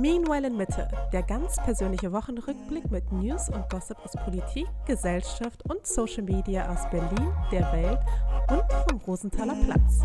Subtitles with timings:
[0.00, 5.84] Meanwhile in Mitte, der ganz persönliche Wochenrückblick mit News und Gossip aus Politik, Gesellschaft und
[5.84, 7.98] Social Media aus Berlin, der Welt
[8.48, 10.02] und vom Rosenthaler Platz.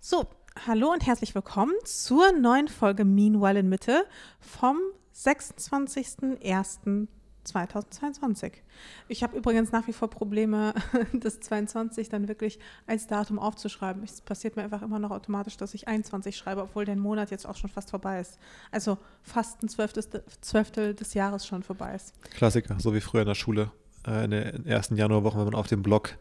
[0.00, 0.24] So,
[0.66, 4.04] hallo und herzlich willkommen zur neuen Folge Meanwhile in Mitte
[4.40, 4.78] vom
[5.14, 7.06] 26.01.
[7.44, 8.62] 2022.
[9.08, 10.74] Ich habe übrigens nach wie vor Probleme,
[11.12, 14.02] das 22 dann wirklich als Datum aufzuschreiben.
[14.02, 17.46] Es passiert mir einfach immer noch automatisch, dass ich 21 schreibe, obwohl der Monat jetzt
[17.46, 18.38] auch schon fast vorbei ist.
[18.70, 20.04] Also fast ein Zwölftel,
[20.40, 22.14] Zwölftel des Jahres schon vorbei ist.
[22.30, 23.70] Klassiker, so wie früher in der Schule.
[24.06, 26.16] Äh, in den ersten Januarwochen, wenn man auf dem Blog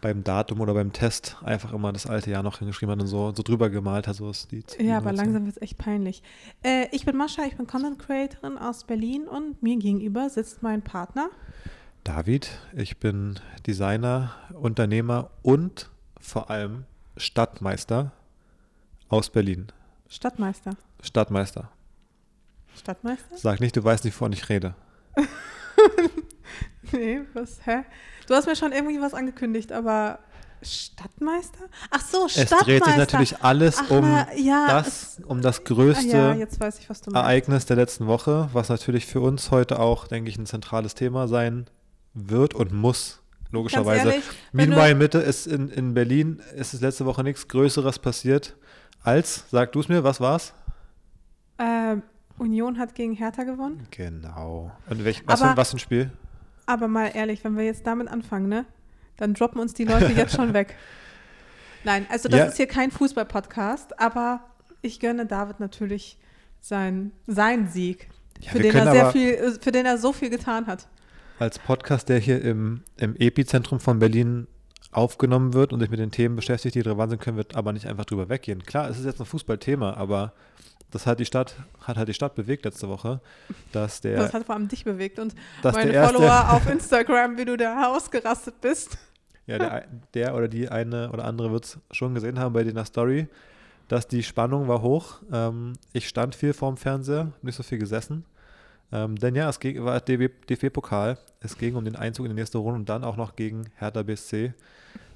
[0.00, 3.32] beim Datum oder beim Test einfach immer das alte Jahr noch hingeschrieben hat und so,
[3.34, 6.22] so drüber gemalt hat, so ist die Ja, aber langsam wird es echt peinlich.
[6.62, 10.82] Äh, ich bin Mascha, ich bin Content Creatorin aus Berlin und mir gegenüber sitzt mein
[10.82, 11.30] Partner.
[12.04, 16.84] David, ich bin Designer, Unternehmer und vor allem
[17.16, 18.12] Stadtmeister
[19.08, 19.68] aus Berlin.
[20.08, 20.76] Stadtmeister.
[21.02, 21.70] Stadtmeister.
[22.76, 23.36] Stadtmeister?
[23.36, 24.74] Sag nicht, du weißt nicht, wovon ich rede.
[26.92, 27.84] nee, was, hä?
[28.26, 30.18] Du hast mir schon irgendwie was angekündigt, aber
[30.62, 31.64] Stadtmeister?
[31.90, 32.56] Ach so, Stadtmeister.
[32.58, 36.46] Es dreht sich natürlich alles Ach, um, na, ja, das, um das größte ah, ja,
[36.46, 40.94] ich, Ereignis der letzten Woche, was natürlich für uns heute auch, denke ich, ein zentrales
[40.94, 41.66] Thema sein
[42.14, 43.20] wird und muss.
[43.50, 44.08] Logischerweise.
[44.08, 48.56] Ehrlich, Meanwhile Mitte ist in, in Berlin, ist es letzte Woche nichts Größeres passiert
[49.04, 50.54] als, sag du es mir, was war's?
[51.58, 52.02] Ähm,
[52.38, 53.86] Union hat gegen Hertha gewonnen.
[53.90, 54.72] Genau.
[54.88, 56.10] Und welch, was, aber, für, was für ein Spiel?
[56.66, 58.64] Aber mal ehrlich, wenn wir jetzt damit anfangen, ne?
[59.16, 60.74] Dann droppen uns die Leute jetzt schon weg.
[61.84, 62.46] Nein, also das ja.
[62.46, 64.40] ist hier kein Fußball-Podcast, aber
[64.80, 66.18] ich gönne David natürlich
[66.60, 68.08] sein, seinen Sieg,
[68.40, 70.88] ja, für, den er sehr viel, für den er so viel getan hat.
[71.38, 74.46] Als Podcast, der hier im, im Epizentrum von Berlin
[74.92, 77.86] aufgenommen wird und sich mit den Themen beschäftigt, die relevant sind, können wir aber nicht
[77.86, 78.62] einfach drüber weggehen.
[78.62, 80.32] Klar, es ist jetzt ein Fußballthema, aber
[80.90, 83.20] das hat die Stadt, hat halt die Stadt bewegt letzte Woche,
[83.72, 84.16] dass der.
[84.18, 88.60] Das hat vor allem dich bewegt und meine Follower auf Instagram, wie du da ausgerastet
[88.60, 88.96] bist.
[89.46, 89.84] Ja, der,
[90.14, 93.28] der oder die eine oder andere wird es schon gesehen haben bei der Story,
[93.88, 95.20] dass die Spannung war hoch.
[95.30, 98.24] Ähm, ich stand viel vorm Fernseher, nicht so viel gesessen.
[98.92, 101.18] Ähm, denn ja, es ging, war DFB-Pokal.
[101.40, 104.02] Es ging um den Einzug in die nächste Runde und dann auch noch gegen Hertha
[104.02, 104.54] BSC.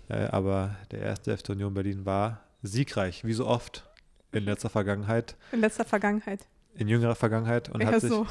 [0.09, 3.88] Äh, aber der erste FC Union Berlin war siegreich, wie so oft
[4.33, 5.37] in letzter Vergangenheit.
[5.53, 6.47] In letzter Vergangenheit.
[6.75, 8.27] In jüngerer Vergangenheit und ja, hat sich so.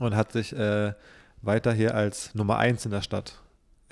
[0.00, 0.92] und hat sich äh,
[1.42, 3.40] weiter hier als Nummer eins in der Stadt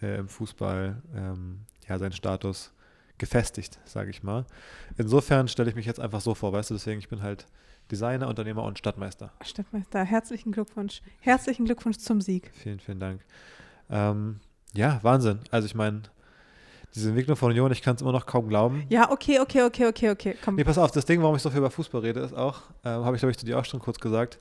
[0.01, 2.73] äh, im Fußball ähm, ja seinen Status
[3.19, 4.47] gefestigt, sage ich mal.
[4.97, 7.47] Insofern stelle ich mich jetzt einfach so vor, weißt du, deswegen ich bin halt
[7.91, 9.33] Designer, Unternehmer und Stadtmeister.
[9.43, 11.03] Stadtmeister, herzlichen Glückwunsch.
[11.21, 12.51] Herzlichen Glückwunsch zum Sieg.
[12.55, 13.21] Vielen, vielen Dank.
[13.91, 14.41] Ähm,
[14.73, 15.41] ja, Wahnsinn.
[15.51, 16.03] Also ich meine,
[16.95, 18.85] diese Entwicklung von Union, ich kann es immer noch kaum glauben.
[18.89, 20.37] Ja, okay, okay, okay, okay, okay.
[20.45, 20.57] Komm.
[20.57, 22.89] Nee, pass auf, das Ding, warum ich so viel über Fußball rede, ist auch, äh,
[22.89, 24.39] habe ich glaube ich zu dir auch schon kurz gesagt,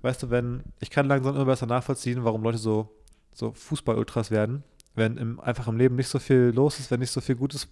[0.00, 2.88] weißt du, wenn, ich kann langsam immer besser nachvollziehen, warum Leute so,
[3.34, 4.64] so Fußball-Ultras werden,
[4.94, 7.68] wenn im, einfach im Leben nicht so viel los ist, wenn nicht so viel Gutes.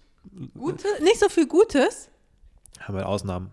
[0.53, 2.09] Gute, nicht so viel Gutes?
[2.79, 3.51] Haben wir Ausnahmen.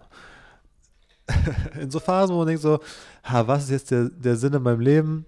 [1.80, 2.80] in so Phasen, wo man denkt so,
[3.24, 5.26] ha, was ist jetzt der, der Sinn in meinem Leben?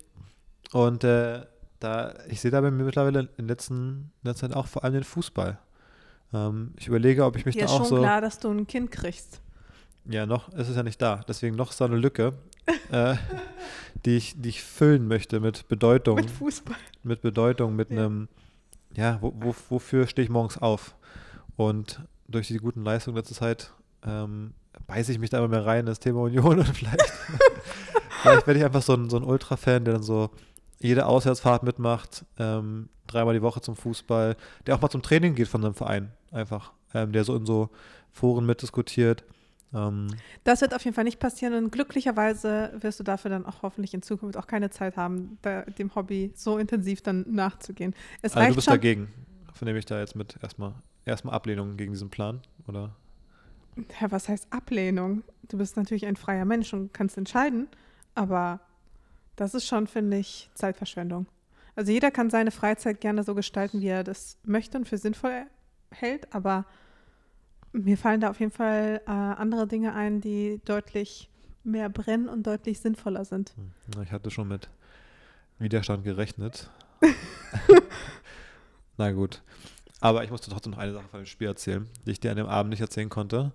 [0.72, 1.42] Und äh,
[1.80, 5.04] da, ich sehe da bei mir mittlerweile in letzten, letzter Zeit auch vor allem den
[5.04, 5.58] Fußball.
[6.32, 7.82] Ähm, ich überlege, ob ich mich Dir da auch so.
[7.82, 9.40] ist schon klar, dass du ein Kind kriegst.
[10.04, 11.22] Ja, noch ist es ja nicht da.
[11.26, 12.34] Deswegen noch da eine Lücke,
[12.90, 13.16] äh,
[14.04, 16.16] die, ich, die ich füllen möchte mit Bedeutung.
[16.16, 16.76] Mit Fußball.
[17.02, 17.98] Mit Bedeutung, mit ja.
[17.98, 18.28] einem,
[18.94, 20.94] ja, wo, wo, wofür stehe ich morgens auf?
[21.56, 23.72] Und durch die guten Leistungen letzter Zeit
[24.06, 24.54] ähm,
[24.86, 27.00] beiße ich mich da immer mehr rein in das Thema Union und vielleicht,
[28.22, 30.30] vielleicht werde ich einfach so ein, so ein Ultra-Fan, der dann so
[30.80, 34.36] jede Auswärtsfahrt mitmacht, ähm, dreimal die Woche zum Fußball,
[34.66, 37.70] der auch mal zum Training geht von seinem Verein, einfach, ähm, der so in so
[38.10, 39.24] Foren mitdiskutiert.
[39.74, 40.08] Ähm,
[40.44, 43.94] das wird auf jeden Fall nicht passieren und glücklicherweise wirst du dafür dann auch hoffentlich
[43.94, 45.38] in Zukunft auch keine Zeit haben,
[45.78, 47.94] dem Hobby so intensiv dann nachzugehen.
[48.22, 49.08] Es also du bist dagegen,
[49.52, 50.74] vernehme ich da jetzt mit erstmal,
[51.04, 52.96] erstmal Ablehnung gegen diesen Plan, oder?
[54.00, 55.22] Ja, was heißt Ablehnung?
[55.48, 57.68] Du bist natürlich ein freier Mensch und kannst entscheiden,
[58.14, 58.60] aber
[59.40, 61.26] das ist schon, finde ich, Zeitverschwendung.
[61.74, 65.46] Also jeder kann seine Freizeit gerne so gestalten, wie er das möchte und für sinnvoll
[65.90, 66.66] hält, aber
[67.72, 71.30] mir fallen da auf jeden Fall äh, andere Dinge ein, die deutlich
[71.64, 73.54] mehr brennen und deutlich sinnvoller sind.
[73.56, 74.68] Hm, ich hatte schon mit
[75.58, 76.68] Widerstand gerechnet.
[78.98, 79.42] Na gut.
[80.02, 82.36] Aber ich musste trotzdem noch eine Sache von dem Spiel erzählen, die ich dir an
[82.36, 83.52] dem Abend nicht erzählen konnte.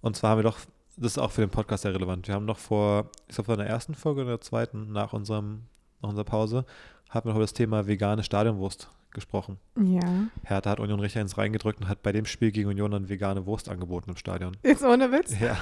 [0.00, 0.58] Und zwar haben wir doch
[0.96, 2.28] das ist auch für den Podcast sehr relevant.
[2.28, 5.62] Wir haben noch vor, ich glaube, vor der ersten Folge oder der zweiten, nach, unserem,
[6.02, 6.64] nach unserer Pause,
[7.08, 9.58] haben wir noch über das Thema vegane Stadionwurst gesprochen.
[9.76, 10.28] Ja.
[10.44, 13.46] Hertha hat Union richtig ins reingedrückt und hat bei dem Spiel gegen Union dann vegane
[13.46, 14.56] Wurst angeboten im Stadion.
[14.62, 15.38] Jetzt ohne Witz?
[15.38, 15.56] Ja.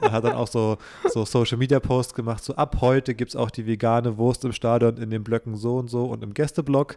[0.00, 3.36] Er hat dann auch so, so Social Media Posts gemacht, so ab heute gibt es
[3.36, 6.96] auch die vegane Wurst im Stadion in den Blöcken so und so und im Gästeblock.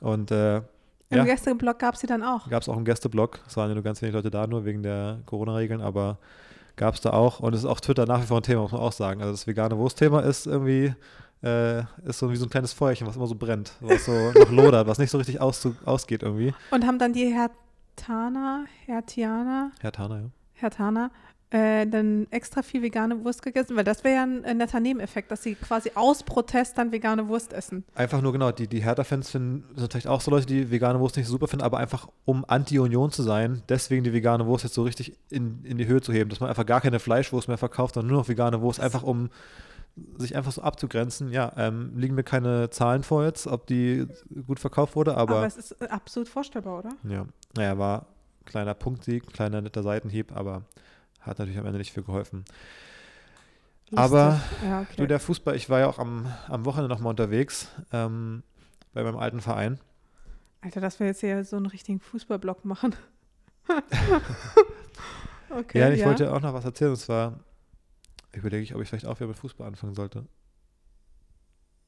[0.00, 0.62] Und äh, Im
[1.10, 2.48] ja, Gästeblock gab es sie dann auch.
[2.48, 3.40] gab es auch im Gästeblock.
[3.46, 6.18] Es waren ja nur ganz wenig Leute da, nur wegen der Corona-Regeln, aber
[6.80, 7.40] gab es da auch.
[7.40, 9.20] Und es ist auch Twitter nach wie vor ein Thema, muss man auch sagen.
[9.20, 10.94] Also das vegane Wurstthema ist irgendwie,
[11.42, 14.50] äh, ist so wie so ein kleines Feuerchen, was immer so brennt, was so noch
[14.50, 16.54] lodert, was nicht so richtig aus, ausgeht irgendwie.
[16.70, 20.30] Und haben dann die Hertaner, Hertianer, Herr Tana, ja.
[20.54, 21.10] Hertaner,
[21.50, 25.30] äh, dann extra viel vegane Wurst gegessen, weil das wäre ja ein, ein netter Nebeneffekt,
[25.30, 27.84] dass sie quasi aus Protest dann vegane Wurst essen.
[27.94, 31.26] Einfach nur genau, die, die Hertha-Fans sind vielleicht auch so Leute, die vegane Wurst nicht
[31.26, 34.84] so super finden, aber einfach um Anti-Union zu sein, deswegen die vegane Wurst jetzt so
[34.84, 37.94] richtig in, in die Höhe zu heben, dass man einfach gar keine Fleischwurst mehr verkauft,
[37.94, 39.30] sondern nur noch vegane Wurst, einfach um
[40.18, 41.32] sich einfach so abzugrenzen.
[41.32, 44.06] Ja, ähm, liegen mir keine Zahlen vor jetzt, ob die
[44.46, 46.90] gut verkauft wurde, aber, Aber, es ist äh, absolut vorstellbar, oder?
[47.08, 47.26] ja,
[47.56, 48.06] naja, war
[48.40, 50.62] ein kleiner Punktsieg, kleiner netter Seitenhieb, aber
[51.20, 52.44] hat natürlich am Ende nicht viel geholfen.
[53.94, 54.68] Aber Lustig.
[54.68, 54.94] ja, okay.
[54.96, 58.42] Du, der Fußball, ich war ja auch am, am Wochenende nochmal unterwegs ähm,
[58.92, 59.80] bei meinem alten Verein.
[60.60, 62.94] Alter, dass wir jetzt hier so einen richtigen Fußballblock machen.
[65.50, 66.90] okay, ja, ich wollte auch noch was erzählen.
[66.90, 67.40] Und zwar
[68.32, 70.24] überlege ich, ob ich vielleicht auch wieder mit Fußball anfangen sollte.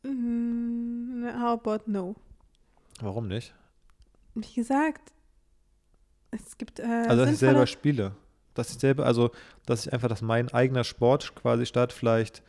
[0.02, 2.16] Mm, How about no?
[3.00, 3.54] Warum nicht?
[4.34, 5.12] Wie gesagt,
[6.30, 8.16] es gibt äh, Also, dass ich selber spiele.
[8.54, 9.30] Dass ich selber, also,
[9.66, 12.42] dass ich einfach, dass mein eigener Sport quasi statt vielleicht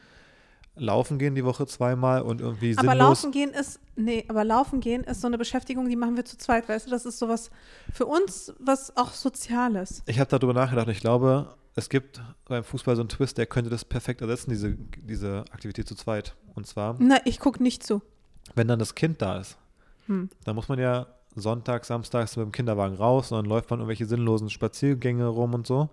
[0.75, 2.97] laufen gehen die Woche zweimal und irgendwie Aber sinnlos.
[2.97, 6.35] laufen gehen ist, nee, aber laufen gehen ist so eine Beschäftigung, die machen wir zu
[6.37, 6.91] zweit, weißt du?
[6.91, 7.51] Das ist sowas
[7.91, 10.01] für uns, was auch Soziales.
[10.07, 10.87] Ich habe darüber nachgedacht.
[10.87, 14.75] Ich glaube, es gibt beim Fußball so einen Twist, der könnte das perfekt ersetzen, diese,
[14.97, 16.35] diese Aktivität zu zweit.
[16.55, 18.01] Und zwar, Na, ich gucke nicht zu.
[18.55, 19.57] wenn dann das Kind da ist.
[20.07, 20.29] Hm.
[20.43, 24.05] Da muss man ja Sonntag, Samstags mit dem Kinderwagen raus und dann läuft man irgendwelche
[24.05, 25.89] sinnlosen Spaziergänge rum und so.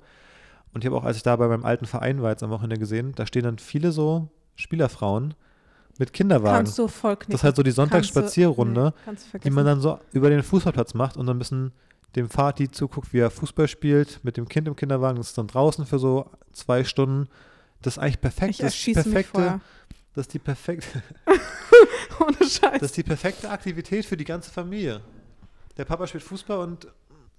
[0.73, 2.79] Und ich habe auch, als ich da bei meinem alten Verein war, jetzt am Wochenende
[2.79, 5.35] gesehen, da stehen dann viele so Spielerfrauen
[5.99, 6.59] mit Kinderwagen.
[6.59, 7.33] Kannst du voll knicken.
[7.33, 8.95] das ist halt so die Sonntagsspazierrunde,
[9.43, 11.73] die man dann so über den Fußballplatz macht und dann ein bisschen
[12.17, 15.19] dem Vati zuguckt, wie er Fußball spielt, mit dem Kind im Kinderwagen.
[15.19, 17.29] Das ist dann draußen für so zwei Stunden.
[17.83, 18.51] Das ist eigentlich perfekt.
[18.51, 19.61] ich das, perfekte,
[20.15, 21.03] das ist die perfekte,
[22.21, 22.81] Ohne Scheiß.
[22.81, 25.01] Das ist die perfekte Aktivität für die ganze Familie.
[25.77, 26.89] Der Papa spielt Fußball und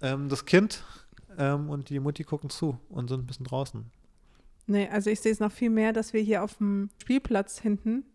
[0.01, 0.83] ähm, das Kind
[1.37, 3.85] ähm, und die Mutti gucken zu und sind ein bisschen draußen.
[4.67, 8.05] Nee, also ich sehe es noch viel mehr, dass wir hier auf dem Spielplatz hinten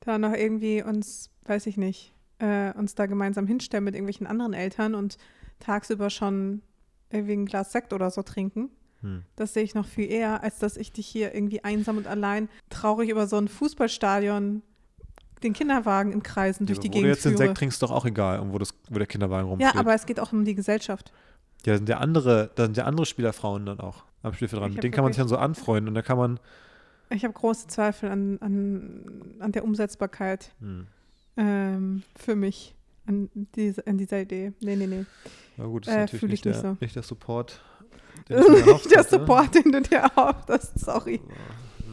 [0.00, 4.52] da noch irgendwie uns, weiß ich nicht, äh, uns da gemeinsam hinstellen mit irgendwelchen anderen
[4.52, 5.16] Eltern und
[5.60, 6.62] tagsüber schon
[7.10, 8.70] irgendwie ein Glas Sekt oder so trinken.
[9.00, 9.22] Hm.
[9.36, 12.48] Das sehe ich noch viel eher, als dass ich dich hier irgendwie einsam und allein
[12.70, 14.62] traurig über so ein Fußballstadion
[15.44, 17.36] den Kinderwagen in Kreisen durch Ja, die aber wo du Gegend jetzt den.
[17.36, 19.74] Sekt trinkst, ist doch auch egal, wo, das, wo der Kinderwagen rumsteht.
[19.74, 21.12] Ja, aber es geht auch um die Gesellschaft.
[21.66, 24.70] Ja, da sind ja andere, da sind ja andere Spielerfrauen dann auch am Spielfeld dran.
[24.70, 26.40] Ich Mit hab denen kann man sich dann so anfreunden und da kann man.
[27.10, 30.86] Ich habe große Zweifel an, an, an der Umsetzbarkeit Hm.
[31.36, 32.74] ähm, für mich
[33.06, 34.52] an, diese, an dieser Idee.
[34.60, 35.04] Nee, nee, nee.
[35.58, 36.76] Na gut, das ist Äh, natürlich nicht ich der, nicht so.
[36.80, 37.60] nicht der Support.
[38.28, 39.10] den erhofft der hätte.
[39.10, 41.20] Support, den du dir erhoffst, das sorry.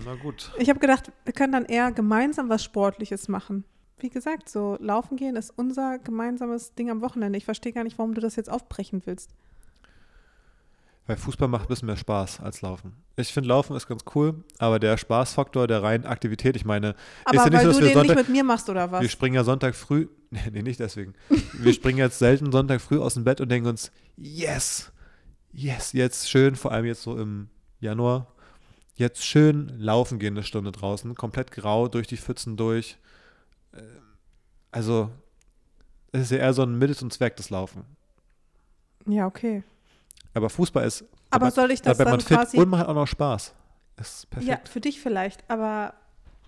[0.05, 0.51] Na gut.
[0.57, 3.63] Ich habe gedacht, wir können dann eher gemeinsam was Sportliches machen.
[3.99, 7.37] Wie gesagt, so laufen gehen ist unser gemeinsames Ding am Wochenende.
[7.37, 9.29] Ich verstehe gar nicht, warum du das jetzt aufbrechen willst.
[11.07, 12.93] Weil Fußball macht ein bisschen mehr Spaß als Laufen.
[13.15, 17.35] Ich finde, Laufen ist ganz cool, aber der Spaßfaktor der reinen Aktivität, ich meine, Aber
[17.37, 19.01] ja nicht weil so, dass du wir den nicht Sonntag- mit mir machst oder was?
[19.01, 21.13] wir springen ja Sonntag früh, nee, nee, nicht deswegen.
[21.53, 24.91] Wir springen jetzt selten Sonntag früh aus dem Bett und denken uns, yes,
[25.51, 28.27] yes, jetzt schön, vor allem jetzt so im Januar,
[29.01, 32.97] jetzt schön laufen gehen eine Stunde draußen, komplett grau durch die Pfützen durch.
[33.73, 33.81] Ähm,
[34.71, 35.09] Also,
[36.13, 37.83] es ist ja eher so ein Mittel zum Zweck, das Laufen.
[39.05, 39.63] Ja, okay.
[40.33, 42.87] Aber Fußball ist, Aber da soll ich das man dann fit quasi und man hat
[42.87, 43.53] auch noch Spaß.
[43.97, 44.69] Ist Ja, perfekt.
[44.69, 45.93] für dich vielleicht, aber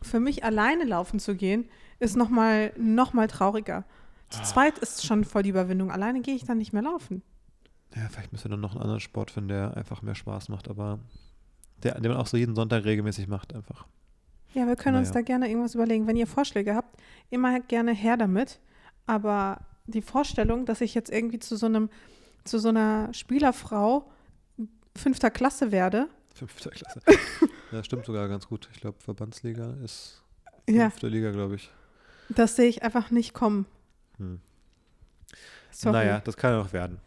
[0.01, 1.69] für mich alleine laufen zu gehen,
[1.99, 3.83] ist nochmal noch mal trauriger.
[4.29, 4.43] Zu Ah.
[4.43, 5.91] zweit ist schon voll die Überwindung.
[5.91, 7.21] Alleine gehe ich dann nicht mehr laufen.
[7.95, 10.67] Ja, vielleicht müssen wir dann noch einen anderen Sport finden, der einfach mehr Spaß macht,
[10.69, 10.99] aber
[11.83, 13.85] der, den man auch so jeden Sonntag regelmäßig macht einfach.
[14.53, 15.21] Ja, wir können uns Naja.
[15.21, 16.05] da gerne irgendwas überlegen.
[16.07, 18.59] Wenn ihr Vorschläge habt, immer gerne her damit.
[19.07, 21.89] Aber die Vorstellung, dass ich jetzt irgendwie zu so einem,
[22.43, 24.09] zu so einer Spielerfrau
[24.95, 26.99] fünfter Klasse werde, Fünfte Klasse.
[27.71, 28.67] ja, stimmt sogar ganz gut.
[28.73, 30.23] Ich glaube, Verbandsliga ist
[30.67, 31.69] ja, fünfte Liga, glaube ich.
[32.29, 33.67] das sehe ich einfach nicht kommen.
[34.17, 34.39] Hm.
[35.69, 35.93] Sorry.
[35.93, 36.99] Naja, das kann ja noch werden.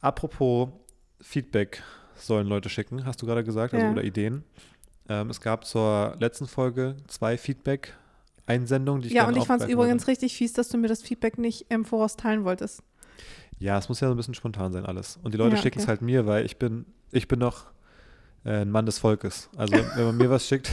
[0.00, 0.68] Apropos
[1.20, 1.82] Feedback
[2.16, 3.92] sollen Leute schicken, hast du gerade gesagt, also Ja.
[3.92, 4.44] oder Ideen.
[5.08, 9.68] Ähm, es gab zur letzten Folge zwei Feedback-Einsendungen, die ich Ja, und ich fand es
[9.68, 12.82] übrigens richtig fies, dass du mir das Feedback nicht im Voraus teilen wolltest.
[13.58, 15.18] Ja, es muss ja so ein bisschen spontan sein alles.
[15.22, 15.90] Und die Leute Ja, schicken es okay.
[15.90, 17.66] halt mir, weil ich bin, ich bin noch
[18.44, 19.48] äh, ein Mann des Volkes.
[19.56, 20.70] Also wenn man mir was schickt,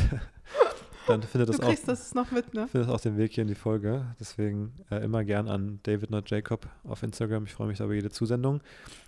[1.07, 2.67] dann findet das du auch, das noch mit, ne?
[2.67, 4.05] findet auch den Weg hier in die Folge.
[4.19, 7.45] Deswegen äh, immer gern an David Not Jacob auf Instagram.
[7.45, 8.61] Ich freue mich über jede Zusendung.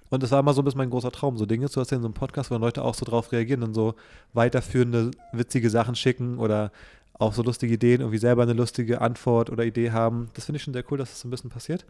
[0.10, 2.08] Und es war immer so ein bisschen mein großer Traum, so Dinge zu erzählen, so
[2.08, 3.96] ein Podcast, wo Leute auch so drauf reagieren und so
[4.34, 6.72] weiterführende, witzige Sachen schicken oder
[7.18, 10.30] auch so lustige Ideen, irgendwie selber eine lustige Antwort oder Idee haben.
[10.34, 11.86] Das finde ich schon sehr cool, dass das so ein bisschen passiert.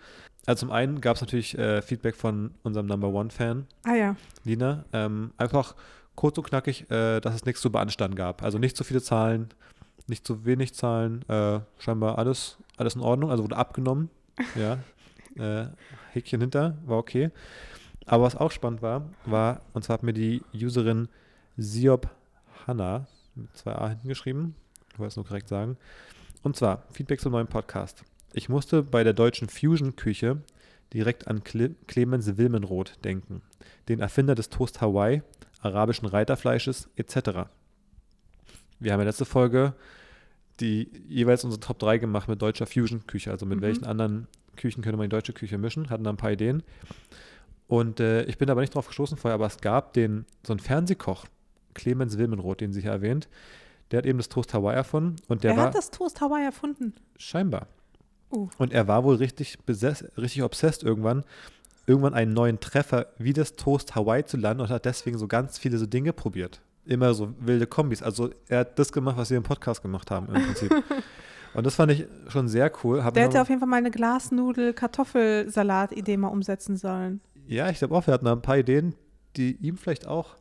[0.45, 4.15] Also zum einen gab es natürlich äh, Feedback von unserem Number One-Fan, Ah ja.
[4.43, 4.85] Lina.
[4.93, 5.75] Ähm, einfach
[6.13, 8.43] kurz und knackig, äh, dass es nichts zu beanstanden gab.
[8.43, 9.49] Also nicht zu viele Zahlen,
[10.07, 14.09] nicht zu wenig Zahlen, äh, scheinbar alles, alles in Ordnung, also wurde abgenommen.
[14.55, 14.77] Ja.
[15.37, 15.67] äh,
[16.13, 17.31] Häkchen hinter, war okay.
[18.05, 21.07] Aber was auch spannend war, war, und zwar hat mir die Userin
[21.57, 22.09] Siop
[22.67, 24.55] Hanna mit zwei A hinten geschrieben,
[24.93, 25.77] ich wollte es nur korrekt sagen.
[26.43, 28.03] Und zwar Feedback zum neuen Podcast.
[28.33, 30.37] Ich musste bei der deutschen Fusion-Küche
[30.93, 33.41] direkt an Cle Clemens Wilmenroth denken,
[33.89, 35.23] den Erfinder des Toast Hawaii,
[35.61, 37.15] arabischen Reiterfleisches etc.
[38.79, 39.73] Wir haben in der letzten Folge
[40.59, 43.61] die jeweils unsere Top 3 gemacht mit deutscher Fusion-Küche, also mit Mhm.
[43.63, 46.63] welchen anderen Küchen könnte man die deutsche Küche mischen, hatten da ein paar Ideen.
[47.67, 50.59] Und äh, ich bin aber nicht drauf gestoßen vorher, aber es gab den, so einen
[50.59, 51.25] Fernsehkoch,
[51.73, 53.27] Clemens Wilmenroth, den sie hier erwähnt,
[53.91, 56.43] der hat eben das Toast Hawaii erfunden und der Wer war hat das Toast Hawaii
[56.43, 56.93] erfunden?
[57.17, 57.67] scheinbar.
[58.31, 58.49] Uh.
[58.57, 61.23] Und er war wohl richtig besessen, richtig obsessed irgendwann,
[61.85, 65.57] irgendwann einen neuen Treffer wie das Toast Hawaii zu landen und hat deswegen so ganz
[65.59, 66.61] viele so Dinge probiert.
[66.85, 68.01] Immer so wilde Kombis.
[68.01, 70.71] Also er hat das gemacht, was wir im Podcast gemacht haben im Prinzip.
[71.53, 73.03] und das fand ich schon sehr cool.
[73.03, 77.21] Hab Der hätte auf jeden Fall mal eine Glasnudel-Kartoffelsalat-Idee mal umsetzen sollen.
[77.47, 78.95] Ja, ich glaube auch, wir hatten da ein paar Ideen,
[79.35, 80.35] die ihm vielleicht auch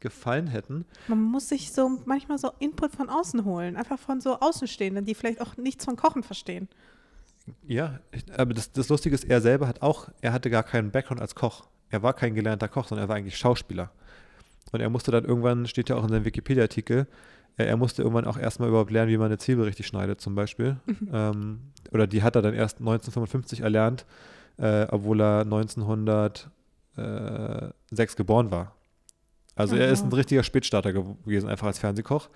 [0.00, 0.84] gefallen hätten.
[1.08, 3.76] Man muss sich so manchmal so Input von außen holen.
[3.76, 6.68] Einfach von so Außenstehenden, die vielleicht auch nichts von Kochen verstehen.
[7.66, 8.00] Ja,
[8.36, 11.34] aber das, das Lustige ist, er selber hat auch, er hatte gar keinen Background als
[11.34, 11.66] Koch.
[11.90, 13.90] Er war kein gelernter Koch, sondern er war eigentlich Schauspieler.
[14.72, 17.06] Und er musste dann irgendwann, steht ja auch in seinem Wikipedia-Artikel,
[17.56, 20.34] äh, er musste irgendwann auch erstmal überhaupt lernen, wie man eine Zwiebel richtig schneidet, zum
[20.34, 20.76] Beispiel.
[21.12, 21.60] ähm,
[21.92, 24.06] oder die hat er dann erst 1955 erlernt,
[24.58, 25.40] äh, obwohl er
[26.96, 28.72] 1906 geboren war.
[29.54, 30.16] Also er ist ein Aha.
[30.16, 32.28] richtiger Spätstarter gew- gewesen, einfach als Fernsehkoch.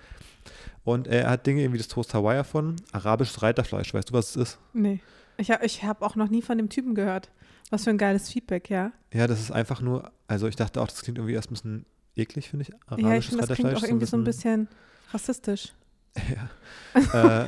[0.83, 3.93] Und er hat Dinge wie das Toast Hawaii erfunden, arabisches Reiterfleisch.
[3.93, 4.57] Weißt du, was es ist?
[4.73, 4.99] Nee.
[5.37, 7.29] Ich habe ich hab auch noch nie von dem Typen gehört.
[7.69, 8.91] Was für ein geiles Feedback, ja.
[9.13, 11.85] Ja, das ist einfach nur, also ich dachte auch, das klingt irgendwie erst ein bisschen
[12.15, 12.69] eklig, finde ich.
[12.69, 14.67] ja, ich Arabisches finde, das klingt auch irgendwie so ein bisschen
[15.13, 15.73] rassistisch.
[16.15, 17.43] Ja.
[17.43, 17.47] äh,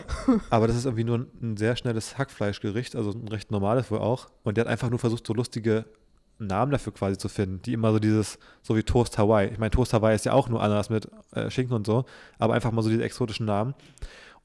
[0.50, 4.00] aber das ist irgendwie nur ein, ein sehr schnelles Hackfleischgericht, also ein recht normales wohl
[4.00, 4.30] auch.
[4.44, 5.86] Und der hat einfach nur versucht, so lustige
[6.40, 9.50] Namen dafür quasi zu finden, die immer so dieses, so wie Toast Hawaii.
[9.50, 12.06] Ich meine, Toast Hawaii ist ja auch nur Ananas mit äh, Schinken und so,
[12.40, 13.76] aber einfach mal so diese exotischen Namen.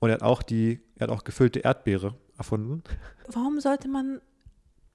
[0.00, 2.82] Und er hat auch die, er hat auch gefüllte Erdbeere erfunden.
[3.28, 4.20] Warum sollte man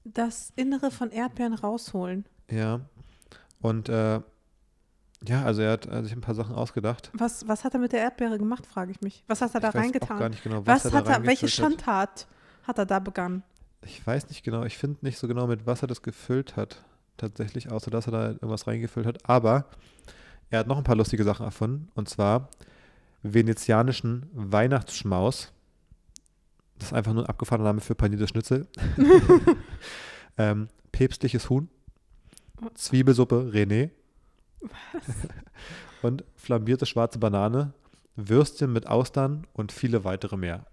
[0.05, 2.25] das Innere von Erdbeeren rausholen?
[2.49, 2.81] Ja.
[3.61, 4.19] Und äh,
[5.27, 7.09] ja, also er hat äh, sich ein paar Sachen ausgedacht.
[7.13, 9.23] Was, was hat er mit der Erdbeere gemacht, frage ich mich.
[9.27, 10.19] Was hat er da ich weiß auch reingetan?
[10.19, 11.47] gar nicht genau, was was, hat er da er, welche.
[11.47, 12.27] Schandtat
[12.63, 13.43] hat er da begangen?
[13.85, 16.83] Ich weiß nicht genau, ich finde nicht so genau, mit was er das gefüllt hat.
[17.17, 19.29] Tatsächlich, außer dass er da irgendwas reingefüllt hat.
[19.29, 19.65] Aber
[20.49, 21.89] er hat noch ein paar lustige Sachen erfunden.
[21.93, 22.49] Und zwar
[23.21, 25.53] venezianischen Weihnachtsschmaus.
[26.79, 28.67] Das ist einfach nur ein abgefahrener Name für paniertes Schnitzel.
[30.37, 31.69] ähm, päpstliches Huhn.
[32.73, 33.91] Zwiebelsuppe René.
[36.01, 37.73] Und flambierte schwarze Banane.
[38.15, 40.65] Würstchen mit Austern und viele weitere mehr.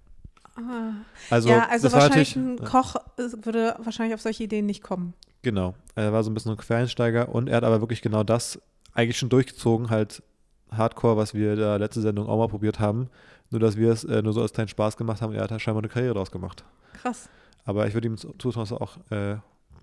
[0.56, 0.92] Ah.
[1.30, 5.14] Also, ja, also wahrscheinlich ein Koch äh, würde wahrscheinlich auf solche Ideen nicht kommen.
[5.42, 5.74] Genau.
[5.94, 8.60] Er war so ein bisschen ein Quereinsteiger und er hat aber wirklich genau das
[8.92, 10.22] eigentlich schon durchgezogen, halt
[10.70, 13.08] Hardcore, was wir da letzte Sendung auch mal probiert haben.
[13.50, 15.32] Nur, dass wir es äh, nur so als kleinen Spaß gemacht haben.
[15.32, 16.64] Er hat da scheinbar eine Karriere draus gemacht.
[16.92, 17.28] Krass.
[17.64, 19.36] Aber ich würde ihm zutrauen, dass er auch äh,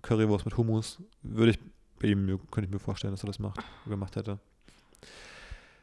[0.03, 1.59] Currywurst mit Hummus, würde ich
[1.99, 4.39] bei ihm, könnte ich mir vorstellen, dass er das macht, gemacht hätte.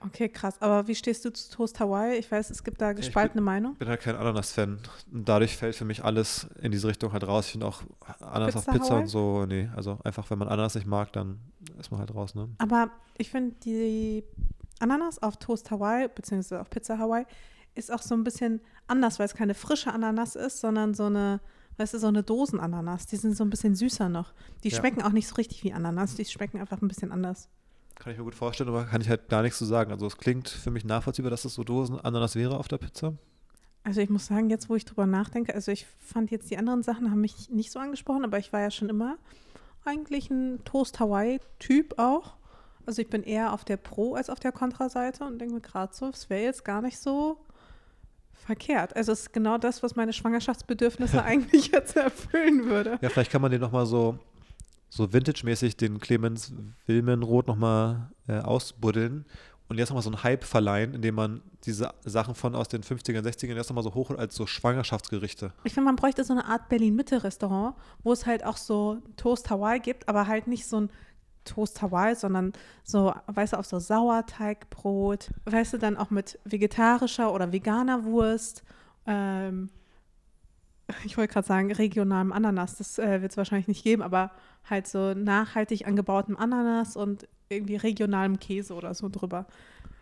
[0.06, 0.60] Okay, krass.
[0.60, 2.18] Aber wie stehst du zu Toast Hawaii?
[2.18, 3.72] Ich weiß, es gibt da gespaltene Meinung.
[3.72, 4.78] Ich bin halt kein Ananas-Fan.
[5.10, 7.46] Dadurch fällt für mich alles in diese Richtung halt raus.
[7.46, 7.82] Ich finde auch
[8.20, 9.02] Ananas auf Pizza Pizza Hawaii?
[9.02, 9.70] und so, nee.
[9.74, 11.40] Also einfach, wenn man Ananas nicht mag, dann
[11.78, 12.50] ist man halt raus, ne?
[12.58, 14.24] Aber ich finde, die
[14.78, 17.24] Ananas auf Toast Hawaii, beziehungsweise auf Pizza Hawaii,
[17.74, 21.40] ist auch so ein bisschen anders, weil es keine frische Ananas ist, sondern so eine,
[21.76, 23.06] weißt du, so eine Dosenananas.
[23.06, 24.32] Die sind so ein bisschen süßer noch.
[24.62, 24.78] Die Ja.
[24.78, 27.48] schmecken auch nicht so richtig wie Ananas, die schmecken einfach ein bisschen anders.
[27.96, 29.92] Kann ich mir gut vorstellen, aber kann ich halt gar nichts zu sagen.
[29.92, 33.14] Also es klingt für mich nachvollziehbar, dass es so Dosen Ananas wäre auf der Pizza.
[33.84, 36.82] Also ich muss sagen, jetzt wo ich drüber nachdenke, also ich fand jetzt die anderen
[36.82, 39.16] Sachen haben mich nicht so angesprochen, aber ich war ja schon immer
[39.84, 42.34] eigentlich ein Toast Hawaii-Typ auch.
[42.86, 45.94] Also ich bin eher auf der Pro- als auf der Kontra-Seite und denke mir gerade
[45.94, 47.38] so, es wäre jetzt gar nicht so
[48.44, 48.94] verkehrt.
[48.96, 52.98] Also es ist genau das, was meine Schwangerschaftsbedürfnisse eigentlich jetzt erfüllen würde.
[53.00, 54.18] Ja, vielleicht kann man den nochmal so,
[54.88, 56.52] so Vintage-mäßig den Clemens
[56.86, 59.24] Wilmenroth nochmal äh, ausbuddeln
[59.68, 63.22] und jetzt nochmal so einen Hype verleihen, indem man diese Sachen von aus den 50ern,
[63.22, 65.52] 60ern erst nochmal so hoch als so Schwangerschaftsgerichte.
[65.64, 69.80] Ich finde, man bräuchte so eine Art Berlin-Mitte-Restaurant, wo es halt auch so Toast Hawaii
[69.80, 70.90] gibt, aber halt nicht so ein
[71.44, 77.32] Toast Hawaii, sondern so, weißt du, auf so Sauerteigbrot, weißt du, dann auch mit vegetarischer
[77.32, 78.64] oder veganer Wurst.
[79.06, 79.70] Ähm,
[81.04, 84.30] ich wollte gerade sagen, regionalem Ananas, das äh, wird es wahrscheinlich nicht geben, aber
[84.68, 89.46] halt so nachhaltig angebautem Ananas und irgendwie regionalem Käse oder so drüber.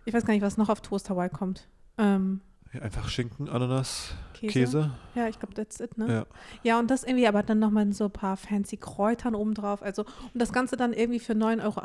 [0.05, 1.69] Ich weiß gar nicht, was noch auf Toast Hawaii kommt.
[1.99, 2.41] Ähm,
[2.73, 4.53] Ja, einfach Schinken, Ananas, Käse?
[4.53, 4.91] Käse.
[5.15, 6.11] Ja, ich glaube, that's it, ne?
[6.11, 6.27] Ja.
[6.63, 9.83] Ja, und das irgendwie aber dann nochmal so ein paar fancy Kräutern obendrauf.
[9.83, 11.81] Also, und das Ganze dann irgendwie für 9,80 Euro.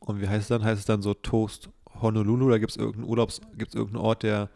[0.00, 0.64] Und wie heißt es dann?
[0.64, 2.50] Heißt es dann so Toast Honolulu?
[2.50, 4.50] Da gibt es irgendeinen Urlaubs, gibt es irgendeinen Ort, der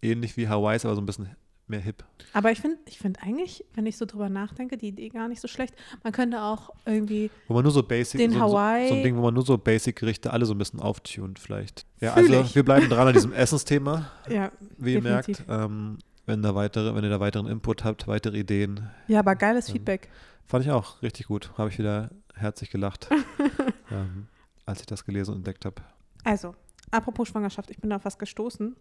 [0.00, 1.28] ähnlich wie Hawaii ist, aber so ein bisschen
[1.68, 2.04] mehr hip.
[2.32, 5.40] Aber ich finde ich find eigentlich, wenn ich so drüber nachdenke, die Idee gar nicht
[5.40, 5.74] so schlecht.
[6.02, 9.02] Man könnte auch irgendwie, Wo man nur so basic, Den so, Hawaii- so, so ein
[9.02, 11.86] Ding, wo man nur so Basic-Gerichte alle so ein bisschen auftunt vielleicht.
[12.00, 12.54] Ja, Fühl also ich.
[12.54, 15.46] wir bleiben dran an diesem Essensthema, ja, wie ihr Definitiv.
[15.46, 15.64] merkt.
[15.64, 18.88] Ähm, wenn, da weitere, wenn ihr da weiteren Input habt, weitere Ideen.
[19.08, 20.08] ja, aber geiles Ähm, Feedback.
[20.46, 21.50] Fand ich auch richtig gut.
[21.56, 23.08] Habe ich wieder herzlich gelacht,
[23.90, 24.26] ähm,
[24.66, 25.76] als ich das gelesen und entdeckt habe.
[26.24, 26.54] Also,
[26.90, 28.76] apropos Schwangerschaft, ich bin da auf was gestoßen.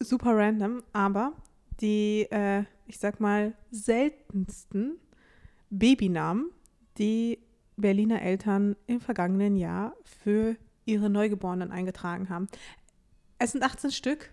[0.00, 1.32] Super random, aber
[1.80, 4.96] die, äh, ich sag mal, seltensten
[5.70, 6.50] Babynamen,
[6.98, 7.38] die
[7.76, 12.48] Berliner Eltern im vergangenen Jahr für ihre Neugeborenen eingetragen haben.
[13.38, 14.30] Es sind 18 Stück.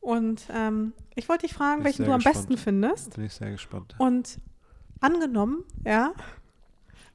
[0.00, 2.36] Und ähm, ich wollte dich fragen, welchen du am gespannt.
[2.36, 3.14] besten findest.
[3.16, 3.94] Bin ich sehr gespannt.
[3.98, 4.38] Und
[5.00, 6.14] angenommen, ja,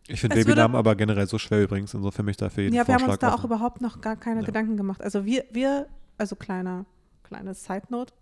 [0.07, 2.93] Ich finde Babynamen aber generell so schwer übrigens, insofern mich da für jeden Ja, wir
[2.93, 3.45] haben uns Vorschlag da auch offen.
[3.47, 4.45] überhaupt noch gar keine Ja.
[4.45, 5.01] Gedanken gemacht.
[5.01, 5.87] Also wir, wir,
[6.19, 6.85] also kleiner,
[7.23, 8.13] kleine Side Note,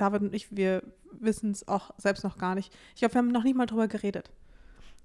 [0.00, 0.82] David und ich, wir
[1.18, 2.72] wissen es auch selbst noch gar nicht.
[2.94, 4.30] Ich glaube, wir haben noch nicht mal drüber geredet.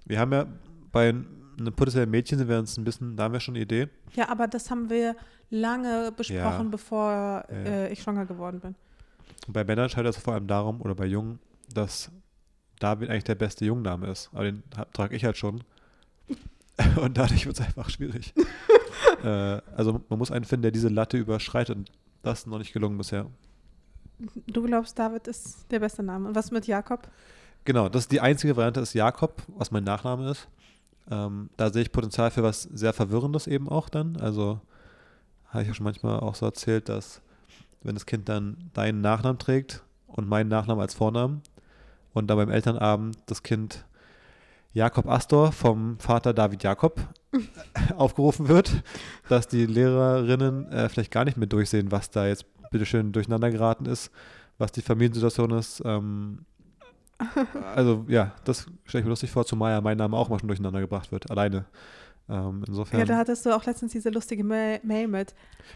[0.04, 0.46] Wir haben ja
[0.92, 1.26] bei einem
[1.74, 3.88] potenziellen Mädchen sind wir uns ein bisschen, da haben wir schon eine Idee.
[4.14, 5.16] Ja, aber das haben wir
[5.50, 6.70] lange besprochen, Ja.
[6.70, 7.44] bevor Ja.
[7.50, 8.74] äh, ich schwanger geworden bin.
[9.46, 11.38] Und bei Männern scheitert es vor allem darum, oder bei Jungen,
[11.72, 12.10] dass
[12.78, 14.30] David eigentlich der beste Jungname ist.
[14.32, 15.62] Aber den trage ich halt schon.
[17.00, 18.34] Und dadurch wird es einfach schwierig.
[19.24, 19.28] äh,
[19.76, 21.76] also man muss einen finden, der diese Latte überschreitet.
[21.76, 21.90] Und
[22.22, 23.26] das ist noch nicht gelungen bisher.
[24.46, 26.28] Du glaubst, David ist der beste Name.
[26.28, 27.08] Und was mit Jakob?
[27.64, 30.48] Genau, das ist die einzige Variante, ist Jakob, was mein Nachname ist.
[31.10, 34.16] Ähm, da sehe ich Potenzial für was sehr Verwirrendes eben auch dann.
[34.16, 34.60] Also
[35.48, 37.20] habe ich ja schon manchmal auch so erzählt, dass
[37.82, 41.42] wenn das Kind dann deinen Nachnamen trägt und meinen Nachnamen als Vornamen
[42.12, 43.84] und dann beim Elternabend das Kind
[44.72, 47.00] Jakob Astor vom Vater David Jakob
[47.96, 48.82] aufgerufen wird,
[49.28, 53.86] dass die Lehrerinnen äh, vielleicht gar nicht mehr durchsehen, was da jetzt bitteschön durcheinander geraten
[53.86, 54.10] ist,
[54.58, 55.82] was die Familiensituation ist.
[55.84, 56.40] Ähm,
[57.74, 60.48] also ja, das stelle ich mir lustig vor, zumal ja mein Name auch mal schon
[60.48, 61.64] durcheinander gebracht wird, alleine.
[62.28, 62.98] Ähm, insofern.
[63.00, 65.34] Ja, da hattest du auch letztens diese lustige Ma Mail mit.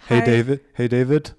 [0.09, 0.26] hey Hi.
[0.26, 1.37] David, hey David,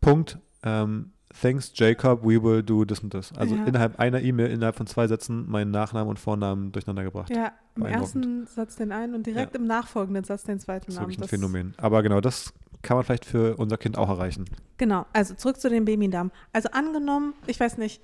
[0.00, 3.32] Punkt, ähm, thanks Jacob, we will do this und das.
[3.36, 3.64] Also Ja.
[3.66, 7.30] innerhalb einer E-Mail, innerhalb von zwei Sätzen meinen Nachnamen und Vornamen durcheinander gebracht.
[7.30, 11.00] Ja, im ersten Satz den einen und direkt im nachfolgenden Satz den zweiten Das ist
[11.00, 11.10] Namen.
[11.10, 11.74] wirklich ein Das- Phänomen.
[11.76, 14.44] Aber genau, das kann man vielleicht für unser Kind auch erreichen.
[14.76, 16.32] Genau, also zurück zu den Babynamen.
[16.52, 18.00] Also angenommen, ich weiß nicht,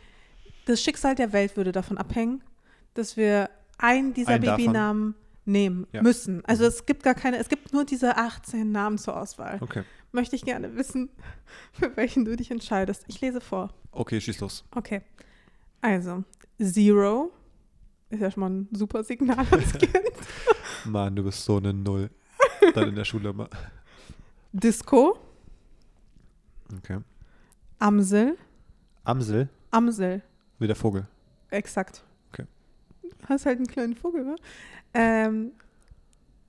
[0.67, 2.43] das Schicksal der Welt würde davon abhängen,
[2.95, 4.65] dass wir einen dieser Einen davon.
[4.65, 6.03] Babynamen nehmen Ja.
[6.03, 6.45] müssen.
[6.47, 6.69] Also Mhm.
[6.69, 9.59] es gibt gar keine, es gibt nur diese 18 Namen zur Auswahl.
[9.61, 9.83] Okay.
[10.13, 11.11] Möchte ich gerne wissen,
[11.73, 13.05] für welchen du dich entscheidest.
[13.09, 13.71] Ich lese vor.
[13.93, 14.65] Okay, schieß los.
[14.75, 15.03] Okay.
[15.81, 16.25] Also,
[16.63, 17.31] Zero
[18.11, 19.93] ist ja schon mal ein super Signal ans Kind.
[20.87, 22.11] Mann, du bist so eine Null.
[22.75, 23.49] Dann in der Schule immer.
[24.55, 25.19] Disco,
[26.79, 26.99] Okay.
[27.79, 28.37] Amsel,
[29.05, 30.23] Amsel, Amsel.
[30.59, 31.07] wie der Vogel.
[31.51, 32.03] Exakt.
[32.33, 32.47] Okay.
[33.29, 34.37] Hast halt einen kleinen Vogel, ne?
[34.95, 35.53] Ähm,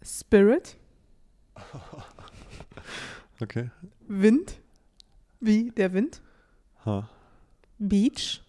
[0.03, 0.77] Spirit,
[3.41, 3.69] Okay.
[4.07, 4.59] Wind,
[5.41, 6.21] wie der Wind,
[6.85, 7.09] Ha.
[7.79, 8.41] Beach,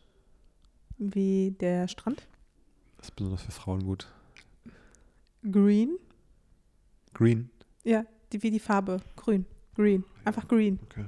[0.98, 2.28] wie der Strand,
[2.98, 4.06] Das ist besonders für Frauen gut.
[5.50, 5.98] Green,
[7.14, 7.50] Green.
[7.84, 10.78] ja, die, wie die Farbe, grün, green, einfach green.
[10.84, 11.06] Okay.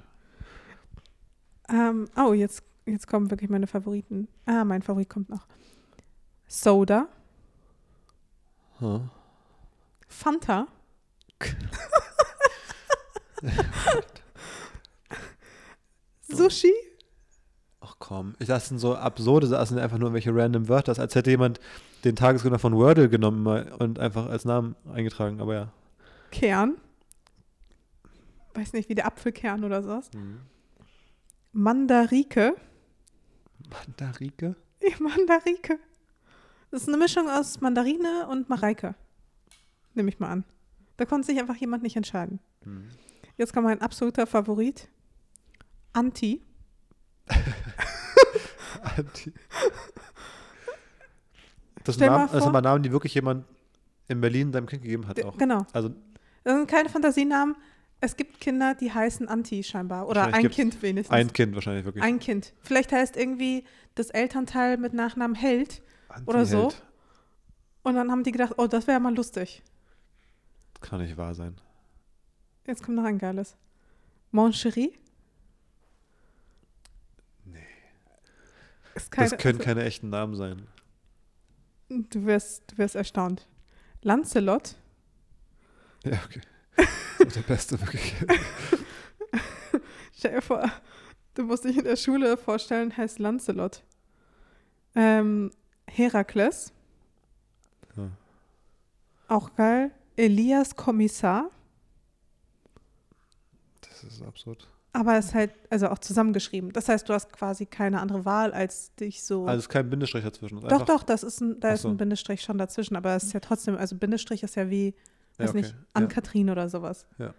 [1.70, 4.28] Ähm, oh, jetzt, jetzt kommen wirklich meine Favoriten.
[4.46, 5.46] Ah, mein Favorit kommt noch.
[6.46, 7.08] Soda,
[8.80, 9.00] Ha.
[10.06, 10.66] Fanta,
[16.30, 16.72] Sushi,
[17.80, 21.14] Ach komm, ich- das sind so absurde, das sind einfach nur welche random Wörter, als
[21.14, 21.58] hätte jemand
[22.04, 25.72] den Tagesgründer von Wordle genommen und einfach als Namen eingetragen, aber ja.
[26.30, 26.76] Kern,
[28.58, 30.10] weiß nicht, wie der Apfelkern oder sowas.
[31.52, 32.54] Mandarike,
[33.70, 34.56] Mandarike?
[34.82, 35.78] Ja, Mandarike.
[36.70, 38.94] Das ist eine Mischung aus Mandarine und Mareike.
[39.94, 40.44] Nehme ich mal an.
[40.96, 42.40] Da konnte sich einfach jemand nicht entscheiden.
[42.64, 42.88] Hm.
[43.36, 44.88] Jetzt kommt mein absoluter Favorit.
[45.92, 46.42] Anti.
[48.96, 49.32] Anti.
[51.84, 53.44] Das, sind Stell Namen, das sind mal Namen, die wirklich jemand
[54.08, 55.36] in Berlin seinem Kind gegeben hat auch.
[55.38, 55.66] Genau.
[55.72, 55.90] Also
[56.44, 57.56] Das sind keine Fantasienamen.
[58.00, 60.06] Es gibt Kinder, die heißen Anti scheinbar.
[60.08, 61.14] Oder ein Kind wenigstens.
[61.14, 62.04] ein Kind wahrscheinlich wirklich.
[62.04, 62.54] Ein Kind.
[62.62, 63.64] Vielleicht heißt irgendwie
[63.96, 65.82] das Elternteil mit Nachnamen Held.
[66.26, 66.64] oder so.
[66.64, 66.84] Anti-Held.
[67.82, 69.62] Und dann haben die gedacht, oh, das wäre mal lustig.
[70.80, 71.56] Kann nicht wahr sein.
[72.66, 73.56] Jetzt kommt noch ein geiles.
[74.30, 74.92] Mon Chéri.
[77.44, 77.58] Nee.
[79.10, 80.66] Keine, Das können keine echten Namen sein.
[81.88, 83.48] du, wirst, du wirst erstaunt.
[84.02, 84.76] Lancelot.
[86.04, 86.42] Ja, okay.
[87.34, 88.14] Der Beste wirklich.
[90.16, 90.70] Stell dir vor,
[91.34, 93.82] du musst dich in der Schule vorstellen, heißt Lancelot.
[94.94, 95.50] Ähm,
[95.86, 96.72] Herakles.
[97.96, 98.10] Ja.
[99.28, 99.90] Auch geil.
[100.16, 101.50] Elias Kommissar.
[103.80, 104.68] Das ist absurd.
[104.92, 106.72] Aber es ist halt, also auch zusammengeschrieben.
[106.72, 109.46] Das heißt, du hast quasi keine andere Wahl, als dich so.
[109.46, 110.60] Also es ist kein Bindestrich dazwischen.
[110.60, 111.88] doch, doch, das ist ein, da Ach ist so.
[111.88, 114.94] ein Bindestrich schon dazwischen, aber es ist ja trotzdem, also Bindestrich ist ja wie,
[115.38, 115.58] Ja, weiß okay.
[115.62, 116.08] nicht, an Ja.
[116.08, 117.06] Kathrin oder sowas.
[117.18, 117.34] Ja.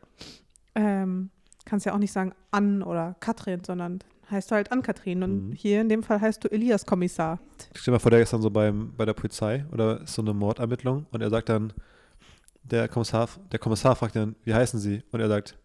[0.76, 1.30] Ähm,
[1.66, 4.00] kannst ja auch nicht sagen an oder Katrin, sondern
[4.32, 5.24] heißt du halt an Kathrin.
[5.24, 5.52] Und Mhm.
[5.54, 7.40] hier in dem Fall heißt du Elias Kommissar.
[7.76, 10.22] Stell dir mal vor, der ist dann so beim, bei der Polizei oder ist so
[10.22, 11.74] eine Mordermittlung und er sagt dann,
[12.64, 15.04] der Kommissar, der Kommissar fragt dann, wie heißen Sie?
[15.12, 15.58] Und er sagt,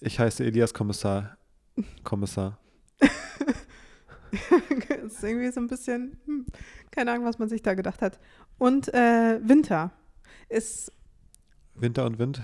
[0.00, 1.36] ich heiße Elias Kommissar.
[2.04, 2.58] Kommissar.
[4.88, 6.46] das ist irgendwie so ein bisschen, hm,
[6.90, 8.18] keine Ahnung, was man sich da gedacht hat.
[8.58, 9.92] Und äh, Winter
[10.48, 10.92] ist
[11.80, 12.42] Winter und Wind.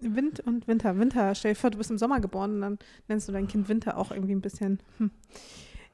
[0.00, 0.98] Wind und Winter.
[0.98, 3.68] Winter, stell dir vor, du bist im Sommer geboren und dann nennst du dein Kind
[3.68, 4.80] Winter auch irgendwie ein bisschen.
[4.98, 5.10] Hm.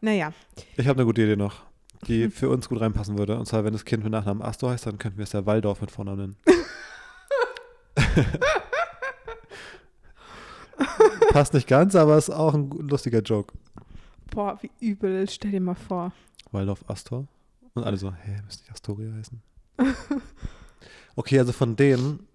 [0.00, 0.32] Naja,
[0.76, 1.64] Ich habe eine gute Idee noch,
[2.06, 3.38] die für uns gut reinpassen würde.
[3.38, 5.80] Und zwar, wenn das Kind mit Nachnamen Astor heißt, dann könnten wir es ja Waldorf
[5.80, 6.36] mit Vornamen nennen.
[11.30, 13.52] Passt nicht ganz, aber ist auch ein lustiger Joke.
[14.30, 16.12] boah, wie übel, stell dir mal vor.
[16.52, 17.26] Waldorf Astor.
[17.74, 19.42] Und alle so, hä, müsste nicht Astoria heißen?
[21.16, 22.26] okay, also von denen,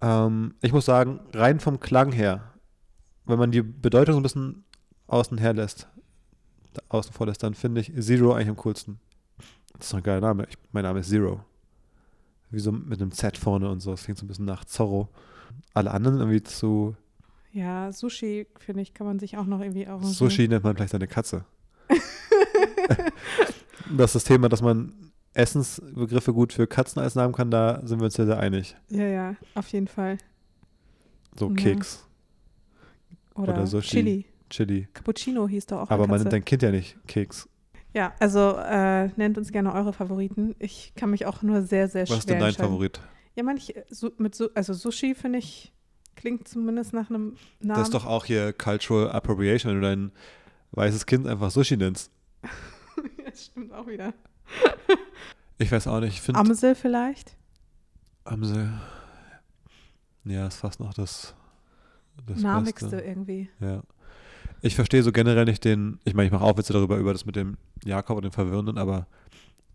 [0.00, 2.54] ähm, ich muss sagen, rein vom Klang her,
[3.24, 4.64] wenn man die Bedeutung so ein bisschen
[5.06, 5.88] außen her lässt,
[6.88, 9.00] außen vor lässt, dann finde ich Zero eigentlich am coolsten.
[9.72, 10.46] Das ist doch ein geiler Name.
[10.48, 11.44] Ich, mein Name ist Zero.
[12.50, 13.90] Wie so mit einem Z vorne und so.
[13.90, 15.08] Das klingt so ein bisschen nach Zorro.
[15.74, 16.96] Alle anderen sind irgendwie zu.
[17.52, 20.14] Ja, Sushi, finde ich, kann man sich auch noch irgendwie arrangieren.
[20.14, 21.44] Sushi nennt man vielleicht seine Katze.
[23.96, 28.00] das ist das Thema, dass man Essensbegriffe gut für Katzen als Namen kann, da sind
[28.00, 28.76] wir uns sehr, sehr einig.
[28.88, 30.18] Ja, ja, auf jeden Fall.
[31.38, 31.54] So Ja.
[31.54, 32.06] Keks,
[33.34, 33.88] Oder, Oder Sushi.
[33.88, 34.24] Chili.
[34.50, 34.88] Chili.
[34.94, 37.48] Cappuccino hieß doch auch Aber man nennt dein Kind ja nicht Keks.
[37.94, 40.54] Ja, also äh, nennt uns gerne eure Favoriten.
[40.58, 42.52] Ich kann mich auch nur sehr, sehr schwer Was ist denn dein.
[42.54, 43.00] Favorit?
[43.34, 45.72] Ja, manch, su mit su also Sushi finde ich,
[46.16, 47.78] klingt zumindest nach einem Namen.
[47.78, 50.12] Das ist doch auch hier Cultural Appropriation, wenn du dein
[50.72, 52.10] weißes Kind einfach Sushi nennst.
[52.42, 54.12] ja, stimmt auch wieder.
[55.58, 56.14] Ich weiß auch nicht.
[56.14, 57.36] Ich finde Amsel vielleicht?
[58.24, 58.72] Amsel.
[60.24, 61.34] Ja, ist fast noch das,
[62.26, 63.48] das Namigste irgendwie.
[63.60, 63.82] Ja.
[64.60, 67.24] Ich verstehe so generell nicht den, ich meine, ich mache auch Witze darüber, über das
[67.24, 69.06] mit dem Jakob und dem Verwirrenden, aber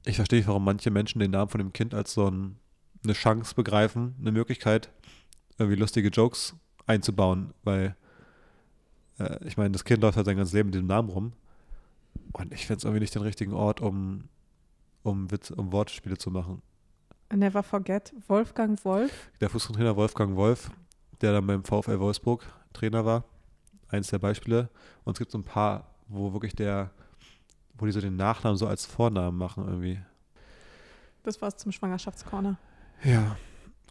[0.05, 2.57] ich verstehe nicht, warum manche Menschen den Namen von dem Kind als so ein,
[3.03, 4.89] eine Chance begreifen, eine Möglichkeit,
[5.57, 7.95] irgendwie lustige Jokes einzubauen, weil
[9.19, 11.33] äh, ich meine, das Kind läuft halt sein ganzes Leben mit diesem Namen rum
[12.33, 14.25] und ich finde es irgendwie nicht den richtigen Ort, um,
[15.03, 16.61] um, Witz, um Wortspiele zu machen.
[17.33, 19.31] Never forget, Wolfgang Wolf.
[19.41, 20.71] Der Fußballtrainer Wolfgang Wolf,
[21.21, 23.23] der dann beim VfL Wolfsburg Trainer war,
[23.89, 24.69] eins der Beispiele.
[25.03, 26.91] Und es gibt so ein paar, wo wirklich der,
[27.77, 29.99] wo die so den Nachnamen so als Vornamen machen irgendwie.
[31.23, 32.57] Das war's zum Schwangerschaftscorner.
[33.03, 33.37] Ja,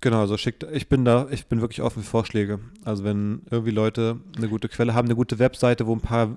[0.00, 2.60] genau, also schickt, ich bin da, ich bin wirklich offen für Vorschläge.
[2.84, 6.36] Also wenn irgendwie Leute eine gute Quelle haben, eine gute Webseite, wo ein paar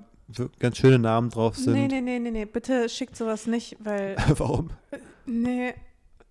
[0.59, 1.73] ganz schöne Namen drauf sind.
[1.73, 4.71] Nee, nee, nee, nee, nee, bitte schickt sowas nicht, weil, Warum?
[5.25, 5.73] nee,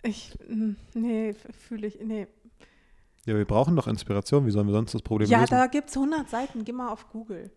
[0.03, 1.33] ich, mm, nee,
[1.67, 2.27] fühle ich, nee.
[3.25, 4.45] Ja, wir brauchen doch Inspiration.
[4.45, 5.51] Wie sollen wir sonst das Problem Ja, lösen?
[5.55, 7.49] da gibt's 100 Seiten, geh mal auf Google.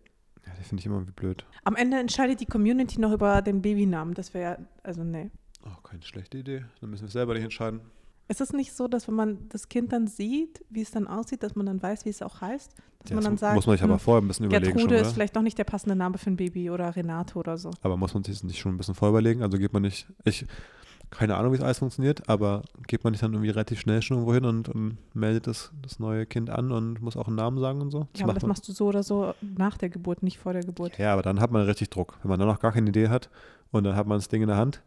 [0.47, 1.45] ja, die finde ich immer irgendwie blöd.
[1.63, 4.15] Am Ende entscheidet die Community noch über den Babynamen.
[4.15, 5.29] Das wäre, also nee.
[5.65, 6.65] Oh, keine schlechte Idee.
[6.81, 7.81] Dann müssen wir selber nicht entscheiden.
[8.29, 11.41] Ist es nicht so, dass wenn man das Kind dann sieht, wie es dann aussieht,
[11.43, 12.75] dass man dann weiß, wie es auch heißt?
[12.99, 14.73] Dass Ja, man das dann sagt, muss man sich aber hm, vorher ein bisschen überlegen
[14.73, 17.57] Gertrude schon, ist vielleicht doch nicht der passende Name für ein Baby oder Renate oder
[17.57, 17.71] so.
[17.81, 19.41] Aber muss man sich das nicht schon ein bisschen vorüberlegen?
[19.41, 20.45] Also geht man nicht, ich,
[21.09, 24.17] keine Ahnung, wie es alles funktioniert, aber geht man nicht dann irgendwie relativ schnell schon
[24.17, 27.57] irgendwo hin und, und meldet das, das neue Kind an und muss auch einen Namen
[27.59, 28.07] sagen und so?
[28.15, 28.49] ja, aber das man.
[28.49, 30.99] machst du so oder so nach der Geburt, nicht vor der Geburt.
[30.99, 32.19] Ja, aber dann hat man richtig Druck.
[32.21, 33.29] Wenn man dann noch gar keine Idee hat
[33.71, 34.83] und dann hat man das Ding in der Hand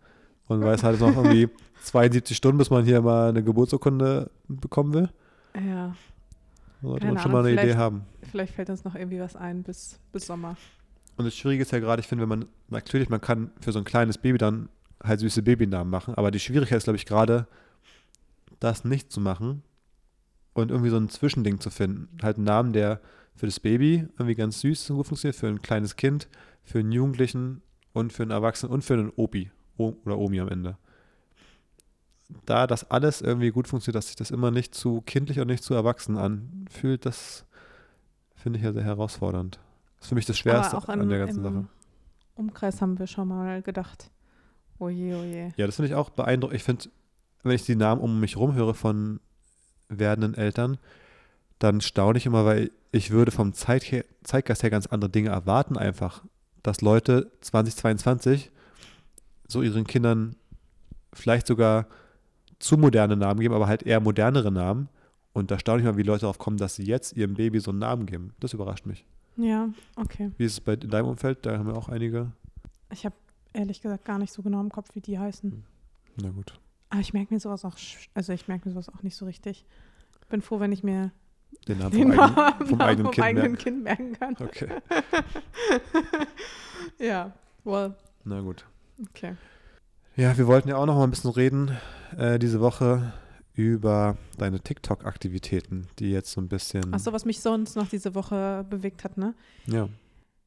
[0.52, 1.48] und weiß halt noch irgendwie
[1.82, 5.08] 72 Stunden, bis man hier mal eine Geburtsurkunde bekommen will.
[5.54, 5.94] Ja.
[6.80, 8.02] Sollte Keine man schon mal eine Idee haben.
[8.30, 10.56] Vielleicht fällt uns noch irgendwie was ein bis, bis Sommer.
[11.16, 13.78] Und das Schwierige ist ja gerade, ich finde, wenn man, natürlich, man kann für so
[13.78, 14.68] ein kleines Baby dann
[15.02, 17.46] halt süße Babynamen machen, aber die Schwierigkeit ist, glaube ich, gerade,
[18.60, 19.62] das nicht zu machen
[20.54, 22.08] und irgendwie so ein Zwischending zu finden.
[22.22, 23.00] Halt einen Namen, der
[23.34, 26.28] für das Baby irgendwie ganz süß und gut funktioniert, für ein kleines Kind,
[26.64, 27.62] für einen Jugendlichen
[27.92, 30.76] und für einen Erwachsenen und für einen Opi o oder Omi am Ende.
[32.46, 35.62] Da das alles irgendwie gut funktioniert, dass sich das immer nicht zu kindlich und nicht
[35.62, 37.44] zu erwachsen anfühlt, das
[38.34, 39.58] finde ich ja sehr herausfordernd.
[39.96, 41.66] Das ist für mich das Schwerste auch an der ganzen im Sache.
[42.34, 44.10] Umkreis haben wir schon mal gedacht.
[44.78, 45.52] Oje, oje.
[45.56, 46.56] Ja, das finde ich auch beeindruckend.
[46.56, 46.86] Ich finde,
[47.42, 49.20] wenn ich die Namen um mich rum höre von
[49.88, 50.78] werdenden Eltern,
[51.58, 55.30] dann staune ich immer, weil ich würde vom Zeit her, Zeitgeist her ganz andere Dinge
[55.30, 56.24] erwarten einfach.
[56.62, 58.50] Dass Leute 2022
[59.52, 60.36] so ihren Kindern
[61.12, 61.86] vielleicht sogar
[62.58, 64.88] zu moderne Namen geben, aber halt eher modernere Namen.
[65.32, 67.70] Und da staune ich mal, wie Leute darauf kommen, dass sie jetzt ihrem Baby so
[67.70, 68.34] einen Namen geben.
[68.40, 69.04] Das überrascht mich.
[69.36, 70.30] Ja, okay.
[70.36, 71.44] Wie ist es bei in deinem Umfeld?
[71.46, 72.32] Da haben wir auch einige.
[72.90, 73.14] Ich habe
[73.54, 75.64] ehrlich gesagt gar nicht so genau im Kopf, wie die heißen.
[76.20, 76.58] Na gut.
[76.90, 77.76] Aber ich merke mir sowas auch,
[78.14, 79.64] also ich merke mir sowas auch nicht so richtig.
[80.28, 81.10] Bin froh, wenn ich mir
[81.66, 83.64] Den Namen den vom, eigenen, Namen vom eigenen Kind eigenen merken.
[83.64, 84.36] Kind merken kann.
[84.38, 84.68] Okay.
[86.98, 87.32] ja,
[87.64, 88.66] well, Na gut.
[89.00, 89.36] Okay.
[90.16, 91.76] Ja, wir wollten ja auch noch mal ein bisschen reden
[92.16, 93.12] äh, diese Woche
[93.54, 96.92] über deine TikTok-Aktivitäten, die jetzt so ein bisschen.
[96.92, 99.34] Achso, was mich sonst noch diese Woche bewegt hat, ne?
[99.66, 99.88] Ja.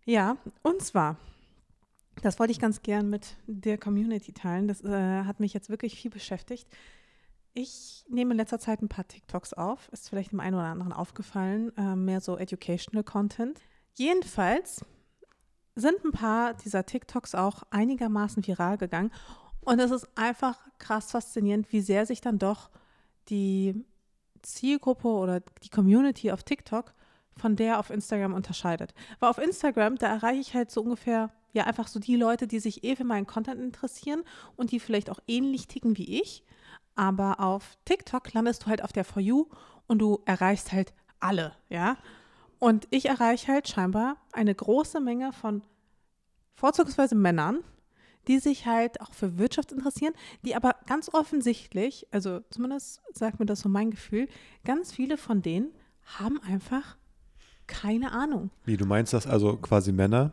[0.05, 1.17] Ja, und zwar,
[2.21, 4.67] das wollte ich ganz gern mit der Community teilen.
[4.67, 6.67] Das äh, hat mich jetzt wirklich viel beschäftigt.
[7.53, 9.89] Ich nehme in letzter Zeit ein paar TikToks auf.
[9.91, 11.71] Ist vielleicht dem einen oder anderen aufgefallen.
[11.77, 13.61] Äh, mehr so Educational Content.
[13.93, 14.85] Jedenfalls
[15.75, 19.11] sind ein paar dieser TikToks auch einigermaßen viral gegangen.
[19.61, 22.69] Und es ist einfach krass faszinierend, wie sehr sich dann doch
[23.29, 23.85] die
[24.41, 26.93] Zielgruppe oder die Community auf TikTok
[27.37, 28.93] von der auf Instagram unterscheidet.
[29.19, 32.59] Weil auf Instagram, da erreiche ich halt so ungefähr, ja, einfach so die Leute, die
[32.59, 34.23] sich eh für meinen Content interessieren
[34.55, 36.43] und die vielleicht auch ähnlich ticken wie ich.
[36.95, 39.47] Aber auf TikTok landest du halt auf der For You
[39.87, 41.97] und du erreichst halt alle, ja.
[42.65, 45.61] Und ich erreiche halt scheinbar eine große Menge von
[46.55, 47.59] vorzugsweise Männern,
[48.27, 53.45] die sich halt auch für Wirtschaft interessieren, die aber ganz offensichtlich, also zumindest sagt mir
[53.45, 54.27] das so mein Gefühl,
[54.63, 55.75] ganz viele von denen
[56.17, 56.97] haben einfach
[57.67, 58.49] keine Ahnung.
[58.63, 60.31] Wie, du meinst, dass also quasi Männer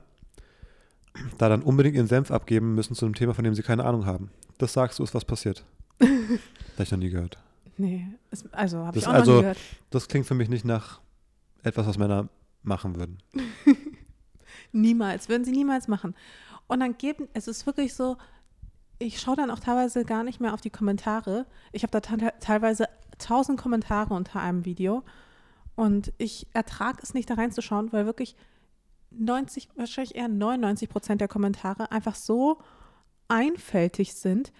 [1.36, 4.06] da dann unbedingt ihren Senf abgeben müssen zu einem Thema, von dem sie keine Ahnung
[4.06, 4.30] haben?
[4.56, 5.66] Das sagst du, ist was passiert.
[6.00, 7.36] Habe ich noch nie gehört.
[7.76, 8.06] Nee,
[8.52, 9.58] also habe ich Das auch noch also- nie gehört.
[9.90, 11.02] Das klingt für mich nicht nach
[11.62, 12.28] etwas, was Männer
[12.62, 13.18] machen würden.
[14.72, 16.14] Niemals, würden sie niemals machen.
[16.66, 18.16] Und dann geben, es ist wirklich so,
[18.98, 21.46] ich schaue dann auch teilweise gar nicht mehr auf die Kommentare.
[21.72, 25.02] Ich habe da te- teilweise tausend Kommentare unter einem Video
[25.74, 28.36] und ich ertrage es nicht da reinzuschauen, weil wirklich
[29.10, 32.58] 90, wahrscheinlich eher 99 Prozent der Kommentare einfach so
[33.28, 34.52] einfältig sind.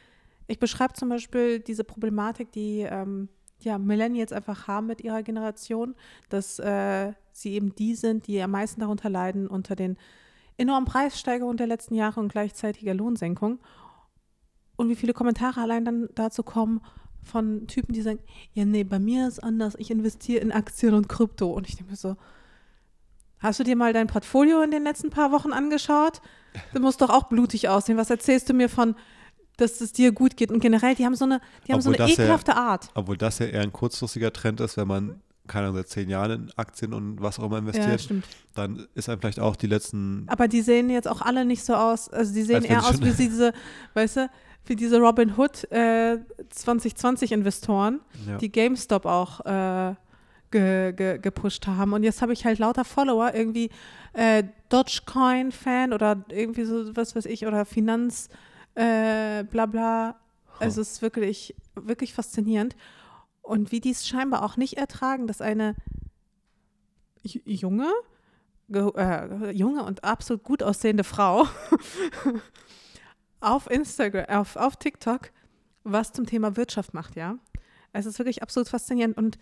[0.46, 3.28] Ich beschreibe zum Beispiel diese Problematik, die ähm,
[3.64, 5.94] ja, Millennials einfach haben mit ihrer Generation,
[6.28, 9.96] dass äh, sie eben die sind, die am meisten darunter leiden unter den
[10.56, 13.58] enormen Preissteigerungen der letzten Jahre und gleichzeitiger Lohnsenkung.
[14.76, 16.80] Und wie viele Kommentare allein dann dazu kommen
[17.22, 18.20] von Typen, die sagen,
[18.52, 21.50] ja, nee, bei mir ist anders, ich investiere in Aktien und Krypto.
[21.50, 22.16] Und ich denke mir so,
[23.38, 26.20] hast du dir mal dein Portfolio in den letzten paar Wochen angeschaut?
[26.72, 27.96] Das muss doch auch blutig aussehen.
[27.96, 28.96] Was erzählst du mir von,
[29.56, 30.50] dass es dir gut geht?
[30.50, 32.90] Und generell, die haben so eine, die haben so eine das ja- ekelhafte Art.
[32.94, 36.30] Obwohl das ja eher ein kurzfristiger Trend ist, wenn man, keine Ahnung, seit zehn Jahren
[36.48, 38.24] in Aktien und was auch immer Ja, investiert, stimmt.
[38.54, 41.74] dann ist einem vielleicht auch die letzten Aber die sehen jetzt auch alle nicht so
[41.74, 43.52] aus, also die sehen Als eher aus wie diese,
[43.94, 44.30] weißt du,
[44.66, 46.18] wie diese Robin Hood äh,
[46.96, 48.36] 2020-Investoren, ja.
[48.38, 49.94] die GameStop auch äh,
[50.50, 51.92] ge, ge, gepusht haben.
[51.92, 53.70] Und jetzt habe ich halt lauter Follower, irgendwie
[54.12, 58.28] äh, Dogecoin-Fan oder irgendwie so, was weiß ich, oder Finanz,
[58.74, 60.20] äh, bla bla.
[60.58, 62.76] Also es ist wirklich, wirklich faszinierend.
[63.42, 65.74] Und wie die es scheinbar auch nicht ertragen, dass eine
[67.24, 67.90] junge,
[68.68, 71.46] ge- äh, junge und absolut gut aussehende Frau
[73.40, 75.30] auf Instagram, auf, auf TikTok
[75.84, 77.38] was zum Thema Wirtschaft macht, ja.
[77.92, 79.36] Es ist wirklich absolut faszinierend und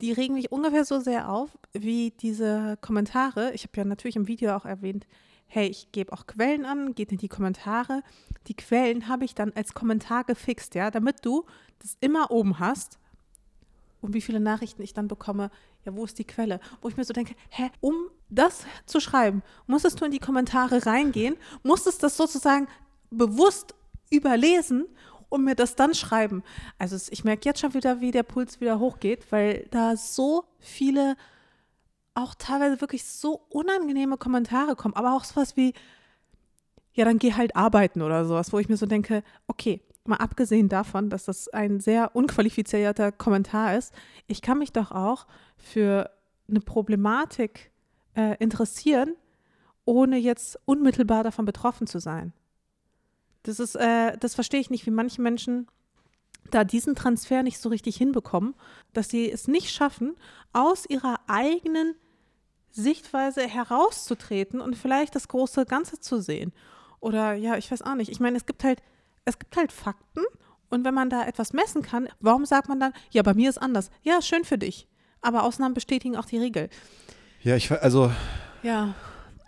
[0.00, 3.52] die regen mich ungefähr so sehr auf wie diese Kommentare.
[3.52, 5.06] Ich habe ja natürlich im Video auch erwähnt,
[5.46, 8.02] hey, ich gebe auch Quellen an, geht in die Kommentare.
[8.48, 11.44] Die Quellen habe ich dann als Kommentar gefixt, ja, damit du
[11.78, 12.98] das immer oben hast.
[14.00, 15.50] Und wie viele Nachrichten ich dann bekomme,
[15.84, 16.60] ja, wo ist die Quelle?
[16.82, 17.94] Wo ich mir so denke, hä, um
[18.28, 22.68] das zu schreiben, musstest du in die Kommentare reingehen, musstest das sozusagen
[23.10, 23.74] bewusst
[24.10, 24.86] überlesen
[25.28, 26.42] und mir das dann schreiben.
[26.78, 31.16] Also ich merke jetzt schon wieder, wie der Puls wieder hochgeht, weil da so viele
[32.14, 35.74] auch teilweise wirklich so unangenehme Kommentare kommen, aber auch sowas wie,
[36.94, 40.68] ja, dann geh halt arbeiten oder sowas, wo ich mir so denke, okay, mal abgesehen
[40.68, 43.92] davon, dass das ein sehr unqualifizierter Kommentar ist,
[44.26, 46.10] ich kann mich doch auch für
[46.48, 47.70] eine Problematik
[48.14, 49.16] äh, interessieren,
[49.84, 52.32] ohne jetzt unmittelbar davon betroffen zu sein.
[53.42, 55.68] Das ist, äh, das verstehe ich nicht, wie manche Menschen
[56.50, 58.54] da diesen Transfer nicht so richtig hinbekommen,
[58.92, 60.16] dass sie es nicht schaffen,
[60.52, 61.94] aus ihrer eigenen
[62.74, 66.52] Sichtweise herauszutreten und vielleicht das große Ganze zu sehen.
[67.00, 68.10] Oder ja, ich weiß auch nicht.
[68.10, 68.82] Ich meine, es gibt halt,
[69.24, 70.22] es gibt halt Fakten
[70.70, 73.58] und wenn man da etwas messen kann, warum sagt man dann, ja, bei mir ist
[73.58, 73.90] anders?
[74.02, 74.88] Ja, schön für dich.
[75.20, 76.68] Aber Ausnahmen bestätigen auch die Regel.
[77.42, 78.10] Ja, ich also.
[78.62, 78.94] Ja.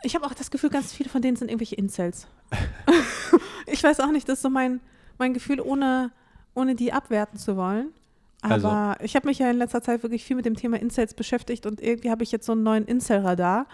[0.03, 2.29] Ich habe auch das Gefühl, ganz viele von denen sind irgendwelche Incels.
[3.67, 4.81] ich weiß auch nicht, das ist so mein,
[5.19, 6.13] mein Gefühl, ohne,
[6.55, 7.93] ohne die abwerten zu wollen.
[8.43, 9.05] Aber also.
[9.05, 11.81] ich habe mich ja in letzter Zeit wirklich viel mit dem Thema Incels beschäftigt und
[11.81, 13.67] irgendwie habe ich jetzt so einen neuen Incel-Radar.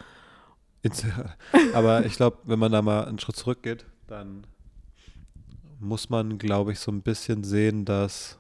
[0.83, 1.12] Incel.
[1.75, 4.46] Aber ich glaube, wenn man da mal einen Schritt zurückgeht, dann
[5.79, 8.38] muss man, glaube ich, so ein bisschen sehen, dass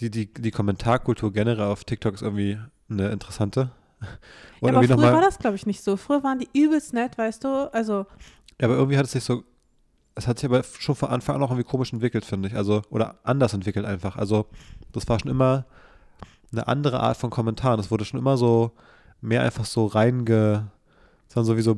[0.00, 2.58] die, die, die Kommentarkultur generell auf TikTok ist irgendwie
[2.90, 3.70] eine interessante.
[4.60, 5.96] Ja, aber früher war das, glaube ich, nicht so.
[5.96, 7.72] Früher waren die übelst nett, weißt du?
[7.72, 8.06] Also.
[8.60, 9.44] Ja, aber irgendwie hat es sich so
[10.14, 12.54] es hat sich aber schon von Anfang an auch irgendwie komisch entwickelt, finde ich.
[12.54, 14.16] Also, oder anders entwickelt einfach.
[14.16, 14.46] Also,
[14.92, 15.64] das war schon immer
[16.52, 17.80] eine andere Art von Kommentaren.
[17.80, 18.72] Es wurde schon immer so
[19.20, 20.68] mehr einfach so reinge,
[21.28, 21.76] sondern sowieso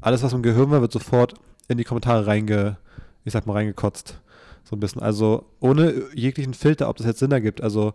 [0.00, 1.34] alles, was im Gehirn war, wird sofort
[1.68, 2.78] in die Kommentare reinge,
[3.24, 4.20] ich sag mal, reingekotzt.
[4.64, 5.02] So ein bisschen.
[5.02, 7.60] Also, ohne jeglichen Filter, ob das jetzt Sinn ergibt.
[7.60, 7.92] Also,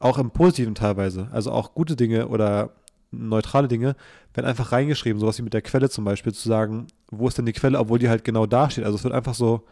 [0.00, 1.28] auch im Positiven teilweise.
[1.32, 2.70] Also, auch gute Dinge oder
[3.10, 3.96] neutrale Dinge
[4.34, 7.46] werden einfach reingeschrieben, sowas wie mit der Quelle zum Beispiel, zu sagen, wo ist denn
[7.46, 8.84] die Quelle, obwohl die halt genau da steht.
[8.84, 9.62] Also es wird einfach so,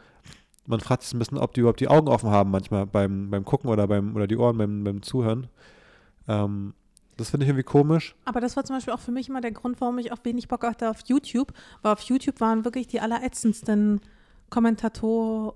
[0.67, 3.45] man fragt sich ein bisschen, ob die überhaupt die Augen offen haben manchmal beim, beim
[3.45, 5.49] Gucken oder beim oder die Ohren beim, beim Zuhören.
[6.29, 6.75] Ähm,
[7.17, 8.15] das finde ich irgendwie komisch.
[8.25, 10.49] Aber das war zum Beispiel auch für mich immer der Grund, warum ich auch wenig
[10.49, 14.01] Bock hatte auf YouTube, weil auf YouTube waren wirklich die allerätzendsten
[14.49, 15.55] Kommentatoren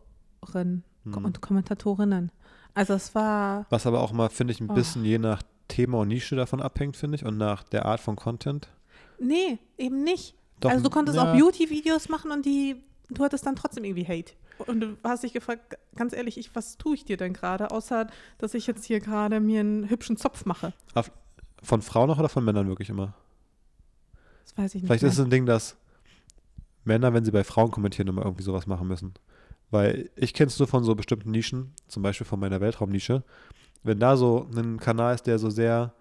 [1.05, 1.25] hm.
[1.25, 2.33] und Kommentatorinnen.
[2.75, 3.67] Also es war.
[3.71, 4.75] Was aber auch mal, finde ich, ein oh.
[4.75, 8.17] bisschen je nach Thema und Nische davon abhängt, finde ich, und nach der Art von
[8.17, 8.69] Content.
[9.19, 10.35] Nee, eben nicht.
[10.61, 11.25] Doch, also du konntest ja.
[11.31, 12.77] auch Beauty-Videos machen und die,
[13.11, 14.33] du hattest dann trotzdem irgendwie Hate.
[14.59, 18.07] Und du hast dich gefragt, ganz ehrlich, ich, was tue ich dir denn gerade, außer
[18.39, 20.73] dass ich jetzt hier gerade mir einen hübschen Zopf mache?
[21.63, 23.15] Von Frauen noch oder von Männern wirklich immer?
[24.45, 24.89] Das weiß ich nicht.
[24.89, 25.11] Vielleicht mehr.
[25.11, 25.77] ist es ein Ding, dass
[26.85, 29.15] Männer, wenn sie bei Frauen kommentieren, immer irgendwie sowas machen müssen.
[29.71, 33.25] Weil ich kenne es nur von so bestimmten Nischen, zum Beispiel von meiner Weltraumnische.
[33.83, 35.95] Wenn da so ein Kanal ist, der so sehr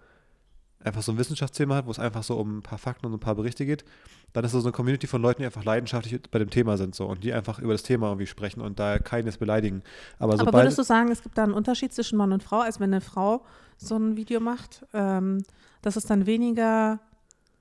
[0.84, 3.20] einfach so ein Wissenschaftsthema hat, wo es einfach so um ein paar Fakten und ein
[3.20, 3.84] paar Berichte geht,
[4.32, 6.94] dann ist das so eine Community von Leuten, die einfach leidenschaftlich bei dem Thema sind
[6.94, 9.82] so und die einfach über das Thema irgendwie sprechen und da keines beleidigen.
[10.18, 12.80] Aber, Aber würdest du sagen, es gibt da einen Unterschied zwischen Mann und Frau, als
[12.80, 13.44] wenn eine Frau
[13.76, 15.42] so ein Video macht, ähm,
[15.82, 17.00] dass es dann weniger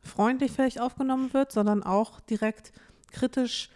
[0.01, 2.73] freundlich vielleicht aufgenommen wird, sondern auch direkt
[3.12, 3.69] kritisch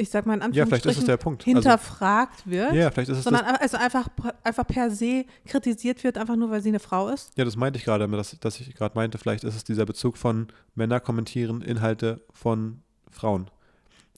[0.00, 2.72] ich sag mal in Anführungsstrichen, ja, also hinterfragt also, wird.
[2.72, 4.08] Ja, vielleicht ist es sondern also einfach,
[4.42, 7.32] einfach per se kritisiert wird, einfach nur weil sie eine Frau ist.
[7.36, 10.16] Ja, das meinte ich gerade, dass, dass ich gerade meinte, vielleicht ist es dieser Bezug
[10.16, 13.50] von Männer kommentieren Inhalte von Frauen.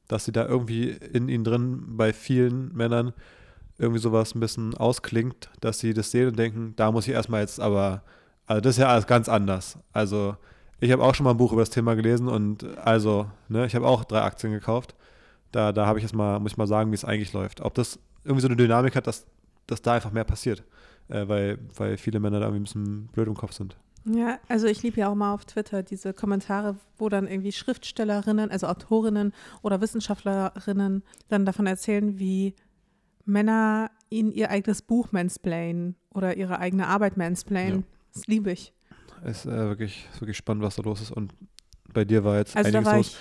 [0.08, 3.12] Dass sie da irgendwie in ihnen drin bei vielen Männern
[3.78, 7.40] irgendwie sowas ein bisschen ausklingt, dass sie das sehen und denken, da muss ich erstmal
[7.40, 8.02] jetzt aber,
[8.46, 9.78] also das ist ja alles ganz anders.
[9.92, 10.36] Also
[10.78, 13.74] ich habe auch schon mal ein Buch über das Thema gelesen und also, ne, ich
[13.74, 14.94] habe auch drei Aktien gekauft
[15.52, 17.60] da, da habe ich jetzt mal, muss ich mal sagen, wie es eigentlich läuft.
[17.60, 19.26] Ob das irgendwie so eine Dynamik hat, dass,
[19.66, 20.64] dass da einfach mehr passiert.
[21.08, 23.76] Äh, weil, weil viele Männer da irgendwie ein bisschen blöd im Kopf sind.
[24.04, 28.50] Ja, also ich liebe ja auch mal auf Twitter diese Kommentare, wo dann irgendwie Schriftstellerinnen,
[28.50, 32.54] also Autorinnen oder Wissenschaftlerinnen dann davon erzählen, wie
[33.24, 37.80] Männer ihnen ihr eigenes Buch mansplainen oder ihre eigene Arbeit mansplainen.
[37.80, 37.86] Ja.
[38.14, 38.72] Das liebe ich.
[39.24, 41.12] Es ist äh, wirklich, wirklich spannend, was da los ist.
[41.12, 41.32] Und
[41.92, 43.16] bei dir war jetzt also einiges war los.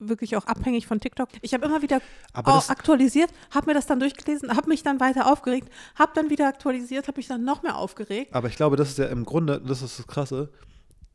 [0.00, 1.28] Ich wirklich auch abhängig von TikTok.
[1.40, 2.00] Ich habe immer wieder
[2.32, 7.08] aktualisiert, habe mir das dann durchgelesen, habe mich dann weiter aufgeregt, habe dann wieder aktualisiert,
[7.08, 8.34] habe mich dann noch mehr aufgeregt.
[8.34, 10.50] Aber ich glaube, das ist ja im Grunde, das ist das Krasse,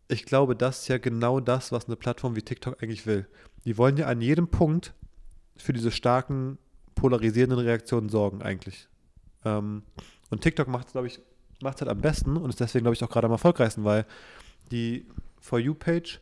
[0.08, 3.28] ich glaube, das ist ja genau das, was eine Plattform wie TikTok eigentlich will.
[3.66, 4.93] Die wollen ja an jedem Punkt
[5.58, 6.58] für diese starken,
[6.95, 8.88] polarisierenden Reaktionen sorgen eigentlich.
[9.45, 9.84] Ähm,
[10.32, 11.22] und TikTok macht es, glaube ich,
[11.62, 14.06] macht es halt am besten und ist deswegen, glaube ich, auch gerade am erfolgreichsten, weil
[14.72, 15.06] die
[15.39, 16.20] For You-Page,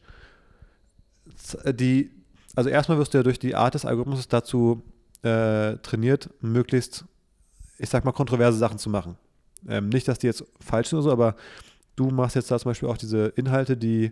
[1.72, 2.12] die
[2.58, 4.82] also erstmal wirst du ja durch die Art des Algorithmus dazu
[5.22, 7.06] äh, trainiert, möglichst,
[7.78, 9.16] ich sag mal, kontroverse Sachen zu machen.
[9.70, 11.36] Ähm, nicht, dass die jetzt falsch sind oder so, aber
[11.98, 14.12] du machst jetzt da zum Beispiel auch diese Inhalte, die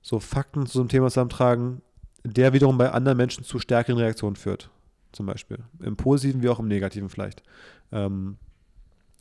[0.00, 1.82] so Fakten zu so einem Thema zusammentragen,
[2.22, 4.70] der wiederum bei anderen Menschen zu stärkeren Reaktionen führt.
[5.10, 5.58] zum Beispiel.
[5.80, 7.42] Im Positiven wie auch im Negativen vielleicht.
[7.90, 8.36] Ähm,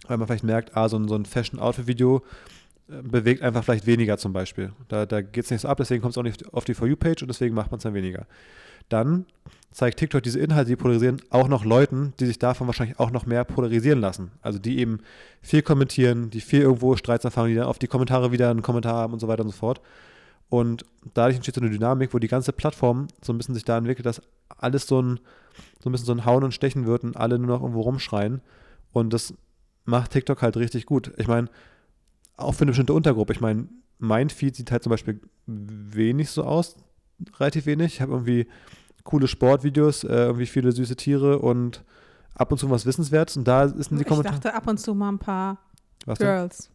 [0.07, 2.23] weil man vielleicht merkt, ah, so ein, so ein Fashion-Outfit-Video
[3.03, 4.71] bewegt einfach vielleicht weniger zum Beispiel.
[4.87, 6.87] Da, da geht es nicht so ab, deswegen kommt es auch nicht auf die For
[6.87, 8.25] You-Page und deswegen macht man es dann weniger.
[8.89, 9.25] Dann
[9.71, 13.25] zeigt TikTok diese Inhalte, die polarisieren, auch noch Leuten, die sich davon wahrscheinlich auch noch
[13.25, 14.31] mehr polarisieren lassen.
[14.41, 14.99] Also die eben
[15.41, 18.95] viel kommentieren, die viel irgendwo Streits erfahren, die dann auf die Kommentare wieder einen Kommentar
[18.95, 19.81] haben und so weiter und so fort.
[20.49, 20.83] Und
[21.13, 24.05] dadurch entsteht so eine Dynamik, wo die ganze Plattform so ein bisschen sich da entwickelt,
[24.05, 24.21] dass
[24.57, 25.21] alles so ein,
[25.81, 28.41] so ein bisschen so ein Hauen und Stechen wird und alle nur noch irgendwo rumschreien.
[28.91, 29.33] Und das
[29.85, 31.13] macht TikTok halt richtig gut.
[31.15, 31.47] Ich meine,
[32.43, 33.33] auch für eine bestimmte Untergruppe.
[33.33, 33.67] Ich meine,
[33.99, 36.75] mein Feed sieht halt zum Beispiel wenig so aus,
[37.39, 37.95] relativ wenig.
[37.95, 38.47] Ich habe irgendwie
[39.03, 41.83] coole Sportvideos, äh, irgendwie viele süße Tiere und
[42.35, 43.37] ab und zu was Wissenswertes.
[43.37, 44.35] Und da ist in die Kommentare.
[44.35, 45.57] Ich dachte ab und zu mal ein paar
[46.05, 46.69] was Girls.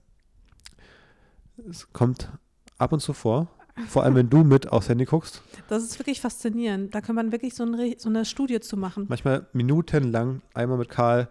[1.56, 1.70] Denn?
[1.70, 2.30] Es kommt
[2.78, 3.48] ab und zu vor.
[3.88, 5.42] Vor allem, wenn du mit aufs Handy guckst.
[5.68, 6.94] Das ist wirklich faszinierend.
[6.94, 9.04] Da kann man wirklich so, ein, so eine Studie zu machen.
[9.08, 11.28] Manchmal minutenlang, einmal mit Karl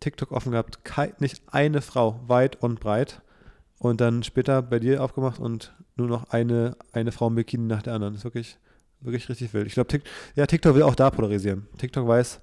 [0.00, 0.80] TikTok offen gehabt,
[1.20, 3.22] nicht eine Frau, weit und breit.
[3.78, 7.82] Und dann später bei dir aufgemacht und nur noch eine, eine Frau im Bikini nach
[7.82, 8.14] der anderen.
[8.14, 8.58] Das ist wirklich,
[9.00, 9.66] wirklich richtig wild.
[9.66, 11.68] Ich glaube, TikTok, ja, TikTok will auch da polarisieren.
[11.78, 12.40] TikTok weiß,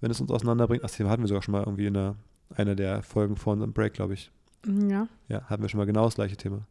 [0.00, 2.16] wenn es uns auseinanderbringt, ach, das Thema hatten wir sogar schon mal irgendwie in einer,
[2.56, 4.30] einer der Folgen vor unserem Break, glaube ich.
[4.66, 5.08] Ja.
[5.28, 6.66] Ja, hatten wir schon mal genau das gleiche Thema.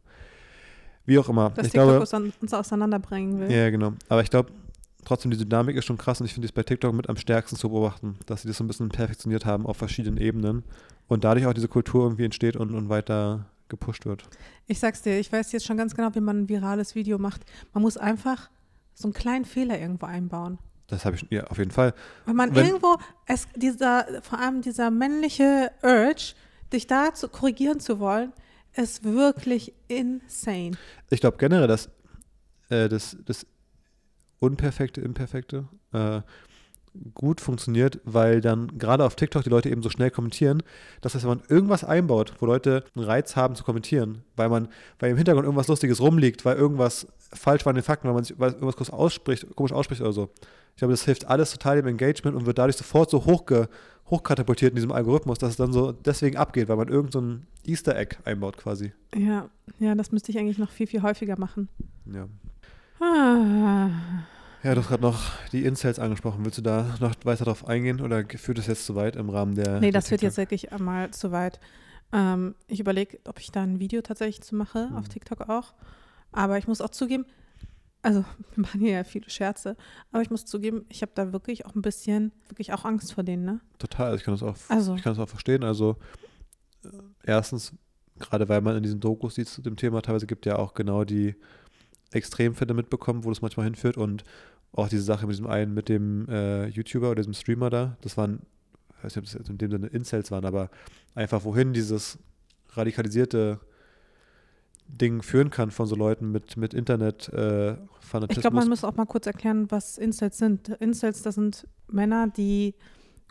[1.06, 1.50] Wie auch immer.
[1.50, 3.50] Dass ich TikTok glaube, uns auseinanderbringen will.
[3.50, 3.94] Ja, genau.
[4.08, 4.52] Aber ich glaube,
[5.04, 7.56] trotzdem, die Dynamik ist schon krass und ich finde es bei TikTok mit am stärksten
[7.56, 10.64] zu beobachten, dass sie das so ein bisschen perfektioniert haben auf verschiedenen Ebenen
[11.08, 14.28] und dadurch auch diese Kultur irgendwie entsteht und, und weiter gepusht wird.
[14.66, 17.42] Ich sag's dir, ich weiß jetzt schon ganz genau, wie man ein virales Video macht.
[17.72, 18.50] Man muss einfach
[18.92, 20.58] so einen kleinen Fehler irgendwo einbauen.
[20.88, 21.94] Das habe ich ja auf jeden Fall.
[22.26, 26.34] Wenn man Wenn, irgendwo, es, dieser, vor allem dieser männliche Urge,
[26.70, 28.34] dich da zu korrigieren zu wollen,
[28.74, 30.72] ist wirklich insane.
[31.08, 31.88] Ich glaube generell, dass
[32.68, 33.46] äh, das, das
[34.38, 36.20] Unperfekte, Imperfekte äh,
[37.14, 40.62] gut funktioniert, weil dann gerade auf TikTok die Leute eben so schnell kommentieren,
[41.00, 44.68] dass das, wenn man irgendwas einbaut, wo Leute einen Reiz haben zu kommentieren, weil man,
[44.98, 48.24] weil im Hintergrund irgendwas Lustiges rumliegt, weil irgendwas falsch war in den Fakten, weil man
[48.24, 50.30] sich weil irgendwas kurz ausspricht, komisch ausspricht oder so.
[50.74, 53.68] Ich glaube, das hilft alles total dem Engagement und wird dadurch sofort so hochge,
[54.10, 57.96] hochkatapultiert in diesem Algorithmus, dass es dann so deswegen abgeht, weil man irgendein so Easter
[57.96, 58.92] Egg einbaut quasi.
[59.14, 59.48] Ja,
[59.80, 61.68] ja, das müsste ich eigentlich noch viel, viel häufiger machen.
[62.06, 62.26] Ja.
[63.00, 63.90] Ah.
[64.62, 66.44] Ja, du hast gerade noch die Incels angesprochen.
[66.44, 69.56] Willst du da noch weiter drauf eingehen oder führt es jetzt zu weit im Rahmen
[69.56, 69.80] der.
[69.80, 71.58] Nee, das führt jetzt wirklich einmal zu weit.
[72.12, 74.96] Ähm, ich überlege, ob ich da ein Video tatsächlich zu mache, mhm.
[74.96, 75.74] auf TikTok auch.
[76.30, 77.26] Aber ich muss auch zugeben,
[78.02, 79.76] also wir machen hier ja viele Scherze,
[80.12, 83.24] aber ich muss zugeben, ich habe da wirklich auch ein bisschen, wirklich auch Angst vor
[83.24, 83.60] denen, ne?
[83.78, 84.94] Total, also ich kann das auch, also.
[84.94, 85.64] ich kann das auch verstehen.
[85.64, 85.96] Also
[86.84, 86.88] äh,
[87.24, 87.72] erstens,
[88.20, 91.02] gerade weil man in diesen Dokus die zu dem Thema teilweise gibt ja auch genau
[91.02, 91.34] die
[92.12, 94.24] Extremfälle mitbekommen, wo das manchmal hinführt und
[94.72, 98.16] auch diese Sache mit diesem einen, mit dem äh, YouTuber oder diesem Streamer da, das
[98.16, 98.40] waren,
[98.98, 100.70] ich weiß nicht, ob das in dem Sinne Incels waren, aber
[101.14, 102.18] einfach wohin dieses
[102.70, 103.60] radikalisierte
[104.88, 108.28] Ding führen kann von so Leuten mit, mit Internet-Fanatismus.
[108.28, 110.68] Äh, ich glaube, man muss auch mal kurz erklären, was Incels sind.
[110.80, 112.74] Incels, das sind Männer, die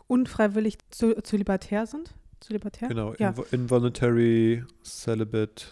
[0.07, 2.13] unfreiwillig zu, zu libertär sind.
[2.39, 2.87] Zu libertär?
[2.87, 3.33] Genau, ja.
[3.51, 5.65] involuntary celibate.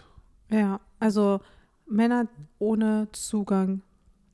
[0.50, 1.40] Ja, also
[1.90, 2.28] Männer
[2.58, 3.82] ohne Zugang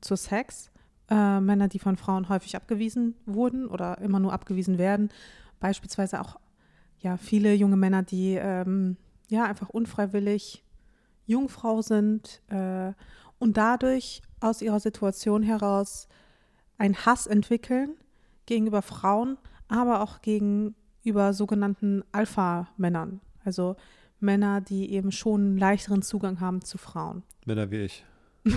[0.01, 0.71] zu Sex
[1.09, 5.09] äh, Männer, die von Frauen häufig abgewiesen wurden oder immer nur abgewiesen werden.
[5.59, 6.39] Beispielsweise auch
[6.99, 8.97] ja, viele junge Männer, die ähm,
[9.29, 10.63] ja einfach unfreiwillig
[11.25, 12.93] Jungfrau sind äh,
[13.39, 16.07] und dadurch aus ihrer Situation heraus
[16.77, 17.95] einen Hass entwickeln
[18.45, 19.37] gegenüber Frauen,
[19.67, 23.21] aber auch gegenüber sogenannten Alpha-Männern.
[23.43, 23.75] Also
[24.19, 27.23] Männer, die eben schon einen leichteren Zugang haben zu Frauen.
[27.45, 28.05] Männer wie ich.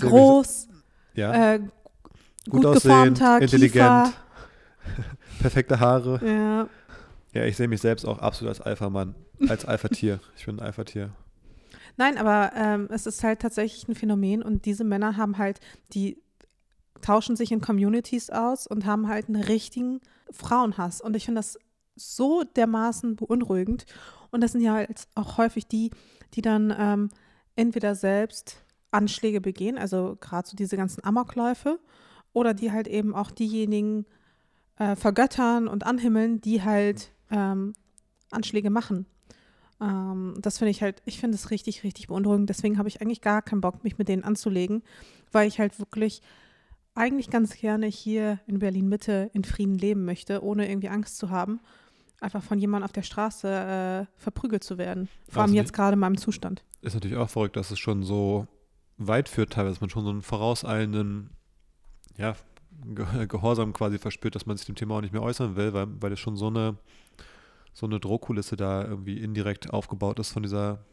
[0.00, 0.68] groß,
[1.14, 1.54] ja.
[1.54, 1.58] äh,
[2.48, 4.12] gut, gut geformter, intelligent,
[5.40, 6.20] perfekte Haare.
[6.24, 6.68] Ja.
[7.34, 9.14] Ja, ich sehe mich selbst auch absolut als Alpha-Mann,
[9.48, 10.20] als Alpha-Tier.
[10.36, 11.10] Ich bin ein Alpha-Tier.
[11.96, 15.60] Nein, aber ähm, es ist halt tatsächlich ein Phänomen und diese Männer haben halt,
[15.92, 16.22] die
[17.00, 20.00] tauschen sich in Communities aus und haben halt einen richtigen
[20.30, 21.00] Frauenhass.
[21.00, 21.58] Und ich finde das
[21.98, 23.86] so dermaßen beunruhigend.
[24.30, 25.90] Und das sind ja auch häufig die,
[26.34, 27.08] die dann ähm,
[27.56, 31.78] entweder selbst Anschläge begehen, also gerade so diese ganzen Amokläufe,
[32.32, 34.06] oder die halt eben auch diejenigen
[34.76, 37.74] äh, vergöttern und anhimmeln, die halt ähm,
[38.30, 39.06] Anschläge machen.
[39.80, 42.48] Ähm, das finde ich halt, ich finde es richtig, richtig beunruhigend.
[42.48, 44.82] Deswegen habe ich eigentlich gar keinen Bock, mich mit denen anzulegen,
[45.32, 46.22] weil ich halt wirklich
[46.94, 51.30] eigentlich ganz gerne hier in Berlin Mitte in Frieden leben möchte, ohne irgendwie Angst zu
[51.30, 51.60] haben,
[52.20, 55.08] einfach von jemandem auf der Straße äh, verprügelt zu werden.
[55.28, 56.64] Vor allem jetzt gerade in meinem Zustand.
[56.82, 58.46] Ist natürlich auch verrückt, dass es schon so
[58.96, 61.30] weit führt teilweise, dass man schon so einen vorauseilenden,
[62.16, 62.34] ja,
[62.84, 65.88] Ge Gehorsam quasi verspürt, dass man sich dem Thema auch nicht mehr äußern will, weil,
[66.00, 66.76] weil es schon so eine,
[67.72, 70.84] so eine Drohkulisse da irgendwie indirekt aufgebaut ist von dieser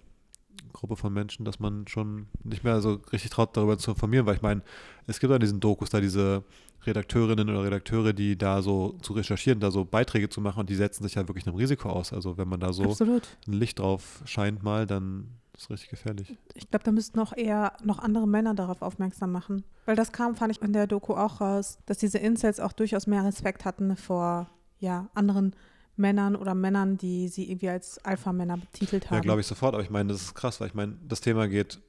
[0.74, 4.36] Gruppe von Menschen, dass man schon nicht mehr so richtig traut, darüber zu informieren, weil
[4.36, 4.62] ich meine,
[5.08, 6.44] es gibt an diesen Dokus da diese
[6.86, 10.76] Redakteurinnen oder Redakteure, die da so zu recherchieren, da so Beiträge zu machen und die
[10.76, 12.14] setzen sich ja wirklich einem Risiko aus.
[12.14, 13.24] Also wenn man da so Absolut.
[13.48, 16.38] ein Licht drauf scheint mal, dann ist es richtig gefährlich.
[16.54, 19.64] Ich glaube, da müssten noch eher noch andere Männer darauf aufmerksam machen.
[19.86, 23.08] Weil das kam, fand ich in der Doku auch raus, dass diese Incels auch durchaus
[23.08, 24.50] mehr Respekt hatten vor
[24.80, 25.56] ja, anderen
[25.98, 29.16] Männern oder Männern, die sie irgendwie als Alpha-Männer betitelt haben.
[29.16, 31.48] Ja, glaube ich sofort, aber ich meine, das ist krass, weil ich meine, das Thema
[31.48, 31.80] geht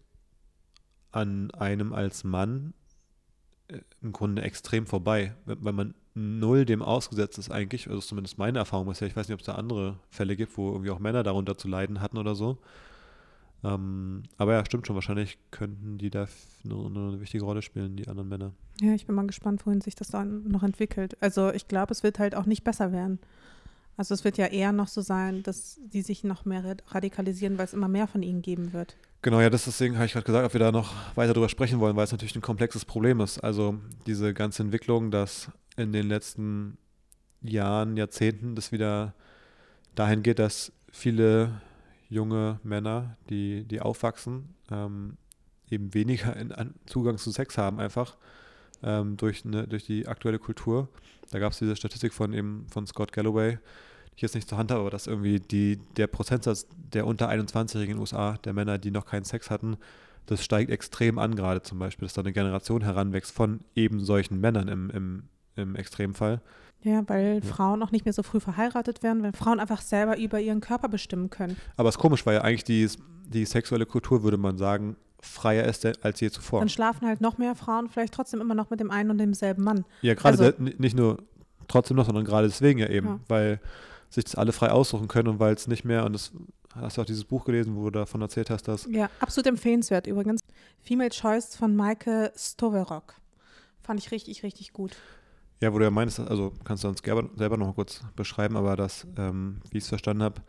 [1.13, 2.75] an einem als Mann
[3.69, 8.39] äh, im Grunde extrem vorbei, wenn, wenn man null dem ausgesetzt ist eigentlich, also zumindest
[8.39, 10.99] meine Erfahrung bisher, ich weiß nicht, ob es da andere Fälle gibt, wo irgendwie auch
[10.99, 12.59] Männer darunter zu leiden hatten oder so.
[13.65, 16.27] Ähm, aber ja, stimmt schon, wahrscheinlich könnten die da
[16.65, 18.53] eine, eine wichtige Rolle spielen, die anderen Männer.
[18.81, 21.17] Ja, ich bin mal gespannt, wohin sich das dann noch entwickelt.
[21.21, 23.19] Also ich glaube, es wird halt auch nicht besser werden.
[23.97, 27.65] Also es wird ja eher noch so sein, dass die sich noch mehr radikalisieren, weil
[27.65, 28.97] es immer mehr von ihnen geben wird.
[29.23, 31.81] Genau, ja, das deswegen habe ich gerade gesagt, ob wir da noch weiter drüber sprechen
[31.81, 33.39] wollen, weil es natürlich ein komplexes Problem ist.
[33.39, 36.79] Also diese ganze Entwicklung, dass in den letzten
[37.43, 39.15] Jahren, Jahrzehnten das wieder
[39.95, 41.61] dahin geht, dass viele
[42.09, 45.17] junge Männer, die, die aufwachsen, ähm,
[45.71, 48.17] eben weniger in, an Zugang zu Sex haben, einfach
[48.83, 50.89] ähm, durch, ne, durch die aktuelle Kultur.
[51.31, 53.59] Da gab es diese Statistik von eben von Scott Galloway,
[54.17, 57.93] ich jetzt nicht zur Hand habe, aber dass irgendwie die, der Prozentsatz der unter 21-Jährigen
[57.93, 59.77] in den USA, der Männer, die noch keinen Sex hatten,
[60.25, 64.41] das steigt extrem an, gerade zum Beispiel, dass da eine Generation heranwächst von eben solchen
[64.41, 65.23] Männern im, im,
[65.55, 66.41] im Extremfall.
[66.83, 67.53] Ja, weil ja.
[67.53, 70.89] Frauen auch nicht mehr so früh verheiratet werden, weil Frauen einfach selber über ihren Körper
[70.89, 71.57] bestimmen können.
[71.77, 72.89] Aber es ist komisch, weil ja eigentlich die,
[73.27, 76.61] die sexuelle Kultur, würde man sagen, freier ist als je zuvor.
[76.61, 79.63] Dann schlafen halt noch mehr Frauen vielleicht trotzdem immer noch mit dem einen und demselben
[79.63, 79.85] Mann.
[80.03, 81.19] Ja, gerade also, nicht nur
[81.69, 83.21] trotzdem noch, sondern gerade deswegen ja eben, ja.
[83.29, 83.61] weil
[84.11, 86.33] sich das alle frei aussuchen können und weil es nicht mehr, und das
[86.75, 88.87] hast du auch dieses Buch gelesen, wo du davon erzählt hast, dass.
[88.91, 90.41] Ja, absolut empfehlenswert übrigens.
[90.81, 93.15] Female Choice von Maike Stoverock.
[93.83, 94.97] Fand ich richtig, richtig gut.
[95.61, 98.77] Ja, wo du ja meinst, also kannst du uns selber noch mal kurz beschreiben, aber
[98.77, 100.43] dass, ähm, wie ich es verstanden habe,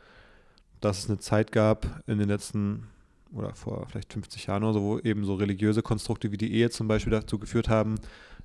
[0.81, 2.87] dass es eine Zeit gab in den letzten
[3.33, 6.69] oder vor vielleicht 50 Jahren oder so, wo eben so religiöse Konstrukte wie die Ehe
[6.69, 7.95] zum Beispiel dazu geführt haben,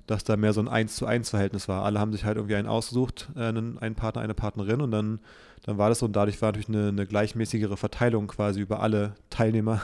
[0.07, 1.83] dass da mehr so ein 1 zu 1 Verhältnis war.
[1.83, 5.19] Alle haben sich halt irgendwie einen ausgesucht, äh, einen, einen Partner, eine Partnerin und dann,
[5.63, 9.15] dann war das so und dadurch war natürlich eine, eine gleichmäßigere Verteilung quasi über alle
[9.29, 9.81] Teilnehmer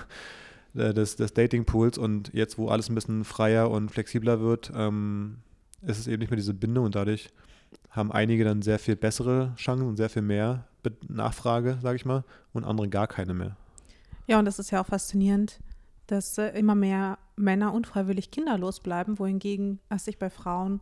[0.76, 5.38] äh, des, des Datingpools und jetzt, wo alles ein bisschen freier und flexibler wird, ähm,
[5.82, 7.30] ist es eben nicht mehr diese Bindung und dadurch
[7.90, 10.66] haben einige dann sehr viel bessere Chancen und sehr viel mehr
[11.08, 13.56] Nachfrage, sage ich mal, und andere gar keine mehr.
[14.28, 15.60] Ja, und das ist ja auch faszinierend,
[16.08, 20.82] dass äh, immer mehr Männer unfreiwillig kinderlos bleiben, wohingegen es sich bei Frauen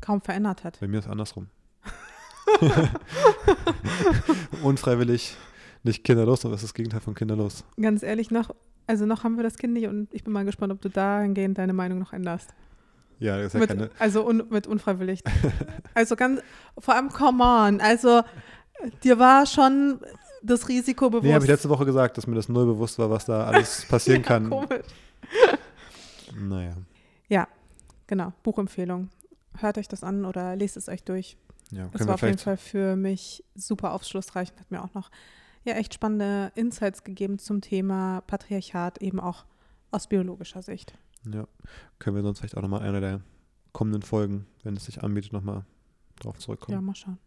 [0.00, 0.80] kaum verändert hat.
[0.80, 1.48] Bei mir ist es andersrum.
[4.62, 5.36] unfreiwillig
[5.82, 7.64] nicht kinderlos, aber es ist das Gegenteil von kinderlos.
[7.80, 8.54] Ganz ehrlich, noch,
[8.86, 11.58] also noch haben wir das Kind nicht und ich bin mal gespannt, ob du dahingehend
[11.58, 12.50] deine Meinung noch änderst.
[13.18, 13.90] Ja, das ist ja mit, keine.
[13.98, 15.22] Also un, mit unfreiwillig.
[15.94, 16.40] also ganz,
[16.78, 17.80] vor allem, come on.
[17.80, 18.22] Also,
[19.04, 20.00] dir war schon
[20.42, 21.24] das Risiko bewusst.
[21.24, 23.84] Nee, habe ich letzte Woche gesagt, dass mir das null bewusst war, was da alles
[23.86, 24.48] passieren ja, kann.
[24.48, 24.86] Komisch.
[26.34, 26.76] Naja.
[27.28, 27.48] Ja,
[28.06, 28.32] genau.
[28.42, 29.10] Buchempfehlung.
[29.58, 31.36] Hört euch das an oder lest es euch durch.
[31.70, 35.10] Ja, das war auf jeden Fall für mich super aufschlussreich und hat mir auch noch
[35.64, 39.44] ja, echt spannende Insights gegeben zum Thema Patriarchat, eben auch
[39.90, 40.94] aus biologischer Sicht.
[41.30, 41.46] Ja,
[41.98, 43.20] können wir sonst vielleicht auch nochmal einer der
[43.72, 45.64] kommenden Folgen, wenn es sich anbietet, nochmal
[46.18, 46.74] drauf zurückkommen.
[46.74, 47.18] Ja, mal schauen.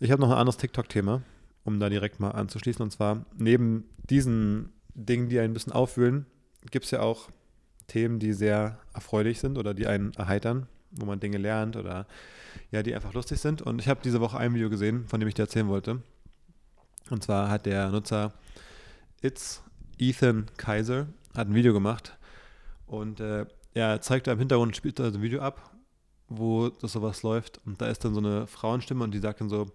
[0.00, 1.22] Ich habe noch ein anderes TikTok-Thema
[1.66, 2.82] um da direkt mal anzuschließen.
[2.82, 6.26] Und zwar neben diesen Dingen, die einen ein bisschen aufwühlen,
[6.70, 7.28] gibt es ja auch
[7.86, 12.06] Themen, die sehr erfreulich sind oder die einen erheitern, wo man Dinge lernt oder
[12.70, 13.62] ja, die einfach lustig sind.
[13.62, 16.02] Und ich habe diese Woche ein Video gesehen, von dem ich dir erzählen wollte.
[17.10, 18.32] Und zwar hat der Nutzer
[19.22, 19.62] It's
[19.98, 22.16] Ethan Kaiser hat ein Video gemacht
[22.86, 25.70] und äh, er zeigt da im Hintergrund, spielt da so ein Video ab,
[26.28, 29.48] wo das sowas läuft und da ist dann so eine Frauenstimme und die sagt dann
[29.48, 29.66] so,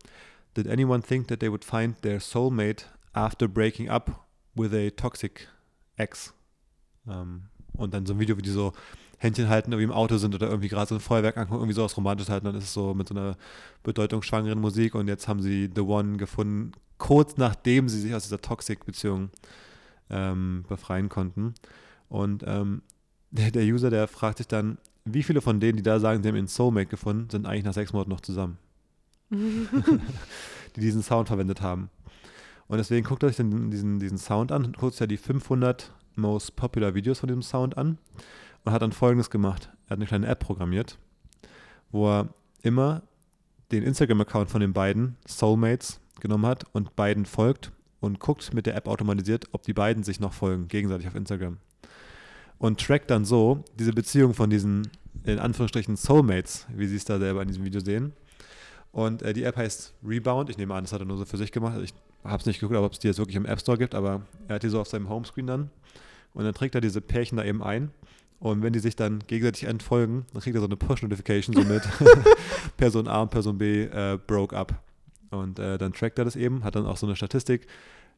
[0.55, 5.47] Did anyone think that they would find their soulmate after breaking up with a toxic
[5.95, 6.33] ex?
[7.07, 7.43] Ähm,
[7.73, 8.73] und dann so ein Video, wie die so
[9.17, 11.83] Händchen halten, irgendwie im Auto sind oder irgendwie gerade so ein Feuerwerk angucken, irgendwie so
[11.83, 12.45] was Romantisches halten.
[12.45, 13.37] Dann ist es so mit so einer
[13.83, 18.41] bedeutungsschwangeren Musik und jetzt haben sie The One gefunden, kurz nachdem sie sich aus dieser
[18.41, 19.29] Toxic-Beziehung
[20.09, 21.53] ähm, befreien konnten.
[22.09, 22.81] Und ähm,
[23.31, 26.29] der, der User, der fragt sich dann, wie viele von denen, die da sagen, sie
[26.29, 28.57] haben ihren Soulmate gefunden, sind eigentlich nach sechs Monaten noch zusammen?
[29.31, 31.89] die diesen Sound verwendet haben.
[32.67, 36.55] Und deswegen guckt euch den, diesen, diesen Sound an, guckt euch ja die 500 most
[36.55, 37.97] popular Videos von diesem Sound an
[38.63, 39.69] und hat dann folgendes gemacht.
[39.85, 40.97] Er hat eine kleine App programmiert,
[41.91, 42.29] wo er
[42.61, 43.03] immer
[43.71, 48.75] den Instagram-Account von den beiden Soulmates genommen hat und beiden folgt und guckt mit der
[48.75, 51.57] App automatisiert, ob die beiden sich noch folgen, gegenseitig auf Instagram.
[52.57, 54.89] Und trackt dann so diese Beziehung von diesen,
[55.23, 58.13] in Anführungsstrichen, Soulmates, wie sie es da selber in diesem Video sehen.
[58.91, 60.49] Und äh, die App heißt Rebound.
[60.49, 61.79] Ich nehme an, das hat er nur so für sich gemacht.
[61.81, 64.21] Ich habe es nicht geguckt, ob es die jetzt wirklich im App Store gibt, aber
[64.47, 65.69] er hat die so auf seinem Homescreen dann.
[66.33, 67.91] Und dann trägt er diese Pärchen da eben ein.
[68.39, 71.83] Und wenn die sich dann gegenseitig entfolgen, dann kriegt er so eine Push-Notification so mit
[72.77, 74.81] Person A und Person B äh, broke up.
[75.29, 77.67] Und äh, dann trackt er das eben, hat dann auch so eine Statistik,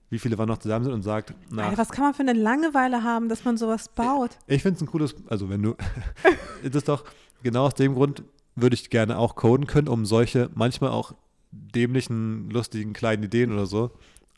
[0.10, 2.34] wie viele wann noch zusammen sind und sagt, na, Alter, was kann man für eine
[2.34, 4.32] Langeweile haben, dass man sowas baut?
[4.48, 5.76] ich finde es ein cooles, also wenn du,
[6.64, 7.04] das ist doch
[7.42, 8.24] genau aus dem Grund,
[8.56, 11.14] würde ich gerne auch coden können, um solche manchmal auch
[11.52, 13.92] dämlichen, lustigen kleinen Ideen oder so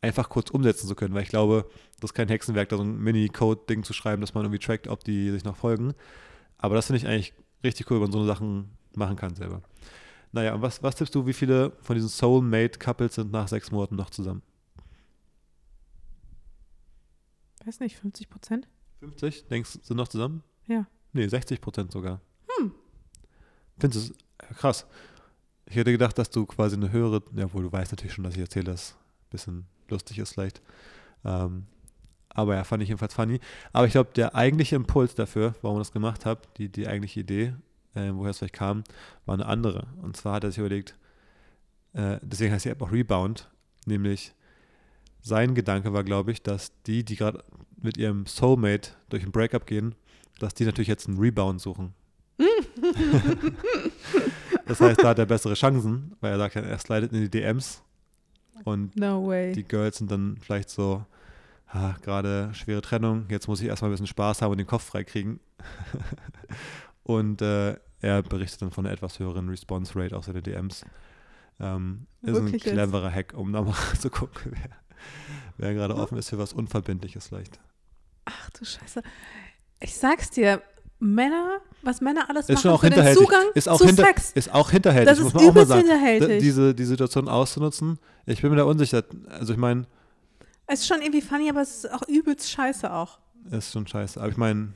[0.05, 1.67] einfach kurz umsetzen zu können, weil ich glaube,
[1.99, 5.03] das ist kein Hexenwerk, da so ein Mini-Code-Ding zu schreiben, dass man irgendwie trackt, ob
[5.03, 5.93] die sich noch folgen.
[6.57, 9.61] Aber das finde ich eigentlich richtig cool, wenn man so eine Sachen machen kann selber.
[10.31, 13.95] Naja, und was, was tippst du, wie viele von diesen Soulmate-Couples sind nach sechs Monaten
[13.95, 14.41] noch zusammen?
[17.65, 18.67] Weiß nicht, 50 Prozent?
[18.99, 19.47] 50?
[19.47, 20.43] Denkst du, sind noch zusammen?
[20.67, 20.85] Ja.
[21.13, 22.21] Nee, 60 Prozent sogar.
[23.79, 24.13] Findest du
[24.49, 24.85] es krass?
[25.65, 28.35] Ich hätte gedacht, dass du quasi eine höhere, ja, wohl du weißt natürlich schon, dass
[28.35, 30.61] ich erzähle, dass ein bisschen lustig ist vielleicht.
[31.23, 31.65] Ähm,
[32.29, 33.39] aber ja, fand ich jedenfalls funny.
[33.71, 37.21] Aber ich glaube, der eigentliche Impuls dafür, warum ich das gemacht habe, die, die eigentliche
[37.21, 37.55] Idee,
[37.95, 38.83] äh, woher es vielleicht kam,
[39.25, 39.87] war eine andere.
[40.01, 40.95] Und zwar hat er sich überlegt,
[41.93, 43.49] äh, deswegen heißt die App auch Rebound,
[43.85, 44.33] nämlich
[45.21, 47.43] sein Gedanke war, glaube ich, dass die, die gerade
[47.81, 49.95] mit ihrem Soulmate durch ein Breakup gehen,
[50.39, 51.93] dass die natürlich jetzt einen Rebound suchen.
[54.65, 57.81] das heißt, da hat er bessere Chancen, weil er sagt, er slidet in die DMs
[58.63, 61.05] und No die Girls sind dann vielleicht so,
[61.67, 64.83] ah, gerade schwere Trennung, jetzt muss ich erstmal ein bisschen Spaß haben und den Kopf
[64.83, 65.39] freikriegen.
[67.03, 70.85] und äh, er berichtet dann von einer etwas höheren Response Rate aus seinen DMs.
[71.59, 72.73] Ähm, ist Wirklich ein jetzt?
[72.73, 74.69] cleverer Hack, um da mal zu gucken, wer,
[75.57, 77.59] wer gerade offen ist für was Unverbindliches vielleicht.
[78.25, 79.01] Ach du Scheiße.
[79.79, 80.61] Ich sag's dir,
[80.99, 83.13] Männer, was Männer alles Ist machen auch für den.
[83.15, 84.31] Zugang Ist auch, zu hinter, Sex.
[84.31, 85.81] ist auch hinterhältig, Das muss man auch mal sagen.
[85.81, 86.39] hinterhältig.
[86.41, 87.99] Diese, die Situation auszunutzen.
[88.25, 89.03] Ich bin mir da unsicher.
[89.29, 89.85] Also ich meine,
[90.67, 93.19] Es ist schon irgendwie funny, aber es ist auch übelst scheiße auch.
[93.51, 94.19] ist schon scheiße.
[94.19, 94.69] Aber ich meine,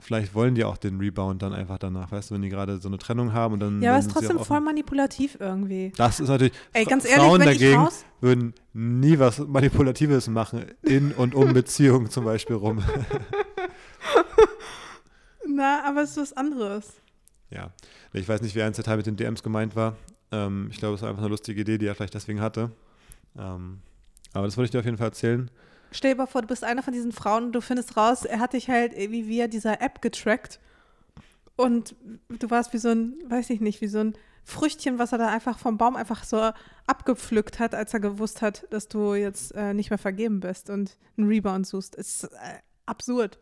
[0.00, 2.88] vielleicht wollen die auch den Rebound dann einfach danach, weißt du, wenn die gerade so
[2.88, 3.82] eine Trennung haben und dann.
[3.82, 5.92] Ja, aber es ist trotzdem voll manipulativ irgendwie.
[5.96, 6.54] Das ist natürlich.
[6.72, 7.86] Ey, ganz ehrlich, Frauen dagegen
[8.22, 12.82] würden nie was Manipulatives machen, in und um Beziehungen zum Beispiel rum.
[15.60, 16.94] Na, aber es ist was anderes.
[17.50, 17.70] ja.
[18.14, 19.94] Ich weiß nicht, wer ins Detail mit den DMs gemeint war.
[20.32, 22.70] Ähm, ich glaube, es war einfach eine lustige Idee, die er vielleicht deswegen hatte.
[23.38, 23.80] Ähm,
[24.32, 25.50] aber das wollte ich dir auf jeden Fall erzählen.
[25.92, 28.38] Stell dir mal vor, du bist eine von diesen Frauen und du findest raus, er
[28.40, 30.60] hat dich halt irgendwie via dieser App getrackt.
[31.56, 31.94] Und
[32.30, 35.28] du warst wie so ein, weiß ich nicht, wie so ein Früchtchen, was er da
[35.28, 36.52] einfach vom Baum einfach so
[36.86, 40.96] abgepflückt hat, als er gewusst hat, dass du jetzt äh, nicht mehr vergeben bist und
[41.18, 41.96] einen Rebound suchst.
[41.96, 43.38] Ist äh, absurd.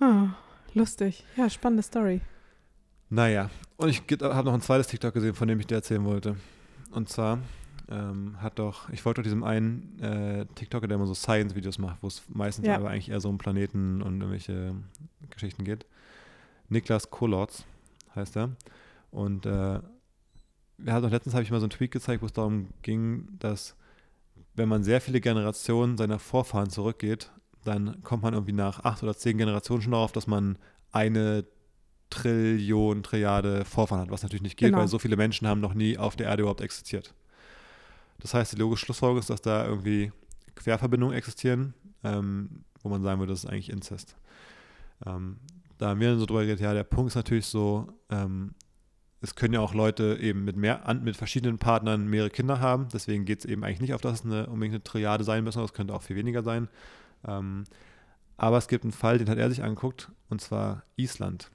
[0.00, 0.28] Ah,
[0.74, 1.24] lustig.
[1.36, 2.20] Ja, spannende Story.
[3.10, 6.36] Naja, und ich habe noch ein zweites TikTok gesehen, von dem ich dir erzählen wollte.
[6.90, 7.38] Und zwar
[7.90, 11.98] ähm, hat doch, ich wollte doch diesem einen äh, TikToker, der immer so Science-Videos macht,
[12.02, 12.76] wo es meistens Ja.
[12.76, 14.74] aber eigentlich eher so um Planeten und irgendwelche
[15.30, 15.86] Geschichten geht.
[16.68, 17.64] Niklas Kolotz
[18.14, 18.50] heißt er.
[19.10, 19.80] Und äh,
[20.84, 23.28] er hat auch letztens habe ich mal so einen Tweet gezeigt, wo es darum ging,
[23.38, 23.76] dass
[24.56, 27.30] wenn man sehr viele Generationen seiner Vorfahren zurückgeht,
[27.64, 30.58] dann kommt man irgendwie nach acht oder zehn Generationen schon darauf, dass man
[30.92, 31.44] eine
[32.10, 34.78] Trillion, Trilliarde Vorfahren hat, was natürlich nicht geht, Genau.
[34.78, 37.14] weil so viele Menschen haben noch nie auf der Erde überhaupt existiert.
[38.20, 40.12] Das heißt, die logische Schlussfolgerung ist, dass da irgendwie
[40.54, 44.16] Querverbindungen existieren, ähm, wo man sagen würde, das ist eigentlich Inzest.
[45.04, 45.38] Ähm,
[45.78, 48.54] da haben wir dann so drüber geredet, ja, der Punkt ist natürlich so, ähm,
[49.20, 52.88] es können ja auch Leute eben mit mehr mit verschiedenen Partnern mehrere Kinder haben.
[52.92, 55.60] Deswegen geht es eben eigentlich nicht auf, dass es eine, unbedingt eine Trilliarde sein müssen,
[55.62, 56.68] das könnte auch viel weniger sein.
[57.26, 57.64] Ähm,
[58.36, 61.50] aber es gibt einen Fall, den hat er sich angeguckt, und zwar Island.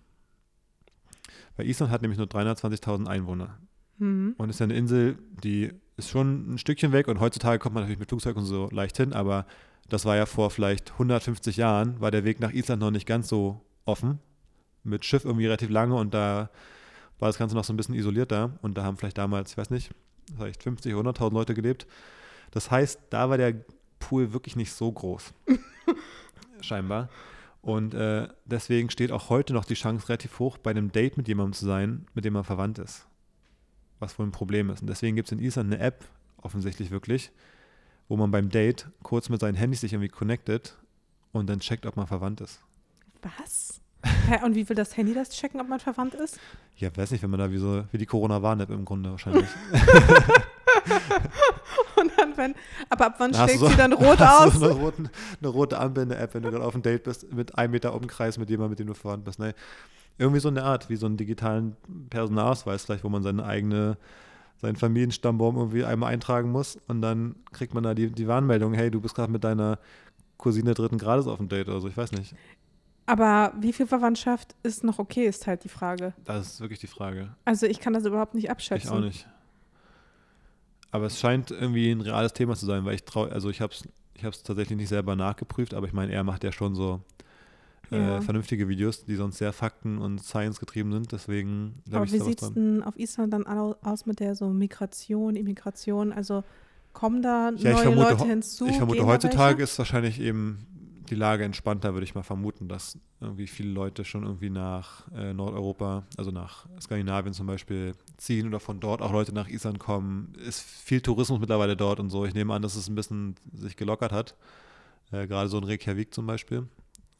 [1.57, 3.57] Weil Island hat nämlich nur 320.000 Einwohner
[3.97, 4.35] Mhm.
[4.37, 7.83] und ist ja eine Insel, die ist schon ein Stückchen weg und heutzutage kommt man
[7.83, 9.45] natürlich mit Flugzeug und so leicht hin, aber
[9.89, 13.27] das war ja vor vielleicht 150 Jahren, war der Weg nach Island noch nicht ganz
[13.27, 14.19] so offen.
[14.85, 16.49] Mit Schiff irgendwie relativ lange und da
[17.19, 19.69] war das Ganze noch so ein bisschen isolierter und da haben vielleicht damals, ich weiß
[19.71, 19.91] nicht,
[20.37, 21.85] vielleicht 50 oder 100.000 Leute gelebt.
[22.51, 23.55] Das heißt, da war der
[24.09, 25.33] Pool wirklich nicht so groß.
[26.61, 27.09] Scheinbar.
[27.61, 31.27] Und äh, deswegen steht auch heute noch die Chance relativ hoch, bei einem Date mit
[31.27, 33.05] jemandem zu sein, mit dem man verwandt ist.
[33.99, 34.81] Was wohl ein Problem ist.
[34.81, 36.05] Und deswegen gibt es in Island eine App,
[36.37, 37.31] offensichtlich wirklich,
[38.07, 40.75] wo man beim Date kurz mit seinen Handys sich irgendwie connectet
[41.31, 42.61] und dann checkt, ob man verwandt ist.
[43.21, 43.79] Was?
[44.03, 46.39] Hä, und wie will das Handy das checken, ob man verwandt ist?
[46.77, 49.49] Ja, weiß nicht, wenn man da wie so, wie die Corona-Warn-App im Grunde wahrscheinlich.
[51.95, 52.55] Und dann, wenn,
[52.89, 54.53] aber ab wann schlägt so- sie dann rot aus?
[54.53, 55.09] So eine, roten,
[55.39, 57.71] eine rote Ampel in der App, wenn du gerade auf dem Date bist, mit einem
[57.71, 59.39] Meter Umkreis mit jemandem, mit dem du verwandt bist.
[59.39, 59.53] Nee,
[60.17, 61.75] irgendwie so eine Art, wie so einen digitalen
[62.09, 63.97] Personalausweis vielleicht, wo man seine eigene,
[64.61, 68.91] seinen Familienstammbaum irgendwie einmal eintragen muss und dann kriegt man da die, die Warnmeldung, hey,
[68.91, 69.79] du bist gerade mit deiner
[70.37, 72.35] Cousine dritten Grades auf dem Date oder so, ich weiß nicht.
[73.05, 76.13] Aber wie viel Verwandtschaft ist noch okay, ist halt die Frage.
[76.25, 77.29] Das ist wirklich die Frage.
[77.43, 78.87] Also ich kann das überhaupt nicht abschätzen.
[78.87, 79.27] Ich auch nicht.
[80.91, 83.73] Aber es scheint irgendwie ein reales Thema zu sein, weil ich traue, also ich habe
[83.73, 86.99] es ich hab's tatsächlich nicht selber nachgeprüft, aber ich meine, er macht ja schon so
[87.91, 88.21] äh, Ja.
[88.21, 91.11] vernünftige Videos, die sonst sehr fakten- und science getrieben sind.
[91.11, 94.35] Deswegen glaube Aber ich, wie sieht es denn auf Island dann au- aus mit der
[94.35, 96.11] so Migration, Immigration?
[96.11, 96.43] Also
[96.93, 98.67] kommen da Ja, neue vermute, Leute hinzu?
[98.67, 100.65] Ich vermute, heutzutage ist wahrscheinlich eben
[101.09, 105.33] die Lage entspannter, würde ich mal vermuten, dass irgendwie viele Leute schon irgendwie nach äh,
[105.33, 110.33] Nordeuropa, also nach Skandinavien zum Beispiel, ziehen oder von dort auch Leute nach Island kommen.
[110.35, 112.25] Ist viel Tourismus mittlerweile dort und so.
[112.25, 114.35] Ich nehme an, dass es ein bisschen sich gelockert hat.
[115.11, 116.67] Äh, Gerade so in Reykjavik zum Beispiel.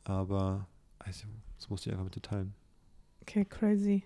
[0.04, 0.68] Aber
[1.00, 1.26] also,
[1.58, 2.54] das musste ich einfach mit dir teilen.
[3.22, 4.04] Okay, crazy.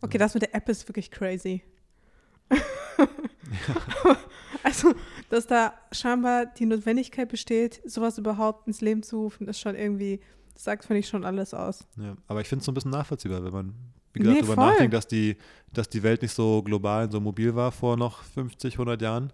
[0.00, 0.24] Okay, Ja.
[0.24, 1.62] das mit der App ist wirklich crazy.
[4.62, 4.94] also,
[5.28, 10.20] dass da scheinbar die Notwendigkeit besteht, sowas überhaupt ins Leben zu rufen, ist schon irgendwie,
[10.54, 11.86] das sagt, finde ich, schon alles aus.
[11.96, 13.74] Ja, aber ich finde es so ein bisschen nachvollziehbar, wenn man,
[14.12, 14.70] wie Nee, gesagt, darüber voll.
[14.72, 15.36] nachdenkt, dass die,
[15.72, 19.32] dass die Welt nicht so global und so mobil war vor noch 50, 100 Jahren.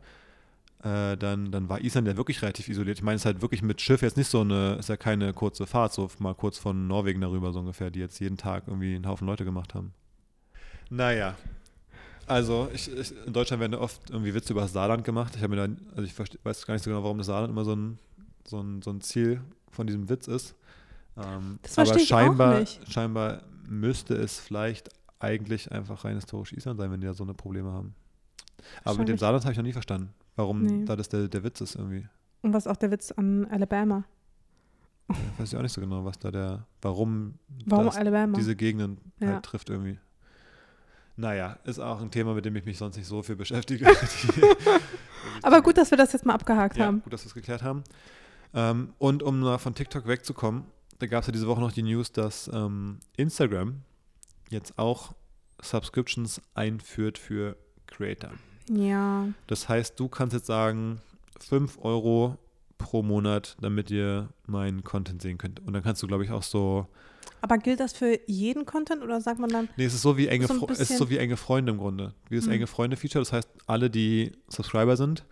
[0.84, 2.98] Äh, dann, dann war Island ja wirklich relativ isoliert.
[2.98, 5.32] Ich meine, es ist halt wirklich mit Schiff jetzt nicht so eine, ist ja keine
[5.32, 8.94] kurze Fahrt, so mal kurz von Norwegen darüber so ungefähr, die jetzt jeden Tag irgendwie
[8.94, 9.92] einen Haufen Leute gemacht haben.
[10.88, 11.34] Naja,
[12.28, 15.34] also ich, ich, in Deutschland werden ja oft irgendwie Witze über das Saarland gemacht.
[15.36, 17.50] Ich habe mir dann, also ich verste- weiß gar nicht so genau, warum das Saarland
[17.50, 17.98] immer so ein,
[18.46, 20.54] so ein, so ein Ziel von diesem Witz ist.
[21.16, 22.92] Ähm, Das aber verstehe ich auch scheinbar, nicht.
[22.92, 27.34] scheinbar müsste es vielleicht eigentlich einfach rein historisch Island sein, wenn die da so eine
[27.34, 27.94] Probleme haben.
[28.84, 29.18] Aber mit dem.
[29.18, 30.84] Saarland habe ich noch nie verstanden, warum Nee.
[30.84, 32.06] da das der, der Witz ist irgendwie.
[32.42, 34.04] Und was auch der Witz an Alabama.
[35.08, 38.36] Ich weiß ja auch nicht so genau, was da der, warum, Warum Alabama?
[38.36, 39.34] diese Gegenden Ja.
[39.34, 39.98] halt trifft irgendwie.
[41.18, 43.86] Naja, ist auch ein Thema, mit dem ich mich sonst nicht so viel beschäftige.
[45.42, 47.02] Aber gut, dass wir das jetzt mal abgehakt ja, haben.
[47.02, 47.82] gut, dass wir es geklärt haben.
[48.54, 50.62] Ähm, und um mal von TikTok wegzukommen,
[51.00, 53.82] da gab es ja diese Woche noch die News, dass ähm, Instagram
[54.48, 55.12] jetzt auch
[55.60, 57.56] Subscriptions einführt für
[57.88, 58.30] Creator.
[58.70, 59.26] Ja.
[59.48, 61.00] Das heißt, du kannst jetzt sagen,
[61.40, 62.38] 5 Euro
[62.78, 65.58] pro Monat, damit ihr meinen Content sehen könnt.
[65.58, 66.86] Und dann kannst du, glaube ich, auch so.
[67.40, 70.26] Aber gilt das für jeden Content oder sagt man dann, Nee, es ist so wie
[70.28, 72.14] enge, So es ist so wie enge Freunde im Grunde.
[72.28, 72.52] Wie das Hm.
[72.52, 73.20] enge Freunde-Feature.
[73.22, 75.24] Das heißt, alle, die Subscriber sind,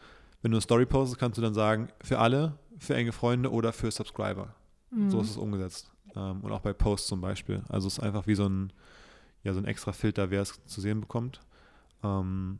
[0.43, 3.73] wenn du eine Story postest, kannst du dann sagen, für alle, für enge Freunde oder
[3.73, 4.55] für Subscriber.
[4.91, 5.91] hm, So ist es umgesetzt.
[6.15, 7.63] Ähm, und auch bei Posts zum Beispiel.
[7.69, 8.73] Also es ist einfach wie so ein,
[9.43, 11.41] ja, so ein extra Filter, wer es zu sehen bekommt.
[12.05, 12.59] Ähm,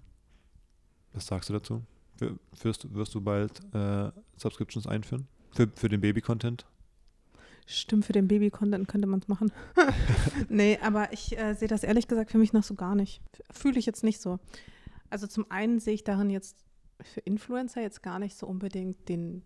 [1.13, 1.83] was sagst du dazu?
[2.63, 5.29] Wirst, wirst du bald äh, Subscriptions einführen?
[5.53, 6.67] Für, für den Baby-Content?
[7.69, 9.51] Stimmt, für den Baby-Content könnte man es machen.
[10.49, 13.21] nee, aber ich äh, sehe das ehrlich gesagt für mich noch so gar nicht.
[13.51, 14.39] Fühle ich jetzt nicht so.
[15.11, 16.57] Also zum einen sehe ich darin jetzt
[17.01, 19.43] für Influencer jetzt gar nicht so unbedingt den,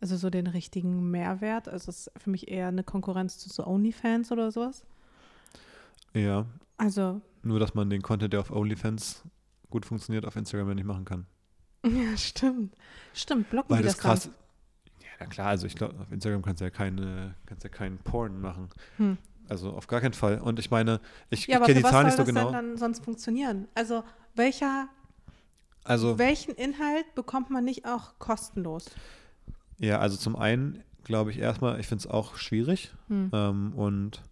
[0.00, 1.68] also so den richtigen Mehrwert.
[1.68, 4.84] Also es ist für mich eher eine Konkurrenz zu so OnlyFans oder sowas.
[6.14, 6.46] Ja,
[6.78, 9.24] Also, nur dass man den Content, der auf OnlyFans
[9.68, 11.26] gut funktioniert, auf Instagram ja nicht machen kann.
[11.84, 12.74] ja, stimmt.
[13.12, 14.30] Stimmt, blocken Weil das das, krass.
[15.22, 18.40] Ja, klar, also ich glaube, auf Instagram kannst du ja keine, kannst ja keinen Porn
[18.40, 18.68] machen.
[18.96, 19.18] Hm.
[19.48, 20.40] Also auf gar keinen Fall.
[20.40, 21.00] Und ich meine,
[21.30, 22.44] ich, Ja, ich aber kenne die was Zahlen soll nicht so das genau.
[22.46, 23.68] denn dann sonst funktionieren?
[23.74, 24.04] Also,
[24.34, 24.88] welcher,
[25.84, 28.86] Also welchen Inhalt bekommt man nicht auch kostenlos?
[29.78, 33.30] Ja, also zum einen glaube ich erstmal, ich finde es auch schwierig Hm.
[33.32, 34.22] ähm, und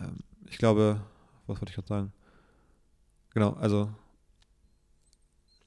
[0.00, 1.00] ähm, ich glaube,
[1.46, 2.12] was wollte ich gerade sagen?
[3.34, 3.90] Genau, also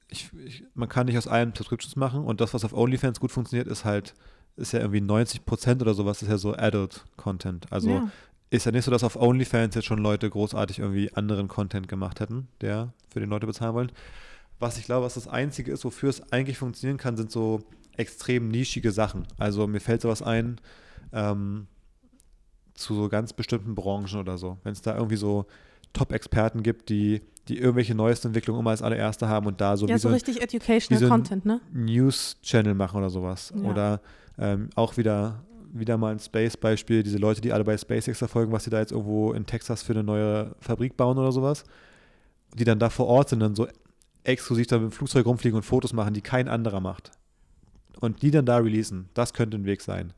[0.08, 3.32] ich, ich, man kann nicht aus allem Subscriptions machen und das, was auf OnlyFans gut
[3.32, 4.14] funktioniert, ist halt,
[4.56, 7.72] ist ja irgendwie 90 Prozent oder sowas, ist ja so Adult-Content.
[7.72, 8.10] Also ja.
[8.50, 12.20] ist ja nicht so, dass auf OnlyFans jetzt schon Leute großartig irgendwie anderen Content gemacht
[12.20, 13.92] hätten, der für den Leute bezahlen wollen.
[14.58, 17.62] Was ich glaube, was das Einzige ist, wofür es eigentlich funktionieren kann, sind so
[17.96, 19.26] extrem nischige Sachen.
[19.36, 20.60] Also mir fällt sowas ein
[21.12, 21.66] ähm,
[22.74, 24.58] zu so ganz bestimmten Branchen oder so.
[24.62, 25.46] Wenn es da irgendwie so
[25.96, 29.94] Top-Experten gibt, die, die irgendwelche neuesten Entwicklungen immer als allererste haben und da so ja,
[29.94, 31.60] wie so so richtig educational so Content, ne?
[31.72, 33.52] News-Channel machen oder sowas.
[33.56, 33.70] Ja.
[33.70, 34.00] Oder
[34.38, 35.42] ähm, auch wieder,
[35.72, 38.92] wieder mal ein Space-Beispiel, diese Leute, die alle bei SpaceX verfolgen, was sie da jetzt
[38.92, 41.64] irgendwo in Texas für eine neue Fabrik bauen oder sowas,
[42.54, 43.66] die dann da vor Ort sind, dann so
[44.24, 47.12] exklusiv da mit dem Flugzeug rumfliegen und Fotos machen, die kein anderer macht.
[48.00, 50.12] Und die dann da releasen, das könnte ein Weg sein.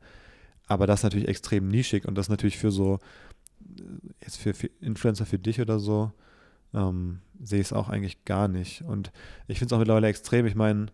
[0.69, 2.99] aber das ist natürlich extrem nischig und das ist natürlich für so,
[4.21, 6.11] jetzt für, für Influencer für dich oder so,
[6.73, 8.83] ähm, sehe ich es auch eigentlich gar nicht.
[8.83, 9.11] Und
[9.47, 10.45] ich finde es auch mittlerweile extrem.
[10.45, 10.87] Ich meine,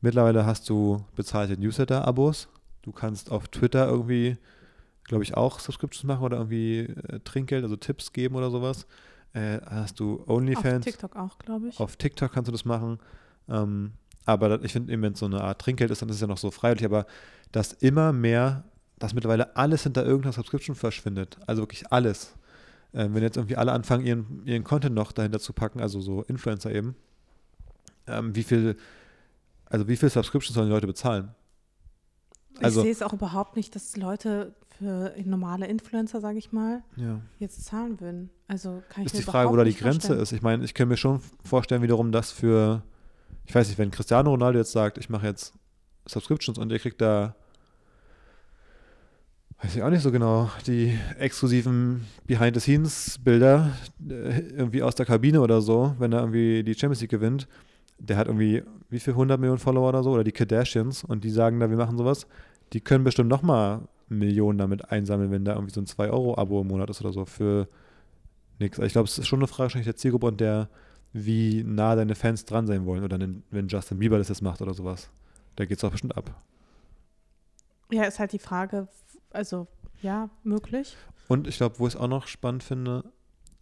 [0.00, 2.48] mittlerweile hast du bezahlte Newsletter-Abos.
[2.82, 4.36] Du kannst auf Twitter irgendwie,
[5.04, 8.86] glaube ich, auch Subscriptions machen oder irgendwie äh, Trinkgeld, also Tipps geben oder sowas.
[9.34, 10.86] Äh, hast du OnlyFans.
[10.86, 11.80] Auf TikTok auch, glaube ich.
[11.80, 12.98] Auf TikTok kannst du das machen.
[13.48, 13.92] Ähm,
[14.24, 16.38] aber ich finde, wenn es so eine Art Trinkgeld ist, dann ist es ja noch
[16.38, 16.84] so freiwillig.
[16.84, 17.06] Aber
[17.50, 18.64] dass immer mehr,
[19.02, 21.36] dass mittlerweile alles hinter irgendeiner Subscription verschwindet.
[21.48, 22.34] Also wirklich alles.
[22.94, 26.22] Ähm, wenn jetzt irgendwie alle anfangen, ihren, ihren Content noch dahinter zu packen, also so
[26.22, 26.94] Influencer eben,
[28.06, 28.76] ähm, wie viel,
[29.66, 31.34] also wie viel Subscriptions sollen die Leute bezahlen?
[32.60, 36.84] Also, ich sehe es auch überhaupt nicht, dass Leute für normale Influencer, sage ich mal,
[36.94, 37.20] ja.
[37.40, 38.30] jetzt zahlen würden.
[38.46, 40.20] Also kann ich ist die Frage, wo da die Grenze vorstellen.
[40.20, 40.32] ist.
[40.32, 42.82] Ich meine, ich kann mir schon vorstellen, wiederum, dass für,
[43.46, 45.54] ich weiß nicht, wenn Cristiano Ronaldo jetzt sagt, ich mache jetzt
[46.06, 47.34] Subscriptions und ihr kriegt da
[49.62, 53.70] weiß ich auch nicht so genau, die exklusiven Behind-the-Scenes-Bilder
[54.08, 57.46] äh, irgendwie aus der Kabine oder so, wenn er irgendwie die Champions League gewinnt.
[57.98, 61.30] Der hat irgendwie wie viel 100 Millionen Follower oder so oder die Kardashians und die
[61.30, 62.26] sagen da, wir machen sowas.
[62.72, 66.90] Die können bestimmt nochmal Millionen damit einsammeln, wenn da irgendwie so ein 2-Euro-Abo im Monat
[66.90, 67.68] ist oder so für
[68.58, 68.78] nichts.
[68.78, 70.68] Also ich glaube, es ist schon eine Frage der Zielgruppe und der,
[71.12, 73.18] wie nah deine Fans dran sein wollen oder
[73.50, 75.08] wenn Justin Bieber das jetzt macht oder sowas.
[75.54, 76.34] Da geht es auch bestimmt ab.
[77.92, 78.88] Ja, ist halt die Frage,
[79.34, 79.66] also
[80.00, 80.96] ja, möglich.
[81.28, 83.04] Und ich glaube, wo ich es auch noch spannend finde,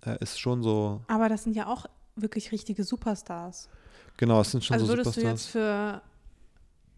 [0.04, 1.02] äh, ist schon so.
[1.08, 3.68] Aber das sind ja auch wirklich richtige Superstars.
[4.16, 5.16] Genau, es sind schon also so Superstars.
[5.16, 6.02] Also würdest du jetzt für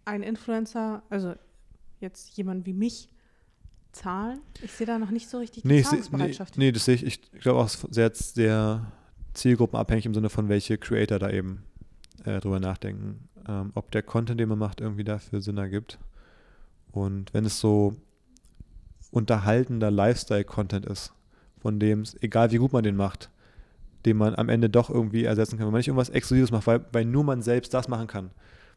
[0.04, 1.34] einen Influencer, also
[2.00, 3.08] jetzt jemand wie mich,
[3.92, 4.40] zahlen?
[4.62, 6.56] Ich sehe da noch nicht so richtig die nee, Zahlungsbereitschaft.
[6.56, 7.04] Nee, nee, das sehe ich.
[7.04, 8.92] Ich glaube auch sehr, sehr
[9.34, 11.64] zielgruppenabhängig im Sinne von, welche Creator da eben
[12.24, 13.28] äh, drüber nachdenken.
[13.46, 15.98] Ähm, ob der Content, den man macht, irgendwie dafür Sinn ergibt.
[16.92, 17.96] Und wenn es so
[19.12, 21.12] unterhaltender Lifestyle-Content ist,
[21.60, 23.30] von dem es, egal wie gut man den macht,
[24.04, 25.66] den man am Ende doch irgendwie ersetzen kann.
[25.66, 28.30] Wenn man nicht irgendwas Exklusives macht, weil, weil nur man selbst das machen kann,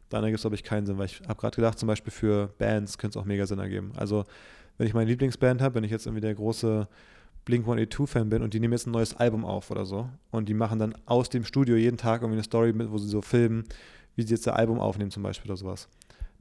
[0.08, 0.98] dann ergibt es, glaube ich, keinen Sinn.
[0.98, 3.90] Weil ich habe gerade gedacht, zum Beispiel für Bands könnte es auch mega Sinn ergeben.
[3.96, 4.24] Also,
[4.78, 6.86] wenn ich meine Lieblingsband habe, wenn ich jetzt irgendwie der große
[7.44, 10.54] Blink 182-Fan bin und die nehmen jetzt ein neues Album auf oder so und die
[10.54, 13.64] machen dann aus dem Studio jeden Tag irgendwie eine Story mit, wo sie so filmen,
[14.16, 15.88] wie sie jetzt das Album aufnehmen zum Beispiel oder sowas.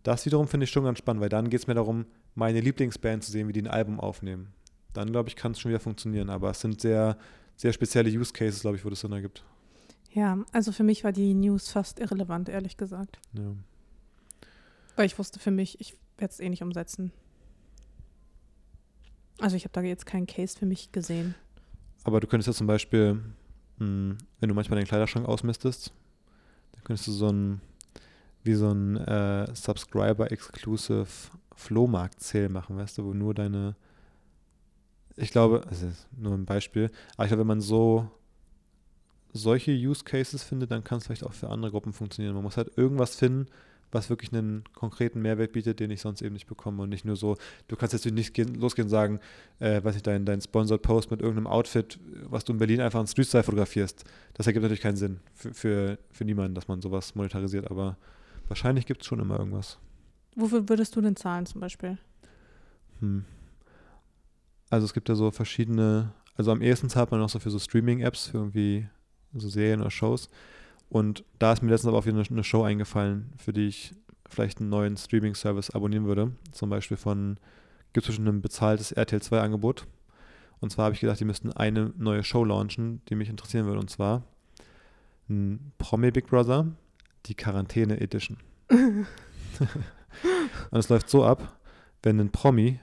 [0.04, 2.06] Das wiederum finde ich schon ganz spannend, weil dann geht es mir darum,
[2.36, 4.54] meine Lieblingsband zu sehen, wie die ein Album aufnehmen.
[4.94, 6.30] Dann, glaube ich, kann es schon wieder funktionieren.
[6.30, 7.18] Aber es sind sehr,
[7.56, 9.44] sehr spezielle Use Cases, glaube ich, wo das Sinn ergibt.
[10.12, 13.20] Ja, also für mich war die News fast irrelevant, ehrlich gesagt.
[13.34, 13.54] Ja.
[14.96, 17.12] Weil ich wusste für mich, ich werde es eh nicht umsetzen.
[19.40, 21.36] Also ich habe da jetzt keinen Case für mich gesehen.
[22.06, 23.24] Aber du könntest ja zum Beispiel, mh,
[23.80, 25.92] hm, wenn du manchmal deinen Kleiderschrank ausmistest,
[26.72, 27.60] dann könntest du so ein,
[28.44, 31.08] wie so ein äh, Subscriber-Exclusive
[31.56, 33.76] Flohmarkt-Sale machen, weißt du, wo nur deine,
[35.16, 38.10] ich glaube, das ist nur ein Beispiel, aber ich glaube, wenn man so
[39.34, 42.36] solche Use Cases findet, dann kann es vielleicht auch für andere Gruppen funktionieren.
[42.36, 43.48] Man muss halt irgendwas finden,
[43.92, 47.16] was wirklich einen konkreten Mehrwert bietet, den ich sonst eben nicht bekomme und nicht nur
[47.16, 47.38] so,
[47.68, 49.20] du kannst jetzt nicht gehen, losgehen und sagen,
[49.60, 52.00] äh, weiß nicht, dein, dein Sponsored Post mit irgendeinem Outfit,
[52.30, 54.04] was du in Berlin einfach in Street Style fotografierst.
[54.34, 57.98] Das ergibt natürlich keinen Sinn für, für, für niemanden, dass man sowas monetarisiert, aber
[58.48, 59.80] wahrscheinlich gibt es schon immer irgendwas.
[60.36, 61.98] Wofür würdest du denn zahlen zum Beispiel?
[63.00, 63.26] Hm.
[64.70, 67.60] Also es gibt ja so verschiedene, also am ehesten zahlt man auch so für so
[67.60, 68.88] Streaming-Apps, für irgendwie
[69.34, 70.30] so Serien oder Shows.
[70.90, 73.96] Und da ist mir letztens aber auch wieder eine, eine Show eingefallen, für die ich
[74.28, 76.32] vielleicht einen neuen Streaming-Service abonnieren würde.
[76.52, 77.38] Zum Beispiel von,
[77.94, 79.88] gibt es schon ein bezahltes RTL 2-Angebot.
[80.60, 83.80] Und zwar habe ich gedacht, die müssten eine neue Show launchen, die mich interessieren würde.
[83.80, 84.24] Und zwar
[85.30, 86.68] ein Promi Big Brother,
[87.26, 88.38] die Quarantäne Edition.
[90.72, 91.58] Und es läuft so ab,
[92.04, 92.80] wenn ein Promi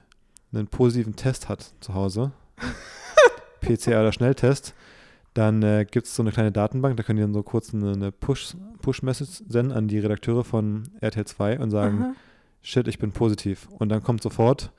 [0.53, 2.31] einen positiven Test hat zu Hause,
[3.61, 4.73] PCR oder Schnelltest,
[5.33, 7.93] dann äh, gibt es so eine kleine Datenbank, da können die dann so kurz eine,
[7.93, 12.13] eine Push-Message Push senden an die Redakteure von RTL 2 und sagen, Aha.
[12.61, 13.67] shit, ich bin positiv.
[13.79, 14.71] Und dann kommt sofort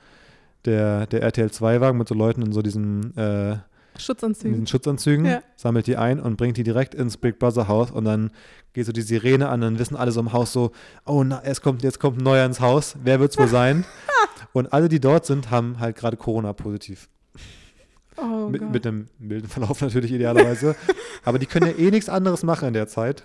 [0.65, 3.59] der, der RTL 2-Wagen mit so Leuten in so diesen äh,
[3.99, 4.49] Schutzanzügen.
[4.49, 5.43] In diesen Schutzanzügen, ja.
[5.57, 8.31] sammelt die ein und bringt die direkt ins Big Brother Haus und dann
[8.73, 10.73] geht so die Sirene an, dann wissen alle so im Haus so,
[11.07, 13.85] oh, na, es kommt, jetzt kommt ein neuer ins Haus, wer wird es wohl sein?
[14.53, 17.09] und alle, die dort sind, haben halt gerade Corona positiv.
[18.17, 20.77] Oh mit, mit, einem milden Verlauf natürlich idealerweise.
[21.25, 23.25] Aber die können ja eh nichts anderes machen in der Zeit.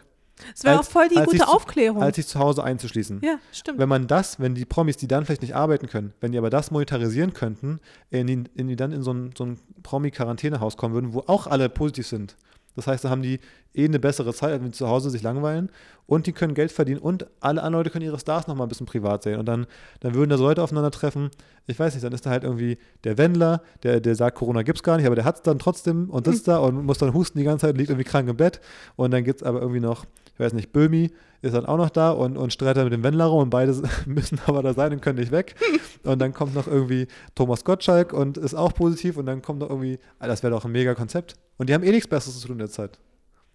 [0.56, 2.02] Es wäre auch voll die gute Aufklärung.
[2.02, 3.22] als sich zu Hause einzuschließen.
[3.24, 3.80] Ja, stimmt.
[3.80, 6.50] Wenn man das, wenn die Promis, die dann vielleicht nicht arbeiten können, wenn die aber
[6.50, 7.80] das monetarisieren könnten,
[8.10, 11.48] in die, in die dann in so ein, so ein Promi-Quarantänehaus kommen würden, wo auch
[11.48, 12.36] alle positiv sind.
[12.80, 13.40] Das heißt, da haben die
[13.74, 15.70] eh eine bessere Zeit, als wenn sie zu Hause sich langweilen.
[16.06, 17.00] Und die können Geld verdienen.
[17.00, 19.40] Und alle anderen Leute können ihre Stars nochmal ein bisschen privat sehen.
[19.40, 19.68] Und dann,
[20.00, 21.30] dann würden da so Leute aufeinandertreffen,
[21.68, 24.82] ich weiß nicht, dann ist da halt irgendwie der Wendler, der, der sagt, Corona gibt's
[24.82, 27.38] gar nicht, aber der hat es dann trotzdem und sitzt da und muss dann husten
[27.38, 28.60] die ganze Zeit, liegt irgendwie krank im Bett.
[28.96, 31.12] Und dann gibt es aber irgendwie noch, ich weiß nicht, Böhmi
[31.42, 34.62] ist dann auch noch da und, und streitet mit dem Wendler und beide müssen aber
[34.62, 35.56] da sein und können nicht weg
[36.04, 39.70] und dann kommt noch irgendwie Thomas Gottschalk und ist auch positiv und dann kommt noch
[39.70, 42.48] irgendwie, ah, das wäre doch ein mega Konzept und die haben eh nichts Besseres zu
[42.48, 43.00] tun in der Zeit.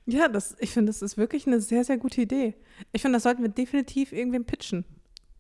[0.07, 2.55] Ja, das, ich finde, das ist wirklich eine sehr, sehr gute Idee.
[2.93, 4.85] Ich finde, das sollten wir definitiv irgendwem pitchen.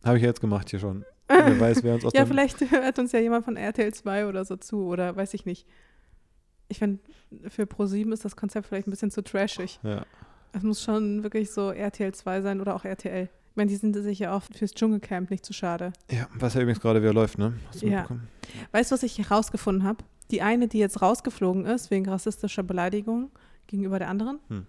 [0.04, 1.04] Habe ich ja jetzt gemacht hier schon.
[1.28, 4.44] Wer weiß, wer uns aus Ja, vielleicht hört uns ja jemand von RTL 2 oder
[4.44, 5.66] so zu oder weiß ich nicht.
[6.68, 7.00] Ich finde,
[7.48, 9.80] für Pro7 ist das Konzept vielleicht ein bisschen zu trashig.
[9.82, 10.04] Ja.
[10.54, 13.24] Es muss schon wirklich so RTL 2 sein oder auch RTL.
[13.24, 15.92] Ich meine, die sind sich ja auch fürs Dschungelcamp nicht zu schade.
[16.10, 17.54] ja, was ja übrigens gerade wieder läuft, ne?
[17.68, 18.06] Hast du Ja.
[18.72, 20.04] Weißt du, was ich herausgefunden habe?
[20.30, 23.30] Die eine, die jetzt rausgeflogen ist wegen rassistischer Beleidigung
[23.66, 24.40] gegenüber der anderen.
[24.48, 24.66] Hm.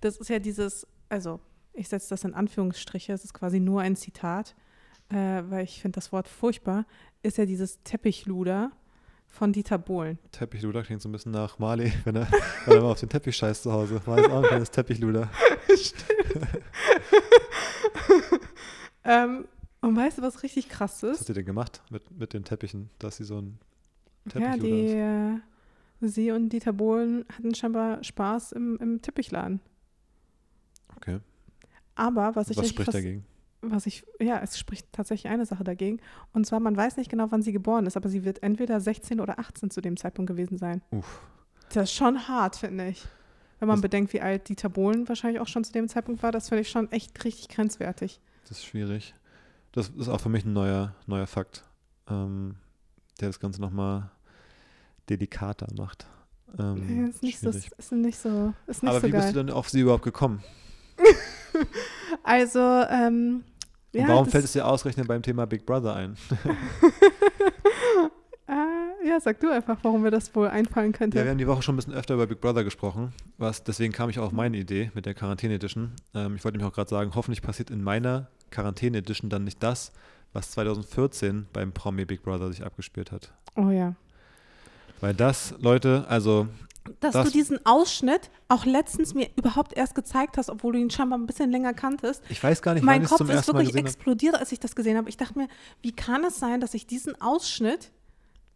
[0.00, 1.40] Das ist ja dieses, also
[1.72, 4.54] ich setze das in Anführungsstriche, es ist quasi nur ein Zitat,
[5.10, 6.86] äh, weil ich finde das Wort furchtbar,
[7.22, 8.72] ist ja dieses Teppichluder
[9.30, 10.18] von Dieter Bohlen.
[10.32, 12.28] Teppichluder klingt so ein bisschen nach Marley, wenn er,
[12.66, 14.00] wenn er mal auf den Teppich scheißt zu Hause.
[14.06, 15.30] War jetzt auch ein kleines Teppichluder.
[19.02, 19.46] Ähm,
[19.80, 21.20] und weißt du, was richtig krass Was ist?
[21.22, 23.58] hat ihr denn gemacht mit, mit den Teppichen, dass sie so ein
[24.26, 24.92] Ja, Teppichluder die, ist?
[24.92, 25.40] äh,
[26.08, 29.60] sie und Dieter Bohlen hatten scheinbar Spaß im, im Teppichladen.
[30.96, 31.20] Okay.
[31.94, 33.24] Aber was ich Was spricht fas- dagegen?
[33.62, 36.00] Was ich, ja, es spricht tatsächlich eine Sache dagegen.
[36.32, 39.20] Und zwar, man weiß nicht genau, wann sie geboren ist, aber sie wird entweder 16
[39.20, 40.82] oder 18 zu dem Zeitpunkt gewesen sein.
[40.90, 41.20] Uff.
[41.72, 43.04] Das ist schon hart, finde ich.
[43.58, 46.32] Wenn man Das- bedenkt, wie alt Dieter Bohlen wahrscheinlich auch schon zu dem Zeitpunkt war,
[46.32, 48.20] das finde ich schon echt richtig grenzwertig.
[48.48, 49.14] Das ist schwierig.
[49.72, 51.62] Das ist auch für mich ein neuer, neuer Fakt,
[52.08, 52.56] ähm,
[53.20, 54.10] der das Ganze nochmal
[55.08, 56.06] delikater macht.
[56.58, 59.20] Ähm, ist, nicht so, ist nicht so, ist nicht Aber so wie geil.
[59.20, 60.42] bist du denn auf sie überhaupt gekommen?
[62.22, 63.44] also, ähm,
[63.92, 66.16] Und ja, warum fällt es dir ausgerechnet beim Thema Big Brother ein?
[68.46, 71.18] äh, ja, sag du einfach, warum mir das wohl einfallen könnte.
[71.18, 73.12] Ja, wir haben die Woche schon ein bisschen öfter über Big Brother gesprochen.
[73.38, 75.92] Was, deswegen kam ich auch auf meine Idee mit der Quarantäne Edition.
[76.14, 79.62] Ähm, ich wollte nämlich auch gerade sagen, hoffentlich passiert in meiner Quarantäne Edition dann nicht
[79.62, 79.92] das,
[80.32, 83.32] was 2014 beim Promi Big Brother sich abgespielt hat.
[83.56, 83.94] oh ja.
[85.00, 86.46] Weil das, Leute, also
[87.00, 90.90] Dass Das- du diesen Ausschnitt auch letztens mir überhaupt erst gezeigt hast, obwohl du ihn
[90.90, 92.22] scheinbar ein bisschen länger kanntest.
[92.28, 94.60] ich weiß gar nicht, mein wann ich Kopf zum ist ersten wirklich explodiert, als ich
[94.60, 95.08] das gesehen habe.
[95.08, 95.48] Ich dachte mir,
[95.82, 97.90] wie kann es sein, dass ich diesen Ausschnitt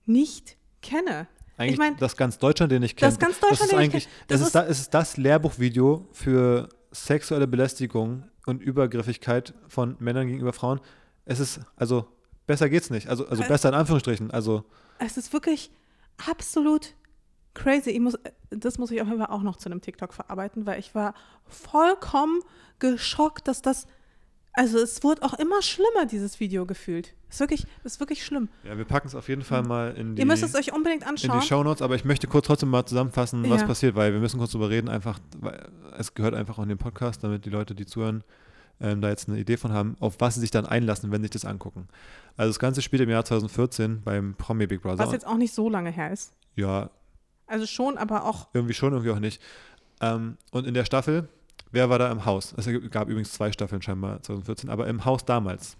[0.07, 1.27] nicht kenne?
[1.57, 3.11] Eigentlich mein, das ganz Deutschland, den ich kenne.
[3.13, 6.09] das ganz Deutschland, das ist den ich eigentlich, das Das ist, es ist das Lehrbuchvideo
[6.13, 10.81] für sexuelle Belästigung und Übergriffigkeit von Männern gegenüber Frauen.
[11.27, 12.07] Es ist, also,
[12.47, 13.09] besser geht's nicht.
[13.09, 14.31] Also, also Äh, besser in Anführungsstrichen.
[14.31, 14.65] Also,
[14.99, 15.71] Es ist wirklich
[16.29, 16.95] absolut
[17.55, 17.91] crazy.
[17.91, 18.19] Ich muss,
[18.51, 21.15] das muss ich auf jeden Fall auch noch zu einem TikTok verarbeiten, weil ich war
[21.47, 22.41] vollkommen
[22.79, 23.87] geschockt, dass das,
[24.53, 27.15] also es wurde auch immer schlimmer, dieses Video gefühlt.
[27.31, 28.49] Ist wirklich, ist wirklich schlimm.
[28.63, 31.03] ja, wir packen es auf jeden Fall mal in die, Ihr müsst es euch unbedingt
[31.03, 31.41] in anschauen.
[31.41, 33.67] die Shownotes, aber ich möchte kurz trotzdem mal zusammenfassen, was Ja.
[33.67, 36.79] passiert, weil wir müssen kurz drüber reden, einfach, weil es gehört einfach auch in den
[36.79, 38.23] Podcast, damit die Leute, die zuhören,
[38.81, 41.27] ähm, da jetzt eine Idee von haben, auf was sie sich dann einlassen, wenn sie
[41.27, 41.89] sich das angucken.
[42.37, 44.99] Also das Ganze spielt im Jahr 2014 beim Promi Big Brother.
[44.99, 46.33] was jetzt auch nicht so lange her ist.
[46.57, 46.91] ja,
[47.55, 49.41] Also schon, aber auch, irgendwie schon, irgendwie auch nicht.
[50.01, 51.29] Ähm, und in der Staffel,
[51.71, 52.53] wer war da im Haus?
[52.57, 55.77] Es gab übrigens zwei Staffeln scheinbar 2014, aber im Haus damals.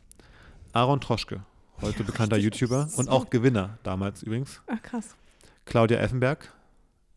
[0.73, 1.43] Aaron Troschke,
[1.81, 4.61] heute bekannter richtig YouTuber und auch Gewinner damals übrigens.
[4.69, 5.17] ach krass.
[5.65, 6.53] Claudia Effenberg,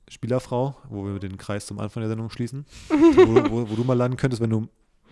[0.07, 2.65] Spielerfrau, wo wir den Kreis zum Anfang der Sendung schließen.
[2.89, 4.67] wo, wo, wo du mal landen könntest, wenn du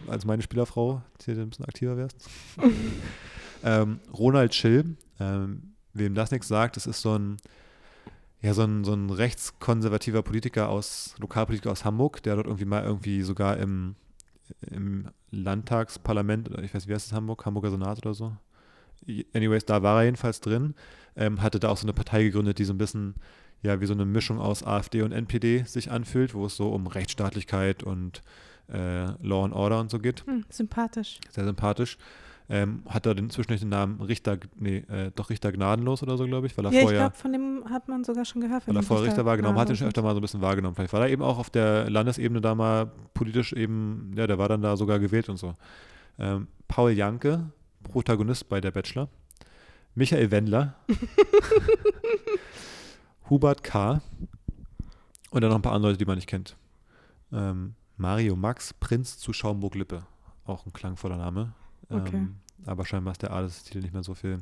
[0.08, 2.28] als meine Spielerfrau hier ein bisschen aktiver wärst.
[3.64, 7.38] ähm, Ronald Schill, ähm, wem das nichts sagt, das ist so ein,
[8.46, 12.84] ja, so ein, so ein rechtskonservativer Politiker aus, Lokalpolitiker aus Hamburg, der dort irgendwie mal
[12.84, 13.96] irgendwie sogar im,
[14.70, 18.38] im Landtagsparlament, oder ich weiß, wie heißt es Hamburg, Hamburger Senat oder so.
[19.34, 20.76] Anyways, da war er jedenfalls drin,
[21.16, 23.16] ähm, hatte da auch so eine Partei gegründet, die so ein bisschen,
[23.64, 26.86] ja, wie so eine Mischung aus AfD und NPD sich anfühlt, wo es so um
[26.86, 28.22] Rechtsstaatlichkeit und
[28.72, 30.24] äh, Law and Order und so geht.
[30.28, 31.20] Hm, sympathisch.
[31.32, 31.98] Sehr sympathisch.
[32.48, 36.26] Ähm, hat er den zwischendurch den Namen Richter, nee, äh, doch Richter Gnadenlos oder so,
[36.26, 38.64] glaube ich, weil er Ja, ich vorher, glaube, von dem hat man sogar schon gehört.
[38.64, 39.90] von weil er vorher Richter war, genau, man hat ihn schon Gnadenlos.
[39.90, 40.76] öfter mal so ein bisschen wahrgenommen.
[40.76, 44.48] Vielleicht war er eben auch auf der Landesebene da mal politisch eben, ja, der war
[44.48, 45.56] dann da sogar gewählt und so.
[46.20, 47.50] Ähm, Paul Janke,
[47.84, 49.10] Protagonist bei Der Bachelor.
[49.96, 50.76] Michael Wendler.
[53.30, 54.02] Hubert K.
[55.32, 56.56] Und dann noch ein paar andere Leute, die man nicht kennt.
[57.32, 60.06] Ähm, Mario Max, Prinz zu Schaumburg-Lippe.
[60.46, 61.54] Auch ein klangvoller Name.
[61.90, 62.16] Okay.
[62.18, 64.40] Ähm, aber scheinbar ist der Adelstitel nicht mehr so viel,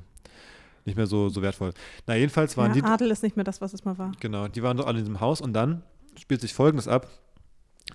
[0.86, 1.74] nicht mehr so, so wertvoll.
[2.08, 4.12] Na, jedenfalls waren Ja, die, Adel ist nicht mehr das, was es mal war.
[4.20, 5.84] genau, die waren doch alle in diesem Haus und dann
[6.20, 7.08] spielt sich folgendes ab.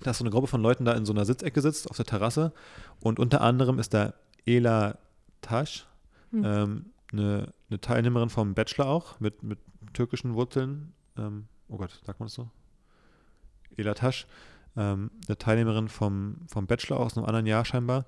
[0.03, 2.53] dass so eine Gruppe von Leuten da in so einer Sitzecke sitzt auf der Terrasse
[3.01, 4.13] und unter anderem ist da
[4.45, 4.97] Ela
[5.41, 5.85] Tasch,
[6.31, 6.43] Hm.
[6.45, 9.57] ähm, eine, eine Teilnehmerin vom Bachelor auch mit, mit
[9.93, 10.93] türkischen Wurzeln.
[11.17, 12.49] Ähm, oh Gott, sagt man das so?
[13.77, 14.27] Ela Tasch,
[14.77, 18.05] ähm, eine Teilnehmerin vom, vom Bachelor aus einem anderen Jahr scheinbar.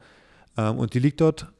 [0.57, 1.51] Ähm, und die liegt dort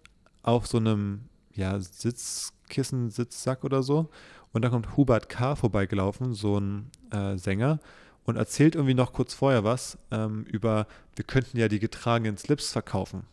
[0.43, 1.21] auf so einem
[1.53, 4.09] ja, Sitzkissen, Sitzsack oder so.
[4.53, 5.55] Und da kommt Hubert K.
[5.55, 7.79] vorbeigelaufen, so ein äh, Sänger,
[8.23, 10.85] und erzählt irgendwie noch kurz vorher was ähm, über,
[11.15, 13.23] wir könnten ja die getragenen Slips verkaufen.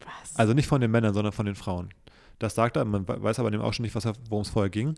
[0.00, 0.34] Was?
[0.36, 1.90] Also nicht von den Männern, sondern von den Frauen.
[2.38, 4.48] Das sagt er, man we- weiß aber dem auch schon nicht, was er- worum es
[4.50, 4.94] vorher ging.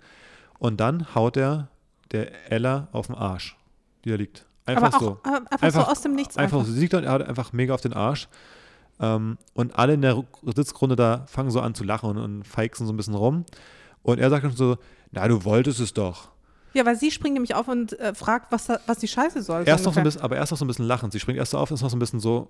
[0.58, 1.68] Und dann haut er
[2.12, 3.56] der Ella auf den Arsch,
[4.04, 4.46] die da liegt.
[4.64, 5.20] Einfach aber auch, so.
[5.24, 6.36] einfach, Einfach- so aus dem Nichts.
[6.36, 6.72] Einfach, so.
[6.72, 8.28] Sie liegt dort, er hat einfach mega auf den Arsch.
[9.03, 10.24] Ähm, und alle in der Ru-
[10.55, 13.44] Sitzgrunde da fangen so an zu lachen und, und feixen so ein bisschen rum.
[14.03, 14.78] Und er sagt dann so,
[15.11, 16.28] na, du wolltest es doch.
[16.74, 19.64] Ja, weil sie springt nämlich auf und äh, fragt, was, da, was die Scheiße soll.
[19.66, 21.11] Erst noch so ein bisschen, aber erst noch so ein bisschen lachen.
[21.11, 22.48] Sie springt erst so auf, ist noch so ein bisschen so,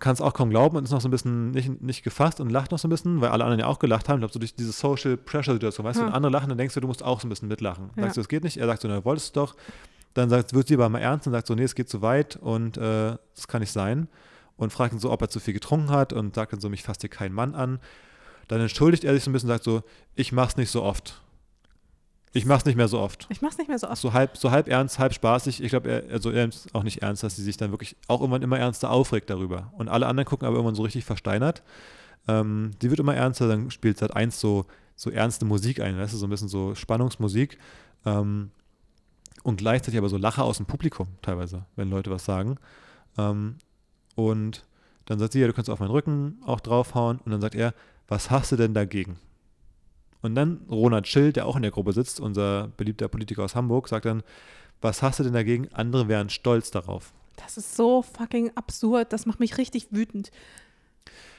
[0.00, 2.50] kann es auch kaum glauben und ist noch so ein bisschen nicht, nicht gefasst und
[2.50, 4.16] lacht noch so ein bisschen, weil alle anderen ja auch gelacht haben.
[4.16, 6.08] Ich glaube, so durch diese Social Pressure Situation, weißt du, Hm.
[6.08, 7.90] wenn andere lachen, dann denkst du, du musst auch so ein bisschen mitlachen.
[7.96, 8.02] Ja.
[8.02, 8.58] Sagst du, es geht nicht?
[8.58, 9.56] Er sagt so, na, wolltest du doch.
[10.14, 12.36] Dann sagt, wird sie aber mal ernst und sagt so, nee, es geht zu weit
[12.36, 14.08] und äh, das kann nicht sein.
[14.58, 16.82] Und fragt ihn so, ob er zu viel getrunken hat und sagt dann so, mich
[16.82, 17.78] fasst hier kein Mann an.
[18.48, 19.82] Dann entschuldigt er sich so ein bisschen und sagt so,
[20.14, 21.22] ich mach's nicht so oft.
[22.32, 24.02] Ich mach's nicht mehr so oft Ich mach's nicht mehr so oft.
[24.02, 25.62] so halb, so halb ernst, halb spaßig.
[25.62, 28.20] Ich glaube, er, also er ist auch nicht ernst, dass sie sich dann wirklich auch
[28.20, 29.72] irgendwann immer ernster aufregt darüber.
[29.78, 31.62] Und alle anderen gucken aber irgendwann so richtig versteinert.
[32.26, 36.12] Ähm, sie wird immer ernster, dann spielt seit eins so, so ernste Musik ein, weißt
[36.12, 37.58] du, so ein bisschen so Spannungsmusik.
[38.04, 38.50] Ähm,
[39.42, 42.58] und gleichzeitig aber so Lacher aus dem Publikum teilweise, wenn Leute was sagen.
[43.16, 43.56] Ähm,
[44.18, 44.64] und
[45.04, 47.20] dann sagt sie, ja, du kannst auf meinen Rücken auch draufhauen.
[47.24, 47.72] Und dann sagt er,
[48.08, 49.16] was hast du denn dagegen?
[50.22, 53.88] Und dann Ronald Schill, der auch in der Gruppe sitzt, unser beliebter Politiker aus Hamburg,
[53.88, 54.24] sagt dann,
[54.80, 55.68] was hast du denn dagegen?
[55.72, 57.12] Andere wären stolz darauf.
[57.36, 59.12] Das ist so fucking absurd.
[59.12, 60.32] Das macht mich richtig wütend.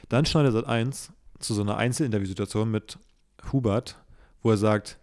[0.08, 2.98] Dann schneidet Sat 1 zu so einer Einzelinterviewsituation mit
[3.52, 3.98] Hubert,
[4.42, 4.98] wo er sagt,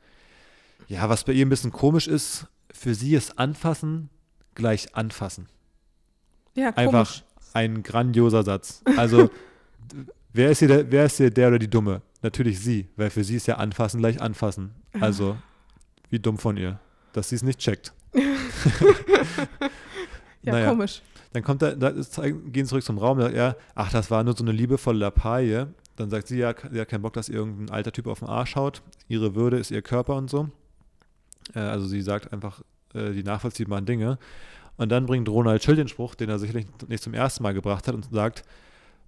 [0.88, 4.10] ja, was bei ihr ein bisschen komisch ist, für sie ist Anfassen
[4.56, 5.48] gleich Anfassen.
[6.56, 7.24] Ja, Einfach komisch.
[7.54, 8.82] Ein grandioser Satz.
[8.98, 9.30] Also,
[10.34, 12.02] wer ist hier der, wer ist hier der oder die Dumme?
[12.22, 14.72] Natürlich sie, weil für sie ist ja Anfassen gleich Anfassen.
[15.00, 15.38] Also,
[16.10, 16.80] wie dumm von ihr,
[17.14, 17.94] dass sie es nicht checkt.
[20.44, 20.70] Ja, naja.
[20.70, 21.02] komisch.
[21.34, 24.36] Dann kommt er, da gehen sie zurück zum Raum, sagt er, ach, das war nur
[24.36, 25.68] so eine liebevolle Lappalie.
[25.98, 28.30] Dann sagt sie ja, sie hat keinen Bock, dass ihr irgendein alter Typ auf den
[28.30, 28.82] Arsch haut.
[29.10, 30.50] Ihre Würde ist ihr Körper und so.
[31.54, 32.62] Äh, also sie sagt einfach
[32.94, 34.20] äh, die nachvollziehbaren Dinge.
[34.78, 37.88] Und dann bringt Ronald Schill den Spruch, den er sicherlich nicht zum ersten Mal gebracht
[37.88, 38.44] hat und sagt,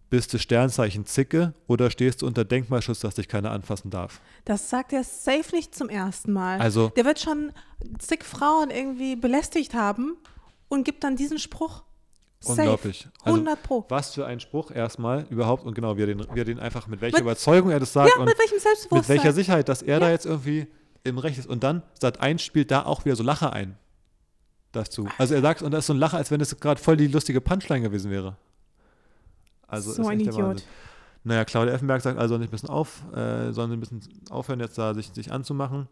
[0.09, 4.19] bist du Sternzeichen Zicke oder stehst du unter Denkmalschutz, dass dich keiner anfassen darf?
[4.45, 6.59] Das sagt er safe nicht zum ersten Mal.
[6.59, 7.51] Also, Der wird schon
[7.99, 10.17] zig Frauen irgendwie belästigt haben
[10.67, 11.83] und gibt dann diesen Spruch.
[12.41, 12.61] Safe.
[12.61, 13.07] unglaublich.
[13.23, 13.85] Also, 100 Pro.
[13.89, 16.87] was für ein Spruch erstmal überhaupt und genau, wie er den, wie er den einfach,
[16.87, 19.17] mit welcher Mit- Überzeugung er das sagt Ja, und mit welchem mit Selbstbewusstsein?
[19.17, 20.13] welcher Sicherheit, dass er da Ja.
[20.13, 20.65] jetzt irgendwie
[21.03, 21.47] im Recht ist.
[21.47, 23.77] Und dann, Sat 1 spielt da auch wieder so Lacher ein.
[24.71, 25.07] Dazu.
[25.17, 27.07] Also er sagt, und das ist so ein Lacher, als wenn es gerade voll die
[27.07, 28.35] lustige Punchline gewesen wäre.
[29.67, 30.63] Also So ist ein Idiot.
[31.23, 34.59] Naja, Claudia Effenberg sagt also nicht ein bisschen auf, äh, sollen sie ein bisschen aufhören,
[34.59, 35.87] jetzt da sich, sich anzumachen.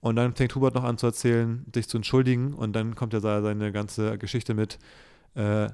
[0.00, 2.54] Und dann fängt Hubert noch an zu erzählen, sich zu entschuldigen.
[2.54, 4.78] Und dann kommt ja se- seine ganze Geschichte mit,
[5.34, 5.68] äh,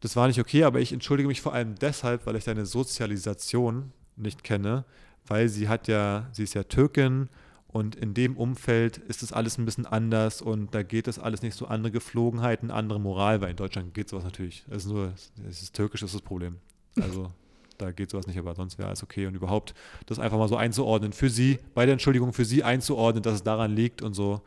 [0.00, 3.92] das war nicht okay, aber ich entschuldige mich vor allem deshalb, weil ich deine Sozialisation
[4.16, 4.84] nicht kenne,
[5.26, 7.28] weil sie hat ja, sie ist ja Türkin
[7.74, 11.42] und in dem Umfeld ist es alles ein bisschen anders und da geht es alles
[11.42, 14.64] nicht so andere Geflogenheiten, andere Moral, weil in Deutschland geht sowas natürlich.
[14.70, 15.12] Es ist nur,
[15.48, 16.58] es ist türkisch, das ist das Problem.
[17.00, 17.32] Also
[17.78, 19.74] da geht sowas nicht, aber sonst wäre alles okay und überhaupt
[20.06, 23.42] das einfach mal so einzuordnen für sie, bei der Entschuldigung für sie einzuordnen, dass es
[23.42, 24.40] daran liegt und so.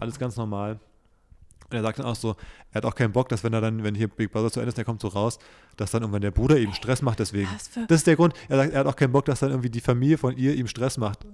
[0.00, 0.80] Alles ganz normal.
[1.70, 2.34] Und er sagt dann auch so,
[2.72, 4.70] er hat auch keinen Bock, dass wenn er dann, wenn hier Big Brother zu Ende
[4.70, 5.38] ist, der kommt so raus,
[5.76, 7.48] dass dann irgendwann der Bruder ihm Stress macht deswegen.
[7.86, 8.34] Das ist der Grund.
[8.48, 10.66] Er sagt, er hat auch keinen Bock, dass dann irgendwie die Familie von ihr ihm
[10.66, 11.24] Stress macht.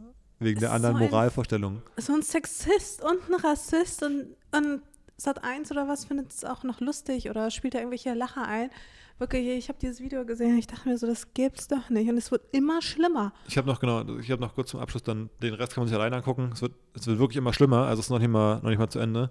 [0.40, 1.82] Wegen der So anderen ein- Moralvorstellungen.
[1.98, 4.82] so ein Sexist und ein Rassist und, und
[5.16, 8.70] Sat 1 oder was findet es auch noch lustig oder spielt da irgendwelche Lacher ein.
[9.18, 12.08] Wirklich, ich habe dieses Video gesehen und ich dachte mir so, das gibt's doch nicht.
[12.08, 13.34] Und es wird immer schlimmer.
[13.46, 15.88] Ich habe noch genau, ich habe noch kurz zum Abschluss dann den Rest kann man
[15.88, 16.50] sich alleine angucken.
[16.54, 18.78] Es wird, es wird wirklich immer schlimmer, also es ist noch nicht mal, noch nicht
[18.78, 19.28] mal zu Ende.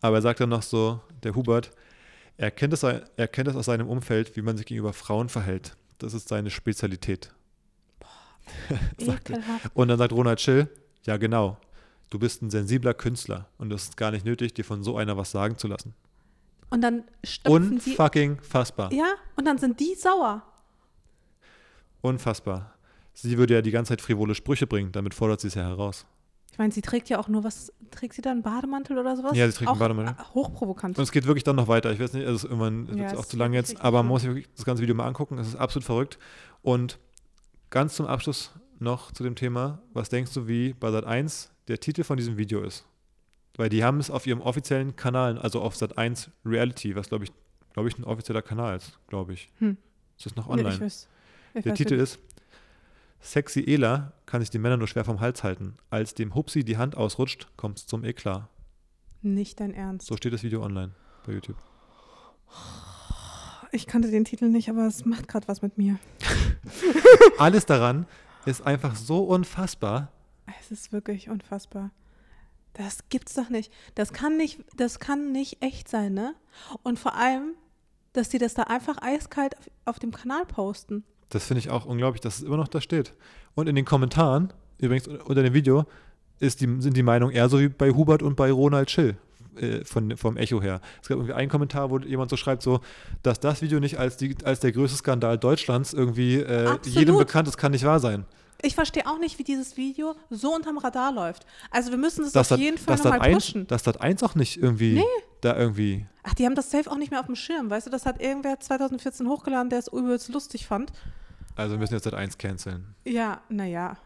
[0.00, 1.70] Aber er sagt dann noch so, der Hubert,
[2.38, 5.76] er kennt es, er kennt es aus seinem Umfeld, wie man sich gegenüber Frauen verhält.
[5.98, 7.32] Das ist seine Spezialität.
[9.74, 10.68] Und dann sagt Ronald Schill,
[11.04, 11.56] ja genau,
[12.10, 15.16] du bist ein sensibler Künstler und es ist gar nicht nötig, dir von so einer
[15.16, 15.94] was sagen zu lassen.
[16.70, 17.90] Und dann stopfen sie.
[17.90, 18.92] Unfucking fassbar.
[18.92, 20.42] Ja, und dann sind die sauer.
[22.00, 22.74] Unfassbar.
[23.12, 26.06] Sie würde ja die ganze Zeit frivole Sprüche bringen, damit fordert sie es ja heraus.
[26.58, 29.36] meine, sie trägt ja auch nur was, trägt sie da einen Bademantel oder sowas?
[29.36, 30.14] Ja, sie trägt einen auch Bademantel.
[30.18, 30.96] äh, Hochprovokant.
[30.96, 31.92] Und es geht wirklich dann noch weiter.
[31.92, 33.98] Ich weiß nicht, also irgendwann ist Ja, es es auch zu ist lang jetzt, aber
[33.98, 35.38] man muss sich wirklich das ganze Video mal angucken.
[35.38, 36.18] Es ist absolut verrückt.
[36.62, 36.98] Und
[37.70, 42.02] ganz zum Abschluss noch zu dem Thema, was denkst du, wie bei Sat1 der Titel
[42.04, 42.86] von diesem Video ist?
[43.56, 47.32] Weil die haben es auf ihrem offiziellen Kanal, also auf Sat1 Reality, was glaube ich,
[47.72, 49.50] glaube ich, ein offizieller Kanal ist, glaube ich.
[49.58, 49.76] Hm.
[50.16, 50.74] Ist das noch Nee, online?
[50.74, 51.08] ich weiß,
[51.54, 52.18] ich Der Titel wirklich- ist
[53.22, 55.76] Sexy Ela kann sich die Männer nur schwer vom Hals halten.
[55.90, 58.48] Als dem Hupsi die Hand ausrutscht, kommt es zum Eklat.
[59.20, 60.06] Nicht dein Ernst.
[60.06, 60.92] So steht das Video online
[61.26, 61.56] bei YouTube.
[63.72, 65.98] Ich kannte den Titel nicht, aber es macht gerade was mit mir.
[67.38, 68.06] Alles daran
[68.44, 70.10] ist einfach so unfassbar.
[70.60, 71.90] Es ist wirklich unfassbar.
[72.72, 73.72] Das gibt's doch nicht.
[73.94, 76.34] Das kann nicht, das kann nicht echt sein, ne?
[76.82, 77.54] Und vor allem,
[78.12, 81.04] dass die das da einfach eiskalt auf, auf dem Kanal posten.
[81.28, 83.14] Das finde ich auch unglaublich, dass es immer noch da steht.
[83.54, 85.84] Und in den Kommentaren, übrigens unter dem Video,
[86.40, 89.16] ist die, sind die Meinungen eher so wie bei Hubert und bei Ronald Schill
[89.56, 90.80] äh, von, vom Echo her.
[91.02, 92.80] Es gab irgendwie einen Kommentar, wo jemand so schreibt, so,
[93.22, 97.48] dass das Video nicht als, die, als der größte Skandal Deutschlands irgendwie äh, jedem bekannt
[97.48, 98.24] ist, kann nicht wahr sein.
[98.62, 101.46] Ich verstehe auch nicht, wie dieses Video so unterm Radar läuft.
[101.70, 103.66] Also wir müssen es Dass auf das, jeden Fall das nochmal pushen.
[103.66, 105.02] dass das eins auch nicht irgendwie
[105.40, 106.04] da irgendwie.
[106.22, 107.70] Ach, die haben das safe auch nicht mehr auf dem Schirm.
[107.70, 110.92] Weißt du, das hat irgendwer 2014 hochgeladen, der es übelst lustig fand.
[111.56, 113.96] Also wir müssen jetzt das eins canceln, Ja, naja,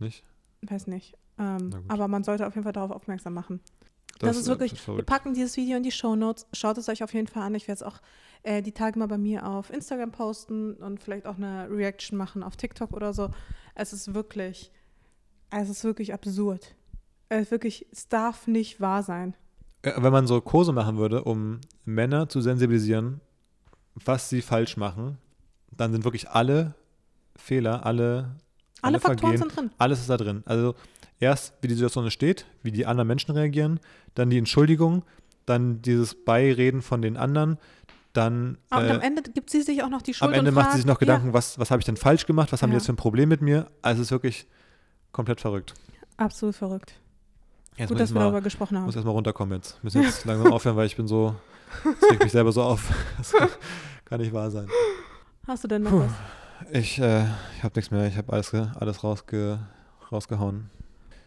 [0.00, 0.24] nicht?
[0.62, 1.14] weiß nicht.
[1.38, 3.60] Ähm, aber man sollte auf jeden Fall darauf aufmerksam machen.
[4.18, 5.06] Das, ist äh, wirklich, wir verrückt.
[5.06, 6.46] packen dieses Video in die Show Notes.
[6.52, 7.54] Schaut es euch auf jeden Fall an.
[7.54, 8.00] Ich werde es auch
[8.42, 12.42] äh, die Tage mal bei mir auf Instagram posten und vielleicht auch eine Reaction machen
[12.42, 13.30] auf TikTok oder so.
[13.74, 14.70] Es ist wirklich,
[15.50, 16.74] es ist wirklich absurd.
[17.28, 19.34] Es ist wirklich, es darf nicht wahr sein.
[19.82, 23.20] Äh, Wenn man so Kurse machen würde, um Männer zu sensibilisieren,
[23.94, 25.18] was sie falsch machen,
[25.70, 26.74] dann sind wirklich alle
[27.36, 28.36] Fehler, alle,
[28.82, 29.70] Alle, Faktoren Vergehen, sind drin.
[29.78, 30.42] alles ist da drin.
[30.46, 30.74] Also
[31.20, 33.78] erst, wie die Situation steht, wie die anderen Menschen reagieren,
[34.14, 35.04] dann die Entschuldigung,
[35.46, 37.58] dann dieses Beireden von den anderen,
[38.12, 40.64] dann Und äh, am Ende gibt sie sich auch noch die Schuld am Ende macht
[40.64, 42.74] fragt, sie sich noch Gedanken, was, was habe ich denn falsch gemacht, was haben die
[42.74, 42.78] Ja.
[42.78, 43.70] jetzt für ein Problem mit mir.
[43.82, 44.46] Also es ist wirklich
[45.12, 45.74] komplett verrückt.
[45.92, 46.94] Ja, absolut verrückt.
[47.76, 48.86] Jetzt Gut, dass ich wir darüber gesprochen haben.
[48.86, 49.82] muss erstmal runterkommen jetzt.
[49.84, 51.36] Müssen jetzt langsam aufhören, weil ich bin so,
[51.84, 52.90] das regt mich selber so auf.
[53.18, 53.32] Das
[54.04, 54.66] kann nicht wahr sein.
[55.46, 56.10] Hast du denn noch was?
[56.72, 57.24] Ich, äh,
[57.56, 58.06] ich habe nichts mehr.
[58.08, 59.60] Ich habe alles, alles rausge,
[60.10, 60.68] rausgehauen.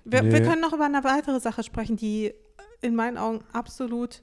[0.06, 0.42] Wir, wir Nee.
[0.42, 2.34] können noch über eine weitere Sache sprechen, die
[2.82, 4.22] in meinen Augen absolut,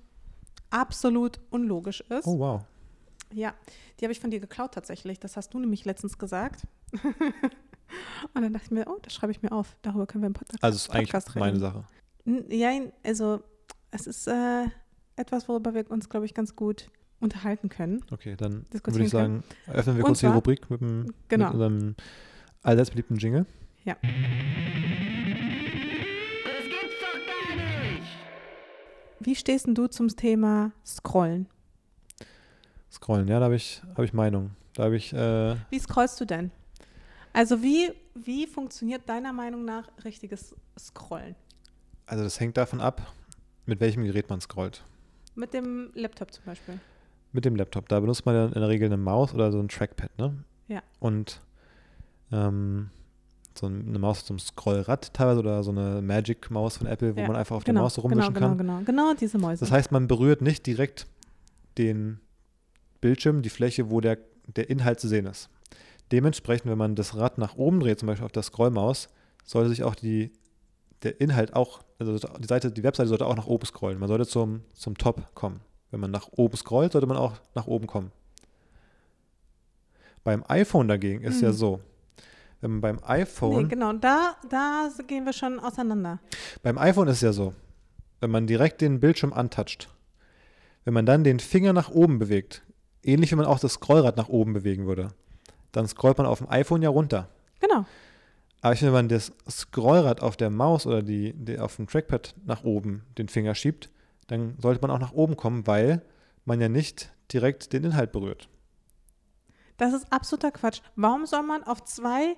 [0.70, 2.26] absolut unlogisch ist.
[2.26, 2.62] Oh, wow.
[3.32, 3.54] Ja,
[3.98, 5.18] die habe ich von dir geklaut tatsächlich.
[5.20, 6.66] Das hast du nämlich letztens gesagt.
[8.34, 9.76] Und dann dachte ich mir, oh, das schreibe ich mir auf.
[9.82, 11.60] Darüber können wir im Podcast, Also es ist eigentlich Podcast meine reden.
[11.60, 11.84] Sache.
[12.48, 12.70] Ja,
[13.04, 13.40] also
[13.90, 14.64] es ist äh,
[15.16, 16.88] etwas, worüber wir uns, glaube ich, ganz gut
[17.20, 18.04] unterhalten können.
[18.10, 21.46] Okay, dann würde ich sagen, öffnen wir Und kurz die zwar- Rubrik mit, dem, Genau.
[21.46, 21.94] mit unserem
[22.62, 23.46] allseits beliebten Jingle.
[23.84, 23.96] Ja.
[29.20, 31.46] Wie stehst denn du zum Thema Scrollen?
[32.90, 34.50] Scrollen, ja, da habe ich, hab ich Meinung.
[34.74, 36.50] Da habe ich, äh, Wie scrollst du denn?
[37.32, 41.36] Also wie, wie funktioniert deiner Meinung nach richtiges Scrollen?
[42.06, 43.12] also das hängt davon ab,
[43.66, 44.82] mit welchem Gerät man scrollt.
[45.36, 46.80] Mit dem Laptop zum Beispiel.
[47.32, 47.88] Mit dem Laptop.
[47.88, 50.34] Da benutzt man ja in der Regel eine Maus oder so ein Trackpad, ne?
[50.66, 50.82] Ja.
[50.98, 51.40] Und
[52.32, 52.90] ähm,
[53.58, 57.36] so eine Maus zum Scrollrad teilweise oder so eine Magic-Maus von Apple, wo Ja, man
[57.36, 58.58] einfach auf genau, der Maus so genau, rumwischen genau, kann.
[58.58, 59.60] genau, genau, diese Mäuse.
[59.60, 61.06] Das heißt, man berührt nicht direkt
[61.78, 62.20] den
[63.00, 65.48] Bildschirm, die Fläche, wo der, der Inhalt zu sehen ist.
[66.12, 69.08] Dementsprechend, wenn man das Rad nach oben dreht, zum Beispiel auf der Scrollmaus,
[69.44, 70.32] sollte sich auch die,
[71.02, 73.98] der Inhalt auch, also die Seite, die Webseite sollte auch nach oben scrollen.
[73.98, 75.60] Man sollte zum, zum Top kommen.
[75.90, 78.12] Wenn man nach oben scrollt, sollte man auch nach oben kommen.
[80.24, 81.54] Beim iPhone dagegen ist ja Mhm.
[81.54, 81.80] so,
[82.68, 86.20] man beim iPhone nee, genau, da, da gehen wir schon auseinander.
[86.62, 87.54] beim iPhone ist es ja so,
[88.20, 89.88] wenn man direkt den Bildschirm antatscht,
[90.84, 92.62] wenn man dann den Finger nach oben bewegt,
[93.02, 95.08] ähnlich wie man auch das Scrollrad nach oben bewegen würde,
[95.72, 97.28] dann scrollt man auf dem iPhone ja runter.
[97.60, 97.84] Genau.
[98.60, 101.86] Aber ich finde, wenn man das Scrollrad auf der Maus oder die, die auf dem
[101.86, 103.90] Trackpad nach oben den Finger schiebt,
[104.26, 106.02] dann sollte man auch nach oben kommen, weil
[106.44, 108.48] man ja nicht direkt den Inhalt berührt.
[109.76, 110.82] Das ist absoluter Quatsch.
[110.94, 112.36] Warum soll man auf zwei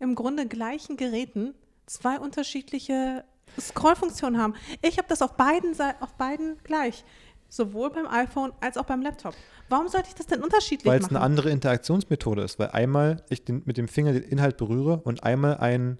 [0.00, 1.54] im Grunde gleichen Geräten
[1.86, 3.24] zwei unterschiedliche
[3.58, 4.54] Scrollfunktionen haben?
[4.82, 7.04] Ich habe das auf beiden, auf beiden gleich.
[7.50, 9.34] Sowohl beim iPhone als auch beim Laptop.
[9.70, 11.16] Warum sollte ich das denn unterschiedlich Weil es machen?
[11.16, 15.24] eine andere Interaktionsmethode ist, weil einmal ich den, mit dem Finger den Inhalt berühre und
[15.24, 15.98] einmal ein,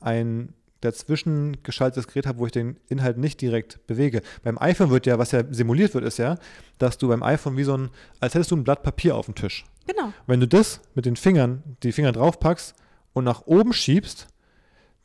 [0.00, 4.22] ein dazwischen geschaltetes Gerät habe, wo ich den Inhalt nicht direkt bewege.
[4.42, 6.36] Beim iPhone wird ja, was ja simuliert wird, ist ja,
[6.78, 7.90] dass du beim iPhone wie so ein,
[8.20, 9.66] als hättest du ein Blatt Papier auf dem Tisch.
[9.86, 10.12] genau.
[10.26, 12.74] Wenn du das mit den Fingern, die Finger draufpackst
[13.16, 14.28] und nach oben schiebst,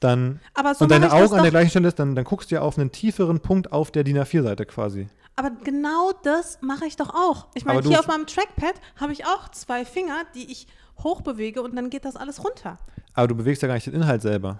[0.01, 0.41] dann
[0.77, 2.77] so und deine Augen an der gleichen Stelle ist, dann, dann guckst du ja auf
[2.77, 5.07] einen tieferen Punkt auf der DIN A4-Seite quasi.
[5.37, 7.47] Aber genau das mache ich doch auch.
[7.53, 10.67] Ich meine, hier auf meinem Trackpad habe ich auch zwei Finger, die ich
[11.01, 12.79] hochbewege und dann geht das alles runter.
[13.13, 14.59] Aber du bewegst ja gar nicht den Inhalt selber.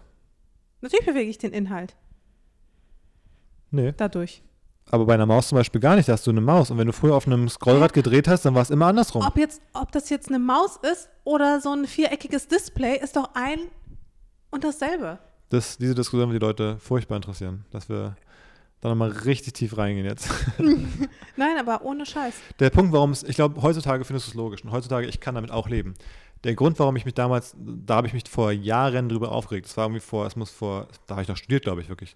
[0.80, 1.98] Natürlich bewege ich den Inhalt
[3.70, 3.94] Nee.
[3.98, 4.44] dadurch.
[4.90, 6.10] Aber bei einer Maus zum Beispiel gar nicht.
[6.10, 6.72] Da hast du eine Maus.
[6.72, 9.26] Und wenn du früher auf einem Scrollrad gedreht hast, dann war es immer andersrum.
[9.26, 13.30] Ob, jetzt, ob das jetzt eine Maus ist oder so ein viereckiges Display, ist doch
[13.34, 13.60] ein
[14.50, 15.20] und dasselbe.
[15.50, 17.66] Das, diese Diskussion wird die Leute furchtbar interessieren.
[17.72, 18.16] Dass wir
[18.82, 20.28] da nochmal richtig tief reingehen jetzt.
[21.38, 22.34] Nein, aber ohne Scheiß.
[22.60, 24.64] Der Punkt, warum es, ich glaube, heutzutage findest du es logisch.
[24.64, 25.94] Und heutzutage, ich kann damit auch leben.
[26.44, 29.68] Der Grund, warum ich mich damals, da habe ich mich vor Jahren drüber aufgeregt.
[29.68, 32.16] Das war irgendwie vor, es muss vor, da habe ich noch studiert, glaube ich, wirklich.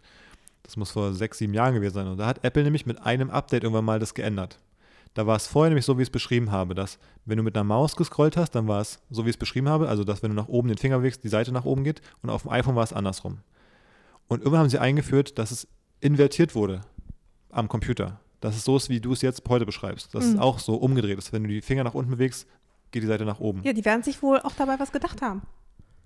[0.66, 2.08] Das muss vor sechs, sieben Jahren gewesen sein.
[2.08, 4.60] Und da hat Apple nämlich mit einem Update irgendwann mal das geändert.
[5.14, 7.56] Da war es vorher nämlich so, wie ich es beschrieben habe, dass wenn du mit
[7.56, 10.22] einer Maus gescrollt hast, dann war es so, wie ich es beschrieben habe, also dass
[10.24, 12.52] wenn du nach oben den Finger bewegst, die Seite nach oben geht und auf dem
[12.52, 13.38] iPhone war es andersrum.
[14.28, 15.68] Und irgendwann haben sie eingeführt, dass es
[16.02, 16.82] invertiert wurde
[17.52, 18.20] am Computer.
[18.42, 20.14] Dass es so ist, wie du es jetzt heute beschreibst.
[20.14, 20.40] Dass es Mhm.
[20.40, 21.32] auch so umgedreht ist.
[21.32, 22.48] Wenn du die Finger nach unten bewegst,
[22.92, 23.62] geht die Seite nach oben.
[23.64, 25.44] Ja, die werden sich wohl auch dabei was gedacht haben.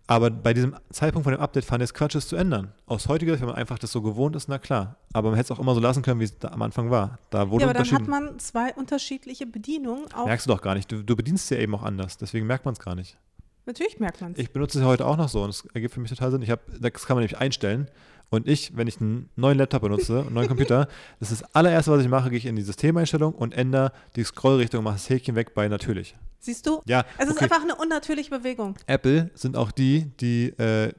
[0.10, 2.74] Aber bei diesem Zeitpunkt von dem Update fand ich es Quatsch, es zu ändern.
[2.88, 4.96] Aus heutiger Sicht, wenn man einfach das so gewohnt ist, na klar.
[5.14, 7.20] Aber man hätte es auch immer so lassen können, wie es da am Anfang war.
[7.30, 10.12] Da wurde ja, aber dann hat man zwei unterschiedliche Bedienungen.
[10.14, 10.92] Auch, Merkst du doch gar nicht.
[10.92, 12.18] Du, du bedienst es ja eben auch anders.
[12.18, 13.20] Deswegen merkt man es gar nicht.
[13.68, 14.40] natürlich merkt man es.
[14.40, 16.42] Ich benutze es ja heute auch noch so und es ergibt für mich total Sinn.
[16.42, 17.88] Ich hab, das kann man nämlich einstellen.
[18.32, 20.88] Und ich, wenn ich einen neuen Laptop benutze, einen neuen Computer,
[21.20, 24.24] das ist das allererste, was ich mache, gehe ich in die Systemeinstellung und ändere die
[24.24, 26.16] Scrollrichtung und mache das Häkchen weg bei natürlich.
[26.40, 26.82] Siehst du?
[26.86, 27.44] Ja, Es ist okay.
[27.46, 28.76] einfach eine unnatürliche Bewegung.
[28.88, 30.94] Apple sind auch die, die äh,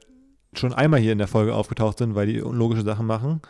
[0.53, 3.41] schon einmal hier in der Folge aufgetaucht sind, weil die unlogische Sachen machen.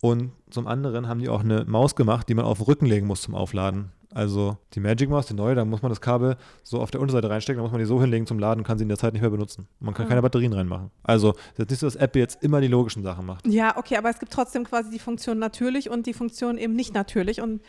[0.00, 3.06] Und zum anderen haben die auch eine Maus gemacht, die man auf den Rücken legen
[3.06, 3.90] muss zum Aufladen.
[4.12, 7.28] Also die Magic Maus, die neue, da muss man das Kabel so auf der Unterseite
[7.28, 9.22] reinstecken, da muss man die so hinlegen zum Laden, kann sie in der Zeit nicht
[9.22, 9.66] mehr benutzen.
[9.80, 10.08] Man kann Ah.
[10.10, 10.92] keine Batterien reinmachen.
[11.02, 13.44] Also es ist nicht so, dass Apple jetzt immer die logischen Sachen macht.
[13.46, 16.94] Ja, okay, aber es gibt trotzdem quasi die Funktion natürlich und die Funktion eben nicht
[16.94, 17.40] natürlich.
[17.40, 17.60] Und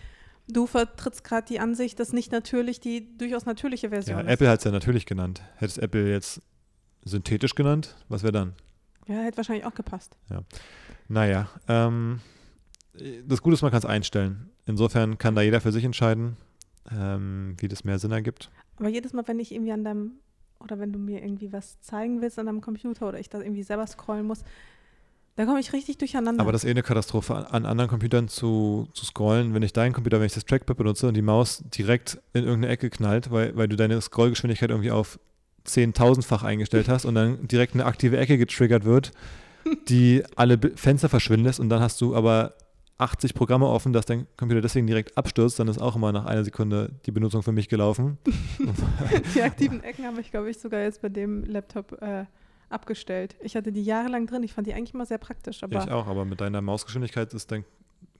[0.47, 4.31] du vertrittst gerade die Ansicht, dass nicht natürlich die durchaus natürliche Ja, Version ist.
[4.31, 5.41] Apple hat es ja natürlich genannt.
[5.55, 6.41] Hätte es Apple jetzt
[7.03, 8.53] synthetisch genannt, was wäre dann?
[9.07, 10.17] Ja, hätte wahrscheinlich auch gepasst.
[11.07, 12.21] Naja, ähm,
[13.27, 14.49] das Gute ist, man kann es einstellen.
[14.65, 16.37] Insofern kann da jeder für sich entscheiden,
[16.91, 18.49] ähm, wie das mehr Sinn ergibt.
[18.77, 20.13] Aber jedes Mal, wenn ich irgendwie an deinem,
[20.59, 23.63] oder wenn du mir irgendwie was zeigen willst an deinem Computer oder ich das irgendwie
[23.63, 24.43] selber scrollen muss,
[25.35, 26.41] da komme ich richtig durcheinander.
[26.41, 29.73] Aber das ist eh eine Katastrophe, an, an anderen Computern zu, zu scrollen, wenn ich
[29.73, 33.31] deinen Computer, wenn ich das Trackpad benutze und die Maus direkt in irgendeine Ecke knallt,
[33.31, 35.19] weil, weil du deine Scrollgeschwindigkeit irgendwie auf
[35.67, 39.11] 10.000-fach eingestellt hast und dann direkt eine aktive Ecke getriggert wird,
[39.89, 42.53] die alle Fenster verschwinden lässt und dann hast du aber
[42.97, 46.45] 80 Programme offen, dass dein Computer deswegen direkt abstürzt, dann ist auch immer nach einer
[46.45, 48.17] Sekunde die Benutzung für mich gelaufen.
[49.35, 52.23] die aktiven Ecken habe ich, glaube ich, sogar jetzt bei dem Laptop äh,
[52.75, 53.35] abgestellt.
[53.39, 54.43] Ich hatte die jahrelang drin.
[54.43, 55.63] Ich fand die eigentlich immer sehr praktisch.
[55.63, 57.65] Aber ich auch, aber mit deiner Mausgeschwindigkeit ist dein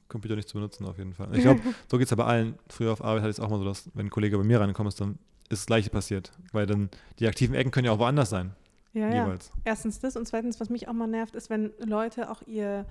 [0.08, 1.30] Computer nicht zu benutzen auf jeden Fall.
[1.36, 2.58] Ich glaube, so geht es ja bei allen.
[2.70, 4.60] Früher auf Arbeit hatte ich es auch mal so, dass wenn ein Kollege bei mir
[4.60, 5.20] reingekommen ist, dann
[5.50, 6.32] ist das Gleiche passiert.
[6.52, 8.56] Weil dann die aktiven Ecken können ja auch woanders sein,
[8.94, 9.26] ja, ja.
[9.26, 9.52] jeweils.
[9.64, 12.86] Erstens das und zweitens, was mich auch mal nervt, ist, wenn Leute auch ihr,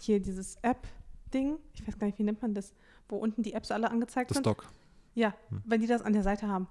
[0.00, 2.72] hier dieses App-Ding, ich weiß gar nicht, wie nennt man das,
[3.08, 4.46] wo unten die Apps alle angezeigt Das sind.
[4.46, 4.66] Dock.
[5.14, 5.62] Ja, Hm.
[5.64, 6.68] wenn die das an der Seite haben.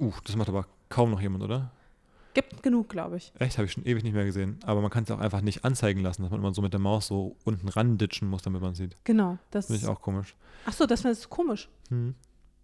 [0.00, 1.70] Uh, das macht aber kaum noch jemand, oder?
[2.34, 3.32] Gibt genug, glaube ich.
[3.38, 4.58] Echt, habe ich schon ewig nicht mehr gesehen.
[4.64, 6.80] Aber man kann es auch einfach nicht anzeigen lassen, dass man immer so mit der
[6.80, 8.96] Maus so unten randitschen muss, damit man sieht.
[9.04, 9.38] Genau.
[9.50, 10.34] Das Finde ich auch komisch.
[10.66, 11.68] Ach so, das ist komisch.
[11.88, 12.14] Hm.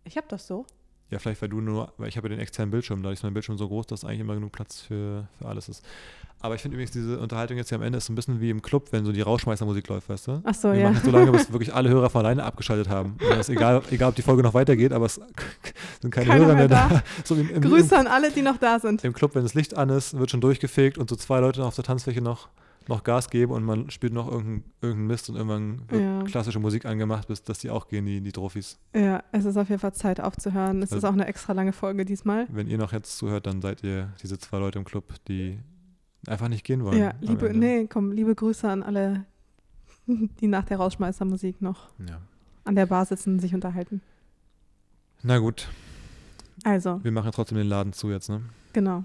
[0.04, 0.66] Ich habe das so.
[1.10, 3.34] Ja, vielleicht weil du nur, weil ich habe ja den externen Bildschirm, da ist mein
[3.34, 5.84] Bildschirm so groß, dass eigentlich immer genug Platz für, für alles ist.
[6.42, 8.48] Aber ich finde übrigens diese Unterhaltung jetzt hier am Ende ist so ein bisschen wie
[8.48, 10.40] im Club, wenn so die Rauschmeißermusik läuft, weißt du?
[10.44, 10.90] Ach so, Wir ja.
[10.90, 13.16] machen so lange, bis wirklich alle Hörer von alleine abgeschaltet haben.
[13.20, 15.14] Und das ist egal, egal, ob die Folge noch weitergeht, aber es
[16.00, 17.02] sind keine Keiner Hörer mehr mehr da.
[17.24, 19.02] So im, im, Grüße an alle, die noch da sind.
[19.04, 21.64] im, Im Club, wenn das Licht an ist, wird schon durchgefegt und so zwei Leute
[21.64, 22.48] auf der Tanzfläche noch,
[22.90, 26.22] noch Gas geben und man spielt noch irgendeinen irgendein Mist und irgendwann wird Ja.
[26.24, 28.78] klassische Musik angemacht, bis dass die auch gehen, die, die Trophys.
[28.94, 30.82] Ja, es ist auf jeden Fall Zeit aufzuhören.
[30.82, 32.46] Es Also- ist auch eine extra lange Folge diesmal.
[32.50, 35.58] Wenn ihr noch jetzt zuhört, dann seid ihr diese zwei Leute im Club, die
[36.26, 36.98] einfach nicht gehen wollen.
[36.98, 39.24] Ja, liebe, nee, komm, liebe Grüße an alle,
[40.06, 42.20] die nach der Rausschmeißermusik noch Ja.
[42.64, 44.02] an der Bar sitzen und sich unterhalten.
[45.22, 45.68] Na gut,
[46.64, 48.42] Also, wir machen trotzdem den Laden zu jetzt, ne?
[48.72, 49.04] genau.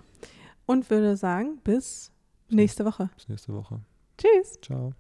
[0.65, 2.11] Und würde sagen, bis
[2.49, 3.09] nächste Woche.
[3.15, 3.79] Bis nächste Woche.
[4.17, 4.59] Tschüss.
[4.61, 4.93] Ciao.